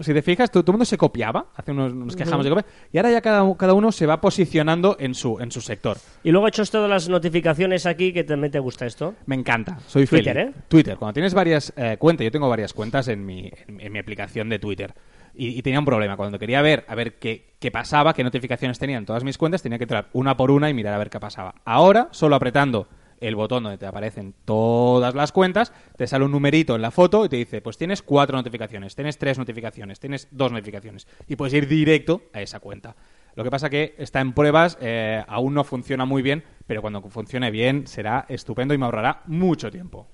Si 0.00 0.12
te 0.12 0.22
fijas, 0.22 0.50
todo, 0.50 0.62
todo 0.62 0.72
el 0.72 0.74
mundo 0.74 0.84
se 0.84 0.98
copiaba, 0.98 1.46
hace 1.54 1.72
unos 1.72 1.94
nos 1.94 2.16
quejamos 2.16 2.44
de 2.44 2.50
copia, 2.50 2.66
y 2.92 2.98
ahora 2.98 3.10
ya 3.10 3.20
cada, 3.20 3.56
cada 3.56 3.74
uno 3.74 3.92
se 3.92 4.06
va 4.06 4.20
posicionando 4.20 4.96
en 4.98 5.14
su, 5.14 5.38
en 5.40 5.50
su 5.52 5.60
sector. 5.60 5.96
Y 6.24 6.30
luego 6.30 6.46
he 6.46 6.50
hecho 6.50 6.64
de 6.64 6.88
las 6.88 7.08
notificaciones 7.08 7.86
aquí, 7.86 8.12
que 8.12 8.24
también 8.24 8.50
te 8.50 8.58
gusta 8.58 8.86
esto. 8.86 9.14
Me 9.26 9.36
encanta, 9.36 9.78
soy 9.86 10.06
Twitter, 10.06 10.34
feliz. 10.36 10.56
¿eh? 10.56 10.60
Twitter, 10.68 10.96
cuando 10.96 11.14
tienes 11.14 11.34
varias 11.34 11.72
eh, 11.76 11.96
cuentas, 11.98 12.24
yo 12.24 12.30
tengo 12.30 12.48
varias 12.48 12.72
cuentas 12.72 13.08
en 13.08 13.24
mi, 13.24 13.50
en, 13.66 13.80
en 13.80 13.92
mi 13.92 13.98
aplicación 13.98 14.48
de 14.48 14.58
Twitter. 14.58 14.94
Y, 15.34 15.56
y 15.56 15.62
tenía 15.62 15.78
un 15.78 15.84
problema. 15.84 16.16
Cuando 16.16 16.38
quería 16.38 16.60
ver 16.62 16.84
a 16.88 16.96
ver 16.96 17.14
qué, 17.14 17.52
qué 17.60 17.70
pasaba, 17.70 18.12
qué 18.12 18.24
notificaciones 18.24 18.78
tenían 18.80 19.06
todas 19.06 19.22
mis 19.22 19.38
cuentas, 19.38 19.62
tenía 19.62 19.78
que 19.78 19.84
entrar 19.84 20.08
una 20.12 20.36
por 20.36 20.50
una 20.50 20.68
y 20.68 20.74
mirar 20.74 20.94
a 20.94 20.98
ver 20.98 21.10
qué 21.10 21.20
pasaba. 21.20 21.54
Ahora, 21.64 22.08
solo 22.10 22.34
apretando 22.34 22.88
el 23.20 23.34
botón 23.34 23.64
donde 23.64 23.78
te 23.78 23.86
aparecen 23.86 24.34
todas 24.44 25.14
las 25.14 25.32
cuentas, 25.32 25.72
te 25.96 26.06
sale 26.06 26.24
un 26.24 26.32
numerito 26.32 26.74
en 26.74 26.82
la 26.82 26.90
foto 26.90 27.24
y 27.24 27.28
te 27.28 27.36
dice, 27.36 27.60
pues 27.60 27.76
tienes 27.76 28.02
cuatro 28.02 28.36
notificaciones, 28.36 28.94
tienes 28.94 29.18
tres 29.18 29.38
notificaciones, 29.38 30.00
tienes 30.00 30.28
dos 30.30 30.52
notificaciones. 30.52 31.06
Y 31.26 31.36
puedes 31.36 31.54
ir 31.54 31.68
directo 31.68 32.22
a 32.32 32.40
esa 32.42 32.60
cuenta. 32.60 32.96
Lo 33.34 33.44
que 33.44 33.50
pasa 33.50 33.70
que 33.70 33.94
está 33.98 34.20
en 34.20 34.32
pruebas, 34.32 34.78
eh, 34.80 35.22
aún 35.28 35.54
no 35.54 35.62
funciona 35.62 36.04
muy 36.04 36.22
bien, 36.22 36.42
pero 36.66 36.80
cuando 36.82 37.00
funcione 37.02 37.50
bien 37.50 37.86
será 37.86 38.26
estupendo 38.28 38.74
y 38.74 38.78
me 38.78 38.84
ahorrará 38.84 39.22
mucho 39.26 39.70
tiempo. 39.70 40.08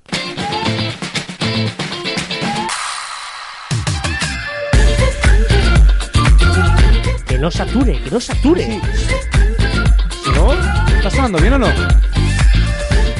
Que 7.27 7.39
no 7.39 7.51
sature, 7.51 8.01
que 8.03 8.11
no 8.11 8.21
sature. 8.21 8.65
Sí. 8.65 8.81
No... 10.35 10.53
¿Está 11.05 11.11
sonando 11.11 11.39
bien 11.39 11.53
o 11.53 11.59
no? 11.59 11.67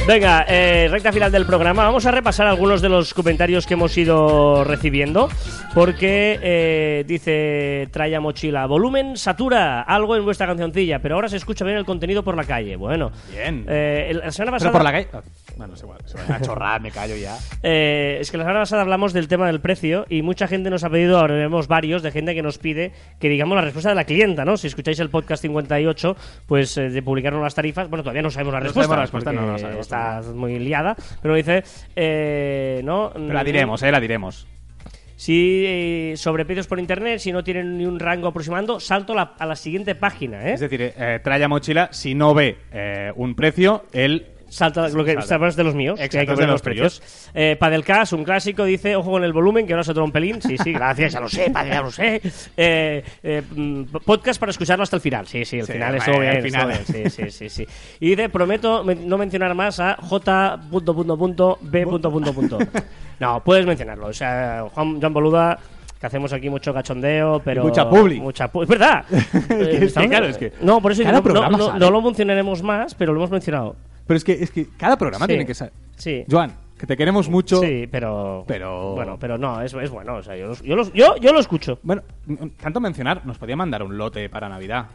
Venga, 0.07 0.45
eh, 0.47 0.87
recta 0.91 1.11
final 1.11 1.31
del 1.31 1.47
programa. 1.47 1.83
Vamos 1.83 2.05
a 2.05 2.11
repasar 2.11 2.45
algunos 2.45 2.79
de 2.79 2.89
los 2.89 3.15
comentarios 3.15 3.65
que 3.65 3.73
hemos 3.73 3.97
ido 3.97 4.63
recibiendo. 4.63 5.29
Porque 5.73 6.39
eh, 6.41 7.03
dice 7.07 7.89
Traya 7.91 8.21
Mochila, 8.21 8.65
volumen 8.67 9.17
satura 9.17 9.81
algo 9.81 10.15
en 10.15 10.23
vuestra 10.23 10.45
cancioncilla, 10.47 10.99
pero 10.99 11.15
ahora 11.15 11.27
se 11.27 11.37
escucha 11.37 11.65
bien 11.65 11.75
el 11.77 11.85
contenido 11.85 12.23
por 12.23 12.37
la 12.37 12.43
calle. 12.45 12.75
Bueno, 12.77 13.11
Bien. 13.31 13.65
eh, 13.67 14.11
la 14.23 14.31
semana 14.31 14.57
Pero 14.57 14.71
pasada. 14.71 14.71
por 14.71 14.83
la 14.83 14.91
calle... 14.91 15.07
Ah, 15.11 15.21
Bueno, 15.57 15.73
es 15.73 15.81
igual, 15.81 15.99
es 16.05 16.11
igual. 16.11 16.25
Una 16.29 16.41
chorrada, 16.41 16.79
me 16.79 16.91
callo 16.91 17.15
ya. 17.17 17.35
Eh, 17.67 18.19
es 18.21 18.29
que 18.29 18.37
la 18.37 18.43
semana 18.43 18.59
pasada 18.59 18.83
hablamos 18.83 19.11
del 19.11 19.27
tema 19.27 19.47
del 19.47 19.59
precio 19.59 20.05
y 20.07 20.21
mucha 20.21 20.47
gente 20.47 20.69
nos 20.69 20.83
ha 20.83 20.89
pedido, 20.89 21.17
ahora 21.17 21.33
vemos 21.33 21.67
varios, 21.67 22.03
de 22.03 22.11
gente 22.11 22.35
que 22.35 22.43
nos 22.43 22.59
pide 22.59 22.91
que 23.19 23.27
digamos 23.27 23.55
la 23.55 23.61
respuesta 23.63 23.89
de 23.89 23.95
la 23.95 24.03
clienta, 24.03 24.45
¿no? 24.45 24.55
Si 24.55 24.67
escucháis 24.67 24.99
el 24.99 25.09
podcast 25.09 25.41
58, 25.41 26.15
pues 26.45 26.75
de 26.75 27.01
publicar 27.01 27.33
nuevas 27.33 27.55
tarifas, 27.55 27.89
bueno, 27.89 28.03
todavía 28.03 28.21
no 28.21 28.29
sabemos 28.29 28.53
la 28.53 28.59
No 28.59 28.65
respuesta, 28.65 28.87
sabemos 28.87 28.97
la 28.97 29.01
respuesta, 29.03 29.31
no 29.33 29.51
la 29.51 29.57
sabemos 29.57 29.87
muy 30.33 30.59
liada, 30.59 30.95
pero 31.21 31.35
dice, 31.35 31.63
eh, 31.95 32.81
¿no? 32.83 33.11
Pero 33.13 33.33
la 33.33 33.43
diremos, 33.43 33.83
¿eh? 33.83 33.91
La 33.91 33.99
diremos. 33.99 34.47
Si 35.17 35.63
eh, 35.65 36.13
sobre 36.17 36.43
precios 36.43 36.67
por 36.67 36.77
internet, 36.77 37.19
si 37.19 37.31
no 37.31 37.43
tienen 37.43 37.77
ni 37.77 37.85
un 37.85 37.99
rango 37.99 38.27
aproximando, 38.27 38.79
salto 38.81 39.13
a 39.13 39.15
la, 39.15 39.21
a 39.39 39.45
la 39.45 39.55
siguiente 39.55 39.95
página, 39.95 40.49
¿eh? 40.49 40.53
Es 40.53 40.59
decir, 40.59 40.81
eh, 40.81 41.19
Traya 41.23 41.47
Mochila, 41.47 41.89
si 41.91 42.15
no 42.15 42.33
ve 42.33 42.57
eh, 42.73 43.13
un 43.15 43.33
precio, 43.33 43.85
él 43.93 44.27
Salta 44.47 44.87
lo 44.89 45.03
que 45.03 45.13
Salta. 45.21 45.49
de 45.49 45.63
los 45.63 45.75
míos, 45.75 45.95
que 45.95 46.01
hay 46.03 46.05
Exacto, 46.05 46.25
que 46.33 46.35
ver 46.35 46.37
de 46.39 46.45
los 46.45 46.53
los 46.53 46.61
tuyos. 46.61 46.99
precios. 46.99 47.31
Eh, 47.33 47.55
Padelcast, 47.59 48.13
un 48.13 48.23
clásico, 48.23 48.63
dice, 48.63 48.95
ojo 48.95 49.11
con 49.11 49.23
el 49.23 49.33
volumen, 49.33 49.65
que 49.67 49.73
ahora 49.73 49.83
se 49.83 49.91
otro 49.91 50.03
un 50.03 50.11
pelín. 50.11 50.41
Sí, 50.41 50.57
sí, 50.57 50.71
gracias, 50.71 51.13
ya 51.13 51.19
lo 51.19 51.27
sé, 51.29 51.49
padre, 51.49 51.69
ya 51.71 51.81
lo 51.81 51.91
sé. 51.91 52.21
Eh, 52.55 53.03
eh, 53.23 53.41
mm, 53.55 53.83
podcast 54.05 54.39
para 54.39 54.51
escucharlo 54.51 54.83
hasta 54.83 54.95
el 54.97 55.01
final. 55.01 55.27
Sí, 55.27 55.43
sí, 55.45 55.59
el 55.59 55.65
Sí, 55.65 55.73
final 55.73 55.95
estuvo 55.95 56.19
bien. 56.19 56.35
el 56.37 56.43
final. 56.43 56.71
estuvo 56.71 56.97
bien, 56.97 57.09
Sí, 57.11 57.23
sí, 57.23 57.31
sí, 57.31 57.49
sí. 57.49 57.67
Y 57.99 58.09
dice, 58.11 58.29
prometo 58.29 58.83
no 58.83 59.17
mencionar 59.17 59.53
más 59.55 59.79
a 59.79 59.97
J.B. 60.01 61.85
No, 63.19 63.39
puedes 63.43 63.65
mencionarlo. 63.65 64.07
O 64.07 64.13
sea, 64.13 64.65
Juan, 64.73 64.99
Juan 64.99 65.13
Boluda 65.13 65.59
que 65.99 66.05
hacemos 66.07 66.33
aquí 66.33 66.49
mucho 66.49 66.73
cachondeo, 66.73 67.41
pero... 67.43 67.63
mucha 67.63 67.89
publi. 67.89 68.19
Mucha 68.19 68.51
pu- 68.51 68.63
Es 68.63 68.69
verdad. 68.69 69.05
Eh, 69.49 69.89
que, 69.95 70.07
claro, 70.09 70.25
es 70.27 70.37
que 70.37 70.51
No, 70.61 70.81
por 70.81 70.91
eso 70.91 71.03
no, 71.03 71.49
no- 71.49 71.67
sale. 71.67 71.79
no 71.79 71.89
lo 71.89 72.01
mencionaremos 72.01 72.61
más, 72.61 72.93
pero 72.95 73.13
lo 73.13 73.19
hemos 73.21 73.31
mencionado. 73.31 73.75
Pero 74.07 74.17
es 74.17 74.23
que, 74.23 74.33
es 74.33 74.51
que 74.51 74.67
cada 74.77 74.97
programa 74.97 75.25
Sí. 75.25 75.29
tiene 75.29 75.45
que 75.45 75.53
ser. 75.55 75.71
Sí. 75.95 76.23
Joan, 76.29 76.51
que 76.77 76.85
te 76.85 76.95
queremos 76.97 77.29
mucho. 77.29 77.59
Sí, 77.61 77.87
pero. 77.89 78.43
Pero- 78.47 78.93
Bueno, 78.95 79.17
pero 79.19 79.37
no, 79.37 79.61
es, 79.61 79.73
es 79.73 79.89
bueno. 79.89 80.15
O 80.15 80.23
sea, 80.23 80.35
yo, 80.35 80.47
lo- 80.47 80.55
yo, 80.61 80.93
yo, 80.93 81.15
yo 81.17 81.33
lo 81.33 81.39
escucho. 81.39 81.79
Bueno, 81.83 82.03
tanto 82.61 82.79
mencionar, 82.79 83.25
nos 83.25 83.37
podía 83.37 83.55
mandar 83.55 83.81
un 83.83 83.97
lote 83.97 84.29
para 84.29 84.49
Navidad. 84.49 84.87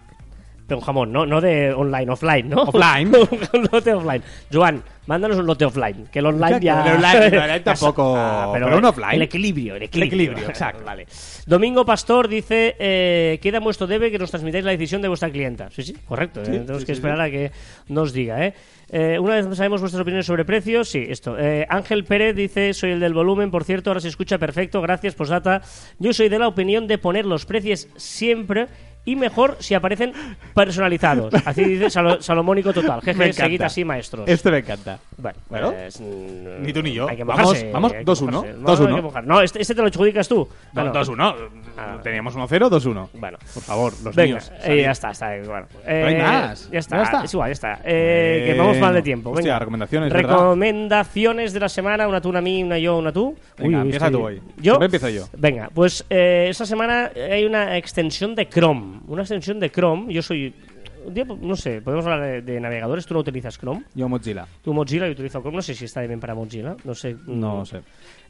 Pero 0.70 0.78
un 0.78 0.84
jamón, 0.86 1.10
no, 1.12 1.26
no 1.26 1.40
de 1.40 1.72
online, 1.72 2.12
offline, 2.12 2.48
¿no? 2.48 2.62
Offline. 2.62 3.08
un 3.54 3.68
lote 3.72 3.92
offline. 3.92 4.22
Joan, 4.52 4.80
mándanos 5.08 5.36
un 5.38 5.46
lote 5.46 5.64
offline. 5.64 6.06
Que 6.12 6.20
el 6.20 6.26
online 6.26 6.60
ya. 6.60 6.86
el 6.86 6.94
online- 6.94 7.26
el 7.26 7.38
online 7.38 7.60
tampoco- 7.64 8.50
pero 8.52 8.78
un 8.78 8.84
offline. 8.84 9.14
El 9.14 9.22
equilibrio, 9.22 9.74
el 9.74 9.82
equilibrio. 9.82 10.22
equilibrio, 10.22 10.48
exacto. 10.48 10.84
vale. 10.86 11.06
Domingo 11.44 11.84
Pastor 11.84 12.28
dice: 12.28 12.76
eh, 12.78 13.40
Queda 13.42 13.58
vuestro 13.58 13.88
debe 13.88 14.12
que 14.12 14.18
nos 14.20 14.30
transmitáis 14.30 14.64
la 14.64 14.70
decisión 14.70 15.02
de 15.02 15.08
vuestra 15.08 15.28
clienta. 15.28 15.70
Sí, 15.72 15.82
sí, 15.82 15.96
correcto. 16.06 16.40
eh, 16.40 16.44
tenemos 16.44 16.78
sí, 16.82 16.86
que 16.86 16.92
esperar 16.92 17.20
a 17.20 17.28
que 17.28 17.50
nos 17.88 18.12
diga, 18.12 18.46
¿eh? 18.46 18.54
Eh, 18.92 19.18
una 19.20 19.34
vez 19.36 19.56
sabemos 19.56 19.80
vuestras 19.80 20.00
opiniones 20.02 20.26
sobre 20.26 20.44
precios, 20.44 20.88
sí, 20.88 21.04
esto. 21.08 21.36
Eh, 21.38 21.64
Ángel 21.68 22.04
Pérez 22.04 22.34
dice, 22.34 22.74
soy 22.74 22.90
el 22.90 23.00
del 23.00 23.14
volumen, 23.14 23.50
por 23.50 23.62
cierto, 23.64 23.90
ahora 23.90 24.00
se 24.00 24.08
escucha 24.08 24.36
perfecto, 24.38 24.80
gracias, 24.82 25.14
posdata. 25.14 25.62
Yo 26.00 26.12
soy 26.12 26.28
de 26.28 26.38
la 26.40 26.48
opinión 26.48 26.86
de 26.88 26.98
poner 26.98 27.24
los 27.24 27.46
precios 27.46 27.86
siempre 27.96 28.66
y 29.04 29.16
mejor 29.16 29.56
si 29.60 29.74
aparecen 29.74 30.12
personalizados. 30.54 31.32
Así 31.46 31.64
dice 31.64 31.90
Salo- 31.90 32.20
Salomónico 32.22 32.72
Total. 32.72 33.00
Jeje, 33.02 33.32
seguid 33.32 33.62
así, 33.62 33.84
maestros. 33.84 34.28
Este 34.28 34.50
me 34.50 34.58
encanta. 34.58 34.98
Bueno, 35.16 35.38
Bueno, 35.48 35.72
pues, 35.72 36.00
mm, 36.00 36.62
ni 36.62 36.72
tú 36.72 36.82
ni 36.82 36.92
yo. 36.92 37.08
Hay 37.08 37.16
que 37.16 37.24
Vamos- 37.24 37.42
mojarse, 37.44 37.72
vamos, 37.72 37.92
que 37.92 38.04
2-1, 38.04 38.30
mojarse. 38.32 38.52
No, 38.58 38.66
2-1. 38.68 38.88
hay 38.88 38.94
que 38.96 39.02
mojar. 39.02 39.26
No, 39.26 39.40
este, 39.40 39.60
este 39.62 39.74
te 39.74 39.80
lo 39.82 39.88
adjudicas 39.88 40.28
tú. 40.28 40.48
Ah, 40.74 40.84
no. 40.84 40.92
2-1. 40.92 41.34
Ah. 41.76 41.98
Teníamos 42.02 42.36
1-0, 42.36 42.68
2-1. 42.68 43.08
Bueno. 43.14 43.38
Por 43.54 43.62
favor, 43.62 43.92
los 44.04 44.14
Venga, 44.14 44.34
míos. 44.36 44.52
eh, 44.64 44.82
ya 44.82 44.90
está, 44.90 45.10
está 45.10 45.28
bueno. 45.46 45.66
No 45.72 46.06
hay 46.06 46.14
Eh, 46.14 46.18
más. 46.22 46.70
Ya 46.70 46.78
está, 46.78 46.96
Ya 46.96 47.02
está. 47.02 47.24
es 47.24 47.34
igual, 47.34 47.48
ya 47.48 47.52
está. 47.52 47.80
Eh, 47.84 48.44
que 48.52 48.58
vamos 48.58 48.78
mal 48.78 48.94
de 48.94 49.02
tiempo. 49.02 49.30
Hostia, 49.30 49.44
Venga. 49.44 49.58
recomendaciones, 49.60 50.12
¿verdad? 50.12 50.30
Recomendaciones 50.30 51.52
de 51.52 51.60
la 51.60 51.68
semana, 51.68 52.08
una 52.08 52.20
tú, 52.20 52.28
una 52.28 52.40
mí, 52.40 52.62
una 52.62 52.78
yo, 52.78 52.96
una 52.98 53.12
tú. 53.12 53.36
Venga, 53.58 53.80
empieza 53.82 54.06
estoy- 54.06 54.20
tú 54.20 54.26
hoy. 54.26 54.42
¿Yo? 54.56 54.72
Siempre 54.72 54.84
empiezo 54.86 55.08
yo. 55.08 55.24
Venga, 55.36 55.70
pues 55.74 56.04
eh, 56.10 56.46
esta 56.50 56.66
semana 56.66 57.10
hay 57.14 57.44
una 57.44 57.76
extensión 57.76 58.34
de 58.34 58.48
Chrome. 58.48 59.00
Una 59.08 59.22
extensión 59.22 59.58
de 59.60 59.70
Chrome. 59.70 60.12
Yo 60.12 60.22
soy... 60.22 60.54
un 61.04 61.14
día, 61.14 61.24
no 61.24 61.56
sé, 61.56 61.80
podemos 61.82 62.04
hablar 62.06 62.22
de, 62.22 62.42
de 62.42 62.60
navegadores. 62.60 63.06
¿Tú 63.06 63.14
no 63.14 63.20
utilizas 63.20 63.58
Chrome? 63.58 63.84
Yo 63.94 64.08
Mozilla. 64.08 64.46
Tú 64.62 64.72
Mozilla, 64.74 65.06
yo 65.06 65.12
utilizo 65.12 65.40
Chrome. 65.40 65.56
No 65.56 65.62
sé 65.62 65.74
si 65.74 65.86
está 65.86 66.02
bien 66.02 66.20
para 66.20 66.34
Mozilla. 66.34 66.76
No 66.84 66.94
sé. 66.94 67.16
No 67.26 67.64
sé. 67.64 67.78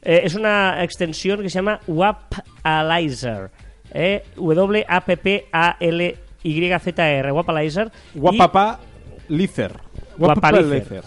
Eh, 0.01 0.21
es 0.23 0.35
una 0.35 0.81
extensión 0.83 1.41
que 1.41 1.49
se 1.49 1.55
llama 1.59 1.79
Wapalizer. 1.87 3.51
Eh, 3.93 4.23
W-A-P-P-A-L-Y-Z-R. 4.37 7.31
Guapapa 7.31 8.79
Lizer. 9.29 9.73
Guapalizer. 10.17 11.03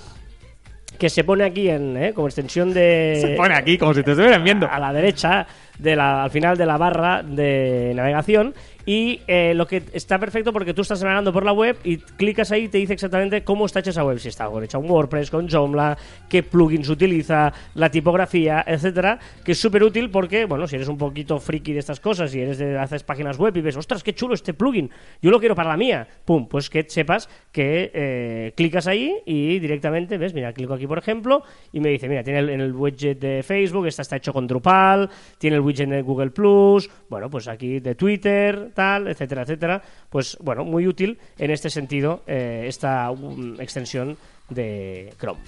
Que 0.98 1.08
se 1.10 1.24
pone 1.24 1.44
aquí 1.44 1.68
en, 1.68 1.96
eh, 1.96 2.12
como 2.14 2.28
extensión 2.28 2.72
de. 2.72 3.18
Se 3.20 3.34
pone 3.34 3.54
aquí 3.54 3.76
como 3.76 3.92
si 3.94 4.04
te 4.04 4.12
estuvieran 4.12 4.44
viendo. 4.44 4.68
A 4.70 4.78
la 4.78 4.92
derecha 4.92 5.44
de 5.78 5.96
la, 5.96 6.22
al 6.24 6.30
final 6.30 6.56
de 6.56 6.66
la 6.66 6.76
barra 6.76 7.22
de 7.22 7.92
navegación 7.96 8.54
y 8.86 9.20
eh, 9.26 9.54
lo 9.54 9.66
que 9.66 9.82
está 9.92 10.18
perfecto 10.18 10.52
porque 10.52 10.74
tú 10.74 10.82
estás 10.82 11.02
navegando 11.02 11.32
por 11.32 11.44
la 11.44 11.52
web 11.52 11.76
y 11.84 11.98
clicas 11.98 12.52
ahí 12.52 12.64
y 12.64 12.68
te 12.68 12.78
dice 12.78 12.92
exactamente 12.92 13.42
cómo 13.44 13.66
está 13.66 13.80
hecha 13.80 13.90
esa 13.90 14.04
web, 14.04 14.18
si 14.18 14.28
está 14.28 14.48
hecha 14.62 14.78
un 14.78 14.90
WordPress, 14.90 15.30
con 15.30 15.48
Joomla, 15.48 15.96
qué 16.28 16.42
plugins 16.42 16.88
utiliza, 16.88 17.52
la 17.74 17.90
tipografía, 17.90 18.64
etcétera, 18.66 19.18
que 19.44 19.52
es 19.52 19.58
súper 19.58 19.82
útil 19.82 20.10
porque, 20.10 20.44
bueno, 20.44 20.66
si 20.66 20.76
eres 20.76 20.88
un 20.88 20.98
poquito 20.98 21.38
friki 21.38 21.72
de 21.72 21.78
estas 21.78 22.00
cosas 22.00 22.34
y 22.34 22.40
eres 22.40 22.58
de 22.58 22.78
haces 22.78 23.02
páginas 23.02 23.38
web 23.38 23.56
y 23.56 23.60
ves, 23.60 23.76
ostras, 23.76 24.02
qué 24.02 24.14
chulo 24.14 24.34
este 24.34 24.54
plugin, 24.54 24.90
yo 25.22 25.30
lo 25.30 25.40
quiero 25.40 25.54
para 25.54 25.70
la 25.70 25.76
mía, 25.76 26.06
pum, 26.24 26.46
pues 26.48 26.68
que 26.68 26.84
sepas 26.88 27.28
que 27.52 27.90
eh, 27.94 28.52
clicas 28.56 28.86
ahí 28.86 29.16
y 29.24 29.58
directamente, 29.58 30.18
ves, 30.18 30.34
mira, 30.34 30.52
clico 30.52 30.74
aquí 30.74 30.86
por 30.86 30.98
ejemplo 30.98 31.42
y 31.72 31.80
me 31.80 31.88
dice, 31.88 32.08
mira, 32.08 32.22
tiene 32.22 32.40
el, 32.40 32.48
el 32.50 32.74
widget 32.74 33.18
de 33.18 33.42
Facebook, 33.42 33.86
esta 33.86 34.02
está 34.02 34.16
hecho 34.16 34.32
con 34.32 34.46
Drupal, 34.46 35.08
tiene 35.38 35.56
el 35.56 35.62
widget 35.62 35.88
de 35.88 36.02
Google 36.02 36.30
Plus, 36.30 36.90
bueno, 37.08 37.30
pues 37.30 37.48
aquí 37.48 37.80
de 37.80 37.94
Twitter, 37.94 38.72
tal, 38.74 39.08
etcétera, 39.08 39.42
etcétera. 39.42 39.82
Pues 40.10 40.36
bueno, 40.40 40.64
muy 40.64 40.86
útil 40.86 41.18
en 41.38 41.50
este 41.50 41.70
sentido 41.70 42.22
eh, 42.26 42.64
esta 42.66 43.10
um, 43.10 43.60
extensión 43.60 44.16
de 44.48 45.12
Chrome. 45.18 45.40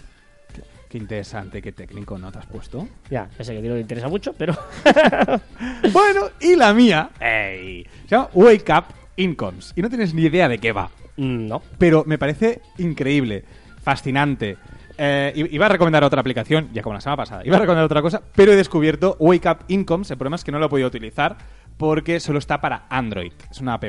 Qué 0.88 0.98
interesante, 0.98 1.60
qué 1.60 1.72
técnico, 1.72 2.16
¿no 2.16 2.30
te 2.30 2.38
has 2.38 2.46
puesto? 2.46 2.86
Ya, 3.10 3.28
ya 3.36 3.44
sé 3.44 3.52
que 3.52 3.58
a 3.58 3.62
ti 3.62 3.68
no 3.68 3.74
te 3.74 3.80
interesa 3.80 4.08
mucho, 4.08 4.32
pero... 4.32 4.56
bueno, 5.92 6.30
y 6.40 6.54
la 6.54 6.72
mía 6.72 7.10
ey, 7.20 7.84
se 8.04 8.08
llama 8.08 8.28
Wake 8.32 8.72
Up 8.72 8.84
Incomes. 9.16 9.72
Y 9.74 9.82
no 9.82 9.88
tienes 9.88 10.14
ni 10.14 10.22
idea 10.22 10.48
de 10.48 10.58
qué 10.58 10.70
va. 10.70 10.90
Mm, 11.16 11.48
no. 11.48 11.62
Pero 11.78 12.04
me 12.06 12.18
parece 12.18 12.60
increíble, 12.78 13.44
fascinante. 13.82 14.56
Eh, 14.98 15.48
iba 15.50 15.66
a 15.66 15.68
recomendar 15.68 16.04
otra 16.04 16.20
aplicación, 16.20 16.70
ya 16.72 16.82
como 16.82 16.94
la 16.94 17.00
semana 17.00 17.16
pasada. 17.16 17.42
Iba 17.44 17.56
a 17.56 17.60
recomendar 17.60 17.84
otra 17.84 18.00
cosa, 18.00 18.22
pero 18.34 18.52
he 18.52 18.56
descubierto 18.56 19.16
Wake 19.18 19.48
Up 19.48 19.58
Incomes. 19.68 20.10
El 20.10 20.18
problema 20.18 20.36
es 20.36 20.44
que 20.44 20.52
no 20.52 20.58
lo 20.58 20.66
he 20.66 20.68
podido 20.68 20.88
utilizar 20.88 21.36
porque 21.76 22.20
solo 22.20 22.38
está 22.38 22.60
para 22.60 22.86
Android. 22.88 23.32
Es 23.50 23.60
una 23.60 23.74
app. 23.74 23.84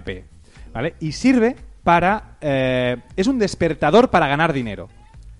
¿Vale? 0.73 0.95
Y 0.99 1.11
sirve 1.13 1.55
para. 1.83 2.37
eh, 2.41 2.97
es 3.15 3.27
un 3.27 3.39
despertador 3.39 4.09
para 4.09 4.27
ganar 4.27 4.53
dinero. 4.53 4.89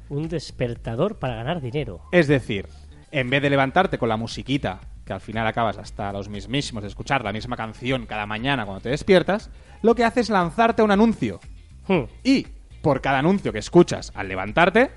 Un 0.10 0.30
despertador 0.30 1.18
para 1.18 1.36
ganar 1.36 1.62
dinero. 1.62 2.02
Es 2.12 2.28
decir, 2.28 2.68
en 3.12 3.30
vez 3.30 3.42
de 3.42 3.50
levantarte 3.50 3.98
con 3.98 4.10
la 4.10 4.18
musiquita, 4.18 4.80
que 5.06 5.14
al 5.14 5.22
final 5.22 5.46
acabas 5.48 5.78
hasta 5.78 6.12
los 6.14 6.30
mismísimos 6.30 6.84
de 6.84 6.90
escuchar 6.90 7.24
la 7.24 7.34
misma 7.34 7.56
canción 7.58 8.06
cada 8.06 8.26
mañana 8.26 8.66
cuando 8.66 8.82
te 8.82 8.90
despiertas, 8.90 9.50
lo 9.82 9.96
que 9.96 10.04
hace 10.04 10.22
es 10.22 10.30
lanzarte 10.30 10.82
un 10.84 10.92
anuncio. 10.92 11.40
Hmm. 11.88 12.04
Y 12.24 12.48
por 12.82 13.02
cada 13.02 13.20
anuncio 13.20 13.52
que 13.52 13.60
escuchas 13.60 14.12
al 14.16 14.28
levantarte, 14.28 14.92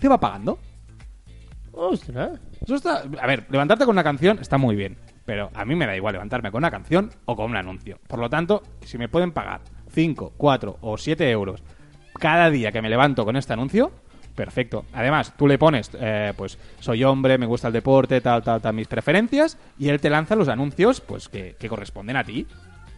te 0.00 0.08
va 0.08 0.18
pagando. 0.18 0.58
Ostras. 1.72 2.40
Eso 2.62 2.74
está. 2.74 3.02
A 3.20 3.26
ver, 3.26 3.46
levantarte 3.50 3.84
con 3.84 3.94
una 3.94 4.04
canción 4.04 4.38
está 4.40 4.56
muy 4.56 4.76
bien. 4.76 4.96
Pero 5.26 5.50
a 5.54 5.64
mí 5.64 5.74
me 5.74 5.86
da 5.86 5.94
igual 5.96 6.14
levantarme 6.14 6.50
con 6.50 6.58
una 6.60 6.70
canción 6.70 7.10
o 7.26 7.36
con 7.36 7.50
un 7.50 7.56
anuncio. 7.56 7.98
Por 8.06 8.18
lo 8.20 8.30
tanto, 8.30 8.62
si 8.82 8.96
me 8.96 9.08
pueden 9.08 9.32
pagar 9.32 9.60
5, 9.92 10.32
4 10.36 10.78
o 10.80 10.96
7 10.96 11.30
euros 11.30 11.62
cada 12.18 12.48
día 12.48 12.72
que 12.72 12.80
me 12.80 12.88
levanto 12.88 13.24
con 13.24 13.36
este 13.36 13.52
anuncio, 13.52 13.90
perfecto. 14.34 14.84
Además, 14.94 15.34
tú 15.36 15.46
le 15.48 15.58
pones, 15.58 15.90
eh, 16.00 16.32
pues, 16.36 16.58
soy 16.80 17.04
hombre, 17.04 17.36
me 17.38 17.46
gusta 17.46 17.66
el 17.66 17.74
deporte, 17.74 18.20
tal, 18.20 18.42
tal, 18.42 18.60
tal, 18.62 18.74
mis 18.74 18.86
preferencias, 18.88 19.58
y 19.78 19.88
él 19.88 20.00
te 20.00 20.08
lanza 20.10 20.36
los 20.36 20.48
anuncios, 20.48 21.00
pues, 21.00 21.28
que, 21.28 21.56
que 21.58 21.68
corresponden 21.68 22.16
a 22.16 22.24
ti. 22.24 22.46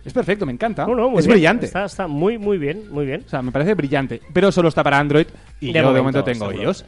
Es 0.05 0.12
perfecto, 0.12 0.47
me 0.47 0.53
encanta. 0.53 0.87
No, 0.87 0.95
no, 0.95 1.11
muy 1.11 1.18
es 1.20 1.26
bien. 1.26 1.35
brillante. 1.37 1.66
Está, 1.66 1.85
está 1.85 2.07
muy, 2.07 2.39
muy 2.39 2.59
bien, 2.59 2.85
muy 2.91 3.05
bien. 3.07 3.24
O 3.26 3.29
sea, 3.29 3.43
me 3.43 3.51
parece 3.53 3.74
brillante. 3.74 4.20
Pero 4.33 4.53
solo 4.53 4.68
está 4.68 4.85
para 4.85 4.99
Android 4.99 5.26
y 5.61 5.72
De 5.72 5.72
yo 5.72 5.93
de 5.93 6.01
momento, 6.01 6.18
momento 6.20 6.24
tengo 6.24 6.47
seguro. 6.49 6.62
iOS. 6.62 6.85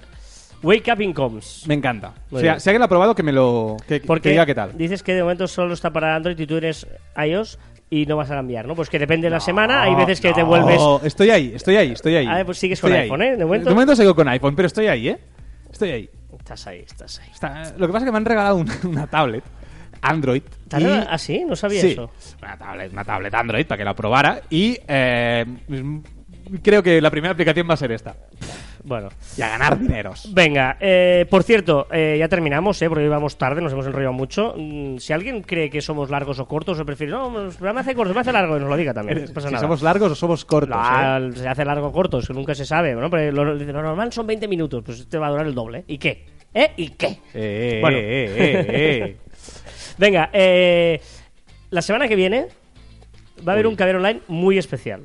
Wake 0.62 0.92
Up 0.92 1.00
Incomes. 1.00 1.64
Me 1.66 1.74
encanta. 1.74 2.12
Muy 2.30 2.38
O 2.38 2.40
sea, 2.42 2.52
bien. 2.52 2.60
si 2.60 2.68
alguien 2.70 2.80
lo 2.80 2.84
ha 2.84 2.88
probado, 2.88 3.14
que 3.14 3.22
me 3.22 3.32
lo. 3.32 3.76
que, 3.88 4.00
que 4.00 4.06
Porque 4.06 4.30
diga 4.30 4.44
qué 4.46 4.54
tal. 4.54 4.76
dices 4.76 5.02
que 5.02 5.14
de 5.14 5.22
momento 5.22 5.46
solo 5.48 5.74
está 5.74 5.90
para 5.90 6.14
Android 6.14 6.38
y 6.38 6.46
tú 6.46 6.56
eres 6.56 6.86
iOS 7.16 7.58
y 7.88 8.06
no 8.06 8.16
vas 8.16 8.30
a 8.30 8.34
cambiar, 8.36 8.66
¿no? 8.68 8.74
Pues 8.76 8.88
que 8.88 8.98
depende 8.98 9.26
de 9.26 9.30
la 9.30 9.40
semana, 9.40 9.82
hay 9.82 9.94
veces 9.96 10.20
que 10.20 10.32
te 10.32 10.42
No, 10.42 10.46
vuelves... 10.46 10.80
Estoy 11.02 11.30
ahí, 11.30 11.52
estoy 11.54 11.76
ahí, 11.76 11.90
estoy 11.92 12.14
ahí. 12.16 12.26
Ah, 12.28 12.42
pues 12.44 12.58
sigues 12.58 12.78
Estoy 12.78 12.90
con 12.90 12.96
ahí. 12.98 13.02
iPhone, 13.04 13.22
¿eh? 13.22 13.36
De 13.36 13.44
momento. 13.44 13.68
De 13.68 13.74
momento 13.74 13.96
sigo 13.96 14.14
con 14.14 14.28
iPhone, 14.28 14.54
pero 14.54 14.66
estoy 14.66 14.86
ahí, 14.86 15.08
¿eh? 15.08 15.18
Estoy 15.72 15.90
ahí. 15.90 16.10
Estás 16.38 16.66
ahí, 16.68 16.84
estás 16.86 17.18
ahí. 17.18 17.28
Está- 17.32 17.72
Lo 17.76 17.86
que 17.86 17.92
pasa 17.92 18.04
es 18.04 18.08
que 18.08 18.12
me 18.12 18.18
han 18.18 18.24
regalado 18.24 18.56
un- 18.56 18.70
una 18.84 19.06
tablet 19.08 19.42
Android. 20.02 20.42
¿Te 20.68 20.80
y- 20.80 20.84
¿Ah, 20.86 21.18
sí? 21.18 21.44
No 21.46 21.56
sabía 21.56 21.80
Sí, 21.80 21.88
eso. 21.92 22.10
Una 22.42 22.56
tablet, 22.56 22.92
una 22.92 23.04
tablet 23.04 23.34
Android 23.34 23.66
para 23.66 23.78
que 23.78 23.84
la 23.84 23.94
probara. 23.94 24.40
Y 24.50 24.78
eh, 24.86 25.44
creo 26.62 26.82
que 26.82 27.00
la 27.00 27.10
primera 27.10 27.32
aplicación 27.32 27.68
va 27.68 27.74
a 27.74 27.76
ser 27.76 27.92
esta. 27.92 28.14
Bueno. 28.82 29.08
Y 29.36 29.42
a 29.42 29.48
ganar 29.48 29.78
dineros. 29.78 30.32
Venga, 30.32 30.76
eh, 30.80 31.26
por 31.28 31.42
cierto, 31.42 31.86
eh, 31.92 32.16
ya 32.18 32.28
terminamos, 32.28 32.80
¿eh? 32.82 32.88
Porque 32.88 33.08
vamos 33.08 33.36
tarde, 33.36 33.60
nos 33.60 33.72
hemos 33.72 33.86
enrollado 33.86 34.12
mucho. 34.12 34.54
Mm, 34.56 34.96
si 34.98 35.12
alguien 35.12 35.42
cree 35.42 35.68
que 35.70 35.80
somos 35.80 36.10
largos 36.10 36.38
o 36.38 36.46
cortos, 36.46 36.78
o 36.80 36.84
prefiere, 36.86 37.12
no, 37.12 37.30
pues, 37.32 37.60
me 37.60 37.68
hace 37.80 37.94
corto, 37.94 38.14
me 38.14 38.20
hace 38.20 38.32
largo, 38.32 38.58
nos 38.58 38.68
lo 38.68 38.76
diga 38.76 38.94
también. 38.94 39.24
No 39.26 39.32
pasa 39.34 39.48
si 39.48 39.54
nada. 39.54 39.62
somos 39.62 39.82
largos 39.82 40.12
o 40.12 40.14
somos 40.14 40.44
cortos. 40.44 40.76
Ah, 40.78 41.20
¿eh? 41.22 41.30
Se 41.34 41.48
hace 41.48 41.64
largo 41.64 41.88
o 41.88 41.92
corto, 41.92 42.18
es 42.18 42.26
que 42.26 42.32
nunca 42.34 42.54
se 42.54 42.64
sabe. 42.64 42.94
¿no? 42.94 43.10
Pero 43.10 43.32
lo, 43.32 43.54
lo 43.54 43.82
normal 43.82 44.12
son 44.12 44.26
20 44.26 44.48
minutos, 44.48 44.82
pues 44.84 45.00
este 45.00 45.18
va 45.18 45.26
a 45.26 45.30
durar 45.30 45.46
el 45.46 45.54
doble. 45.54 45.84
¿Y 45.86 45.98
qué? 45.98 46.24
¿Eh? 46.52 46.72
¿Y 46.76 46.88
qué? 46.90 47.06
Eh, 47.06 47.18
eh, 47.34 47.78
Bueno. 47.80 47.96
eh, 47.98 48.34
eh, 48.36 48.66
eh. 48.68 49.16
Venga, 49.98 50.30
eh, 50.32 51.00
la 51.70 51.82
semana 51.82 52.08
que 52.08 52.16
viene 52.16 52.46
va 53.46 53.52
a 53.52 53.54
haber 53.54 53.66
un 53.66 53.76
Caber 53.76 53.96
Online 53.96 54.20
muy 54.28 54.58
especial. 54.58 55.02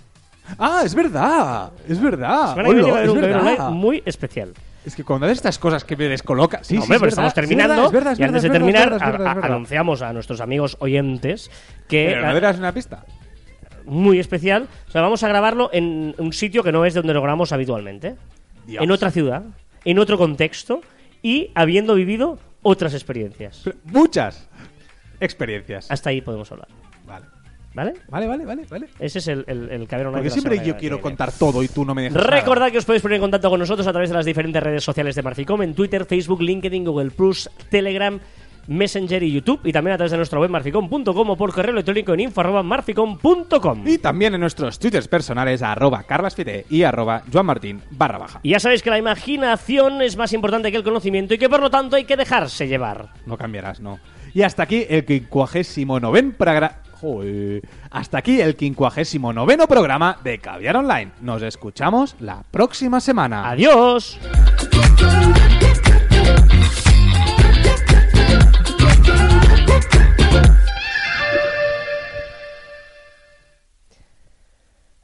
Ah, 0.60 0.82
es 0.86 0.94
verdad. 0.96 1.72
Es 1.88 2.02
verdad. 2.02 2.52
Haber 2.52 2.68
es 3.04 3.10
un 3.10 3.22
verdad. 3.22 3.42
Online 3.42 3.70
muy 3.72 4.04
especial. 4.06 4.54
Es 4.86 4.96
que 4.96 5.04
cuando 5.04 5.26
haces 5.26 5.40
estas 5.40 5.58
cosas 5.58 5.84
que 5.84 5.96
me 5.98 6.06
descoloca. 6.08 6.64
Sí, 6.64 6.76
No, 6.76 6.82
sí, 6.82 6.84
hombre, 6.84 6.96
es 6.96 7.00
pero 7.00 7.00
verdad, 7.00 7.28
estamos 7.28 7.34
terminando 7.34 7.86
Es 7.88 7.92
verdad, 7.92 8.14
es 8.14 8.20
y 8.20 8.24
antes 8.24 8.44
de 8.44 8.50
verdad, 8.50 8.60
terminar 8.66 8.90
verdad, 8.92 9.12
verdad, 9.12 9.28
a- 9.28 9.34
verdad. 9.34 9.52
anunciamos 9.52 10.02
a 10.04 10.14
nuestros 10.14 10.42
amigos 10.42 10.78
oyentes 10.80 11.50
que 11.88 12.06
Pero 12.14 12.22
no 12.28 12.38
eras 12.38 12.58
una 12.60 12.72
pista. 12.72 13.04
muy 13.86 14.20
especial. 14.20 14.68
O 14.88 14.92
sea, 14.92 15.02
vamos 15.02 15.24
a 15.24 15.28
grabarlo 15.28 15.70
en 15.74 16.14
un 16.20 16.34
sitio 16.34 16.62
que 16.64 16.72
no 16.72 16.86
es 16.86 16.94
donde 16.94 17.14
lo 17.14 17.22
grabamos 17.22 17.52
habitualmente. 17.52 18.16
Dios. 18.68 18.84
En 18.84 18.92
otra 18.92 19.10
ciudad, 19.12 19.44
en 19.86 19.98
otro 20.00 20.18
contexto 20.20 20.82
y 21.24 21.50
habiendo 21.56 21.96
vivido 21.96 22.38
otras 22.62 22.94
experiencias. 22.94 23.62
Pero 23.64 23.78
Muchas 23.86 24.48
experiencias. 25.20 25.90
Hasta 25.90 26.10
ahí 26.12 26.22
podemos 26.22 26.52
hablar. 26.52 26.68
Vale. 27.76 27.94
¿Vale? 28.10 28.26
Vale, 28.28 28.46
vale. 28.46 28.66
Ese 29.00 29.20
es 29.20 29.28
el, 29.28 29.44
el, 29.48 29.70
el 29.70 29.88
Porque 29.88 30.30
siempre 30.30 30.66
yo 30.66 30.78
quiero 30.78 31.02
contar 31.02 31.32
todo 31.32 31.62
y 31.62 31.68
tú 31.68 31.84
no 31.86 31.94
me 31.94 32.04
dejas 32.04 32.16
nada. 32.18 32.30
Recordad 32.30 32.72
que 32.72 32.78
os 32.78 32.86
podéis 32.86 33.02
poner 33.02 33.18
en 33.18 33.22
contacto 33.22 33.50
con 33.50 33.60
nosotros 33.60 33.86
a 33.86 33.92
través 33.92 34.10
de 34.10 34.16
las 34.16 34.26
diferentes 34.26 34.64
redes 34.64 34.84
sociales 34.84 35.14
de 35.16 35.22
Marficom, 35.22 35.62
en 35.62 35.74
Twitter, 35.76 36.06
Facebook, 36.06 36.42
LinkedIn, 36.42 36.86
Google 36.86 37.12
Plus, 37.12 37.50
Telegram, 37.70 38.18
Messenger 38.68 39.22
y 39.22 39.32
YouTube, 39.32 39.60
y 39.66 39.72
también 39.72 39.94
a 39.94 39.98
través 39.98 40.12
de 40.12 40.18
nuestra 40.18 40.40
web 40.40 40.50
marficom.com 40.50 41.30
o 41.30 41.36
por 41.38 41.54
correo 41.54 41.74
electrónico 41.74 42.14
en 42.14 42.22
info.marficom.com. 42.22 43.88
Y 43.88 43.98
también 43.98 44.34
en 44.34 44.40
nuestros 44.42 44.80
twitters 44.80 45.08
personales 45.08 45.62
arroba 45.62 46.04
carlasfite 46.04 46.66
y 46.70 46.84
arroba 46.84 47.24
joanmartin 47.32 47.82
barra 47.92 48.18
baja. 48.18 48.40
Y 48.44 48.52
ya 48.52 48.60
sabéis 48.60 48.82
que 48.82 48.90
la 48.90 48.98
imaginación 48.98 50.02
es 50.02 50.18
más 50.18 50.34
importante 50.34 50.72
que 50.72 50.78
el 50.78 50.84
conocimiento 50.84 51.34
y 51.34 51.38
que 51.38 51.50
por 51.50 51.60
lo 51.62 51.70
tanto 51.70 51.96
hay 51.96 52.06
que 52.06 52.16
dejarse 52.18 52.68
llevar. 52.68 53.10
No 53.26 53.38
cambiarás, 53.38 53.80
no. 53.82 54.00
Y 54.34 54.42
hasta 54.42 54.64
aquí 54.64 54.86
el 54.90 55.06
quincuagésimo 55.06 56.00
noven 56.00 56.34
pragra- 56.38 56.80
Joder. 57.00 57.62
Hasta 57.92 58.18
aquí 58.20 58.40
el 58.42 58.56
quincuagésimo 58.56 59.34
noveno 59.34 59.68
programa 59.68 60.18
de 60.24 60.40
Caviar 60.40 60.78
Online. 60.78 61.12
Nos 61.22 61.42
escuchamos 61.42 62.16
la 62.20 62.44
próxima 62.52 63.00
semana. 63.00 63.50
Adiós. 63.50 64.18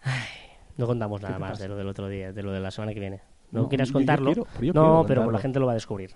Ay, 0.04 0.28
No 0.78 0.88
contamos 0.88 1.22
nada 1.22 1.40
más 1.40 1.60
de 1.60 1.68
lo 1.68 1.76
del 1.76 1.88
otro 1.88 2.08
día, 2.08 2.32
de 2.34 2.44
lo 2.44 2.52
de 2.52 2.60
la 2.60 2.72
semana 2.72 2.94
que 2.94 3.00
viene. 3.00 3.22
¿No, 3.52 3.64
No, 3.64 3.70
quieras 3.70 3.90
yo 3.90 3.94
contarlo? 3.94 4.34
quiero, 4.34 4.48
pero 4.54 4.66
yo 4.66 4.74
no, 4.74 5.04
pero 5.08 5.22
contarlo. 5.22 5.32
la 5.32 5.40
gente 5.40 5.60
lo 5.60 5.66
va 5.66 5.74
a 5.74 5.76
descubrir. 5.76 6.12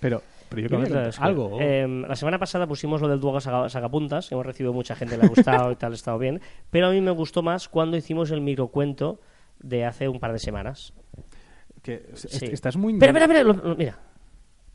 Pero, 0.00 0.22
pero 0.50 0.68
yo 0.68 0.76
a 0.76 0.80
contar 0.80 1.04
descubrir. 1.06 1.28
algo. 1.28 1.58
Eh, 1.60 1.86
la 2.08 2.14
semana 2.16 2.38
pasada 2.38 2.66
pusimos 2.66 3.00
lo 3.00 3.08
del 3.08 3.18
Duoga 3.20 3.40
saca- 3.40 3.68
sacapuntas, 3.70 4.30
hemos 4.32 4.44
recibido 4.44 4.72
mucha 4.74 4.94
gente, 4.94 5.16
le 5.16 5.24
ha 5.24 5.28
gustado 5.28 5.70
y 5.72 5.76
tal, 5.76 5.92
ha 5.92 5.94
estado 5.94 6.18
bien. 6.18 6.40
Pero 6.70 6.88
a 6.88 6.90
mí 6.90 7.00
me 7.00 7.12
gustó 7.12 7.42
más 7.42 7.68
cuando 7.68 7.96
hicimos 7.96 8.30
el 8.30 8.40
microcuento 8.42 9.20
de 9.60 9.84
hace 9.86 10.08
un 10.08 10.20
par 10.20 10.32
de 10.32 10.38
semanas. 10.38 10.92
que 11.82 12.04
es- 12.12 12.20
Sí. 12.28 12.46
Estás 12.46 12.76
muy... 12.76 12.92
Espera, 12.92 13.10
espera, 13.12 13.24
espera, 13.24 13.44
lo- 13.44 13.68
lo- 13.70 13.76
mira. 13.76 13.98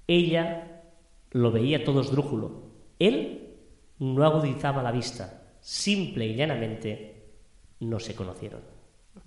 Ella 0.07 0.81
lo 1.31 1.51
veía 1.51 1.83
todo 1.83 2.01
esdrújulo. 2.01 2.63
Él 2.97 3.55
no 3.99 4.23
agudizaba 4.23 4.81
la 4.81 4.91
vista. 4.91 5.43
Simple 5.59 6.25
y 6.27 6.35
llanamente 6.35 7.23
no 7.81 7.99
se 7.99 8.15
conocieron. 8.15 8.61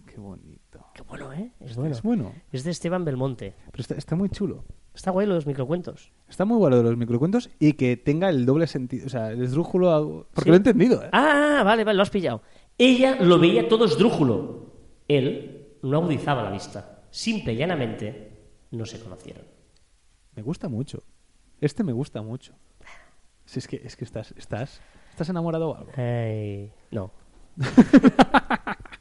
Qué 0.07 0.17
bonito. 0.17 0.87
Qué 0.95 1.03
bueno, 1.03 1.33
¿eh? 1.33 1.51
Es 1.61 1.77
bueno. 1.77 1.93
Es 1.95 2.03
bueno. 2.03 2.33
Es 2.53 2.65
de 2.65 2.71
Esteban 2.71 3.05
Belmonte. 3.05 3.55
Pero 3.71 3.83
está, 3.83 3.95
está 3.95 4.17
muy 4.17 4.29
chulo. 4.31 4.65
Está 4.99 5.13
guay 5.13 5.29
lo 5.29 5.35
de 5.35 5.37
los 5.39 5.47
microcuentos. 5.47 6.11
Está 6.29 6.45
muy 6.45 6.59
bueno 6.59 6.77
de 6.77 6.83
los 6.83 6.97
microcuentos 6.97 7.51
y 7.61 7.75
que 7.75 7.97
tenga 7.97 8.29
el 8.31 8.45
doble 8.45 8.67
sentido. 8.67 9.07
O 9.07 9.09
sea, 9.09 9.31
el 9.31 9.41
esdrújulo. 9.45 10.27
Porque 10.35 10.47
Sí. 10.47 10.49
lo 10.51 10.55
he 10.55 10.57
entendido, 10.57 11.05
¿eh? 11.05 11.09
Ah, 11.13 11.63
vale, 11.65 11.85
vale, 11.85 11.97
lo 11.97 12.03
has 12.03 12.11
pillado. 12.11 12.43
Ella 12.77 13.15
lo 13.21 13.39
veía 13.39 13.69
todo 13.69 13.85
esdrújulo. 13.85 14.73
Él 15.07 15.77
no 15.85 15.99
agudizaba 15.99 16.43
la 16.43 16.51
vista. 16.51 17.05
Simple 17.11 17.53
y 17.53 17.57
llanamente 17.59 18.33
no 18.73 18.85
se 18.87 18.99
conocieron. 18.99 19.45
Me 20.35 20.43
gusta 20.43 20.69
mucho. 20.69 21.05
Este 21.61 21.85
me 21.85 21.93
gusta 21.93 22.21
mucho. 22.21 22.55
Si 23.45 23.61
es 23.61 23.69
que, 23.69 23.77
es 23.77 23.95
que 23.97 24.05
estás, 24.05 24.35
estás, 24.37 24.81
estás 25.11 25.29
enamorado 25.29 25.71
o 25.71 25.77
algo. 25.77 25.93
Ay, 25.97 26.73
no. 26.91 27.13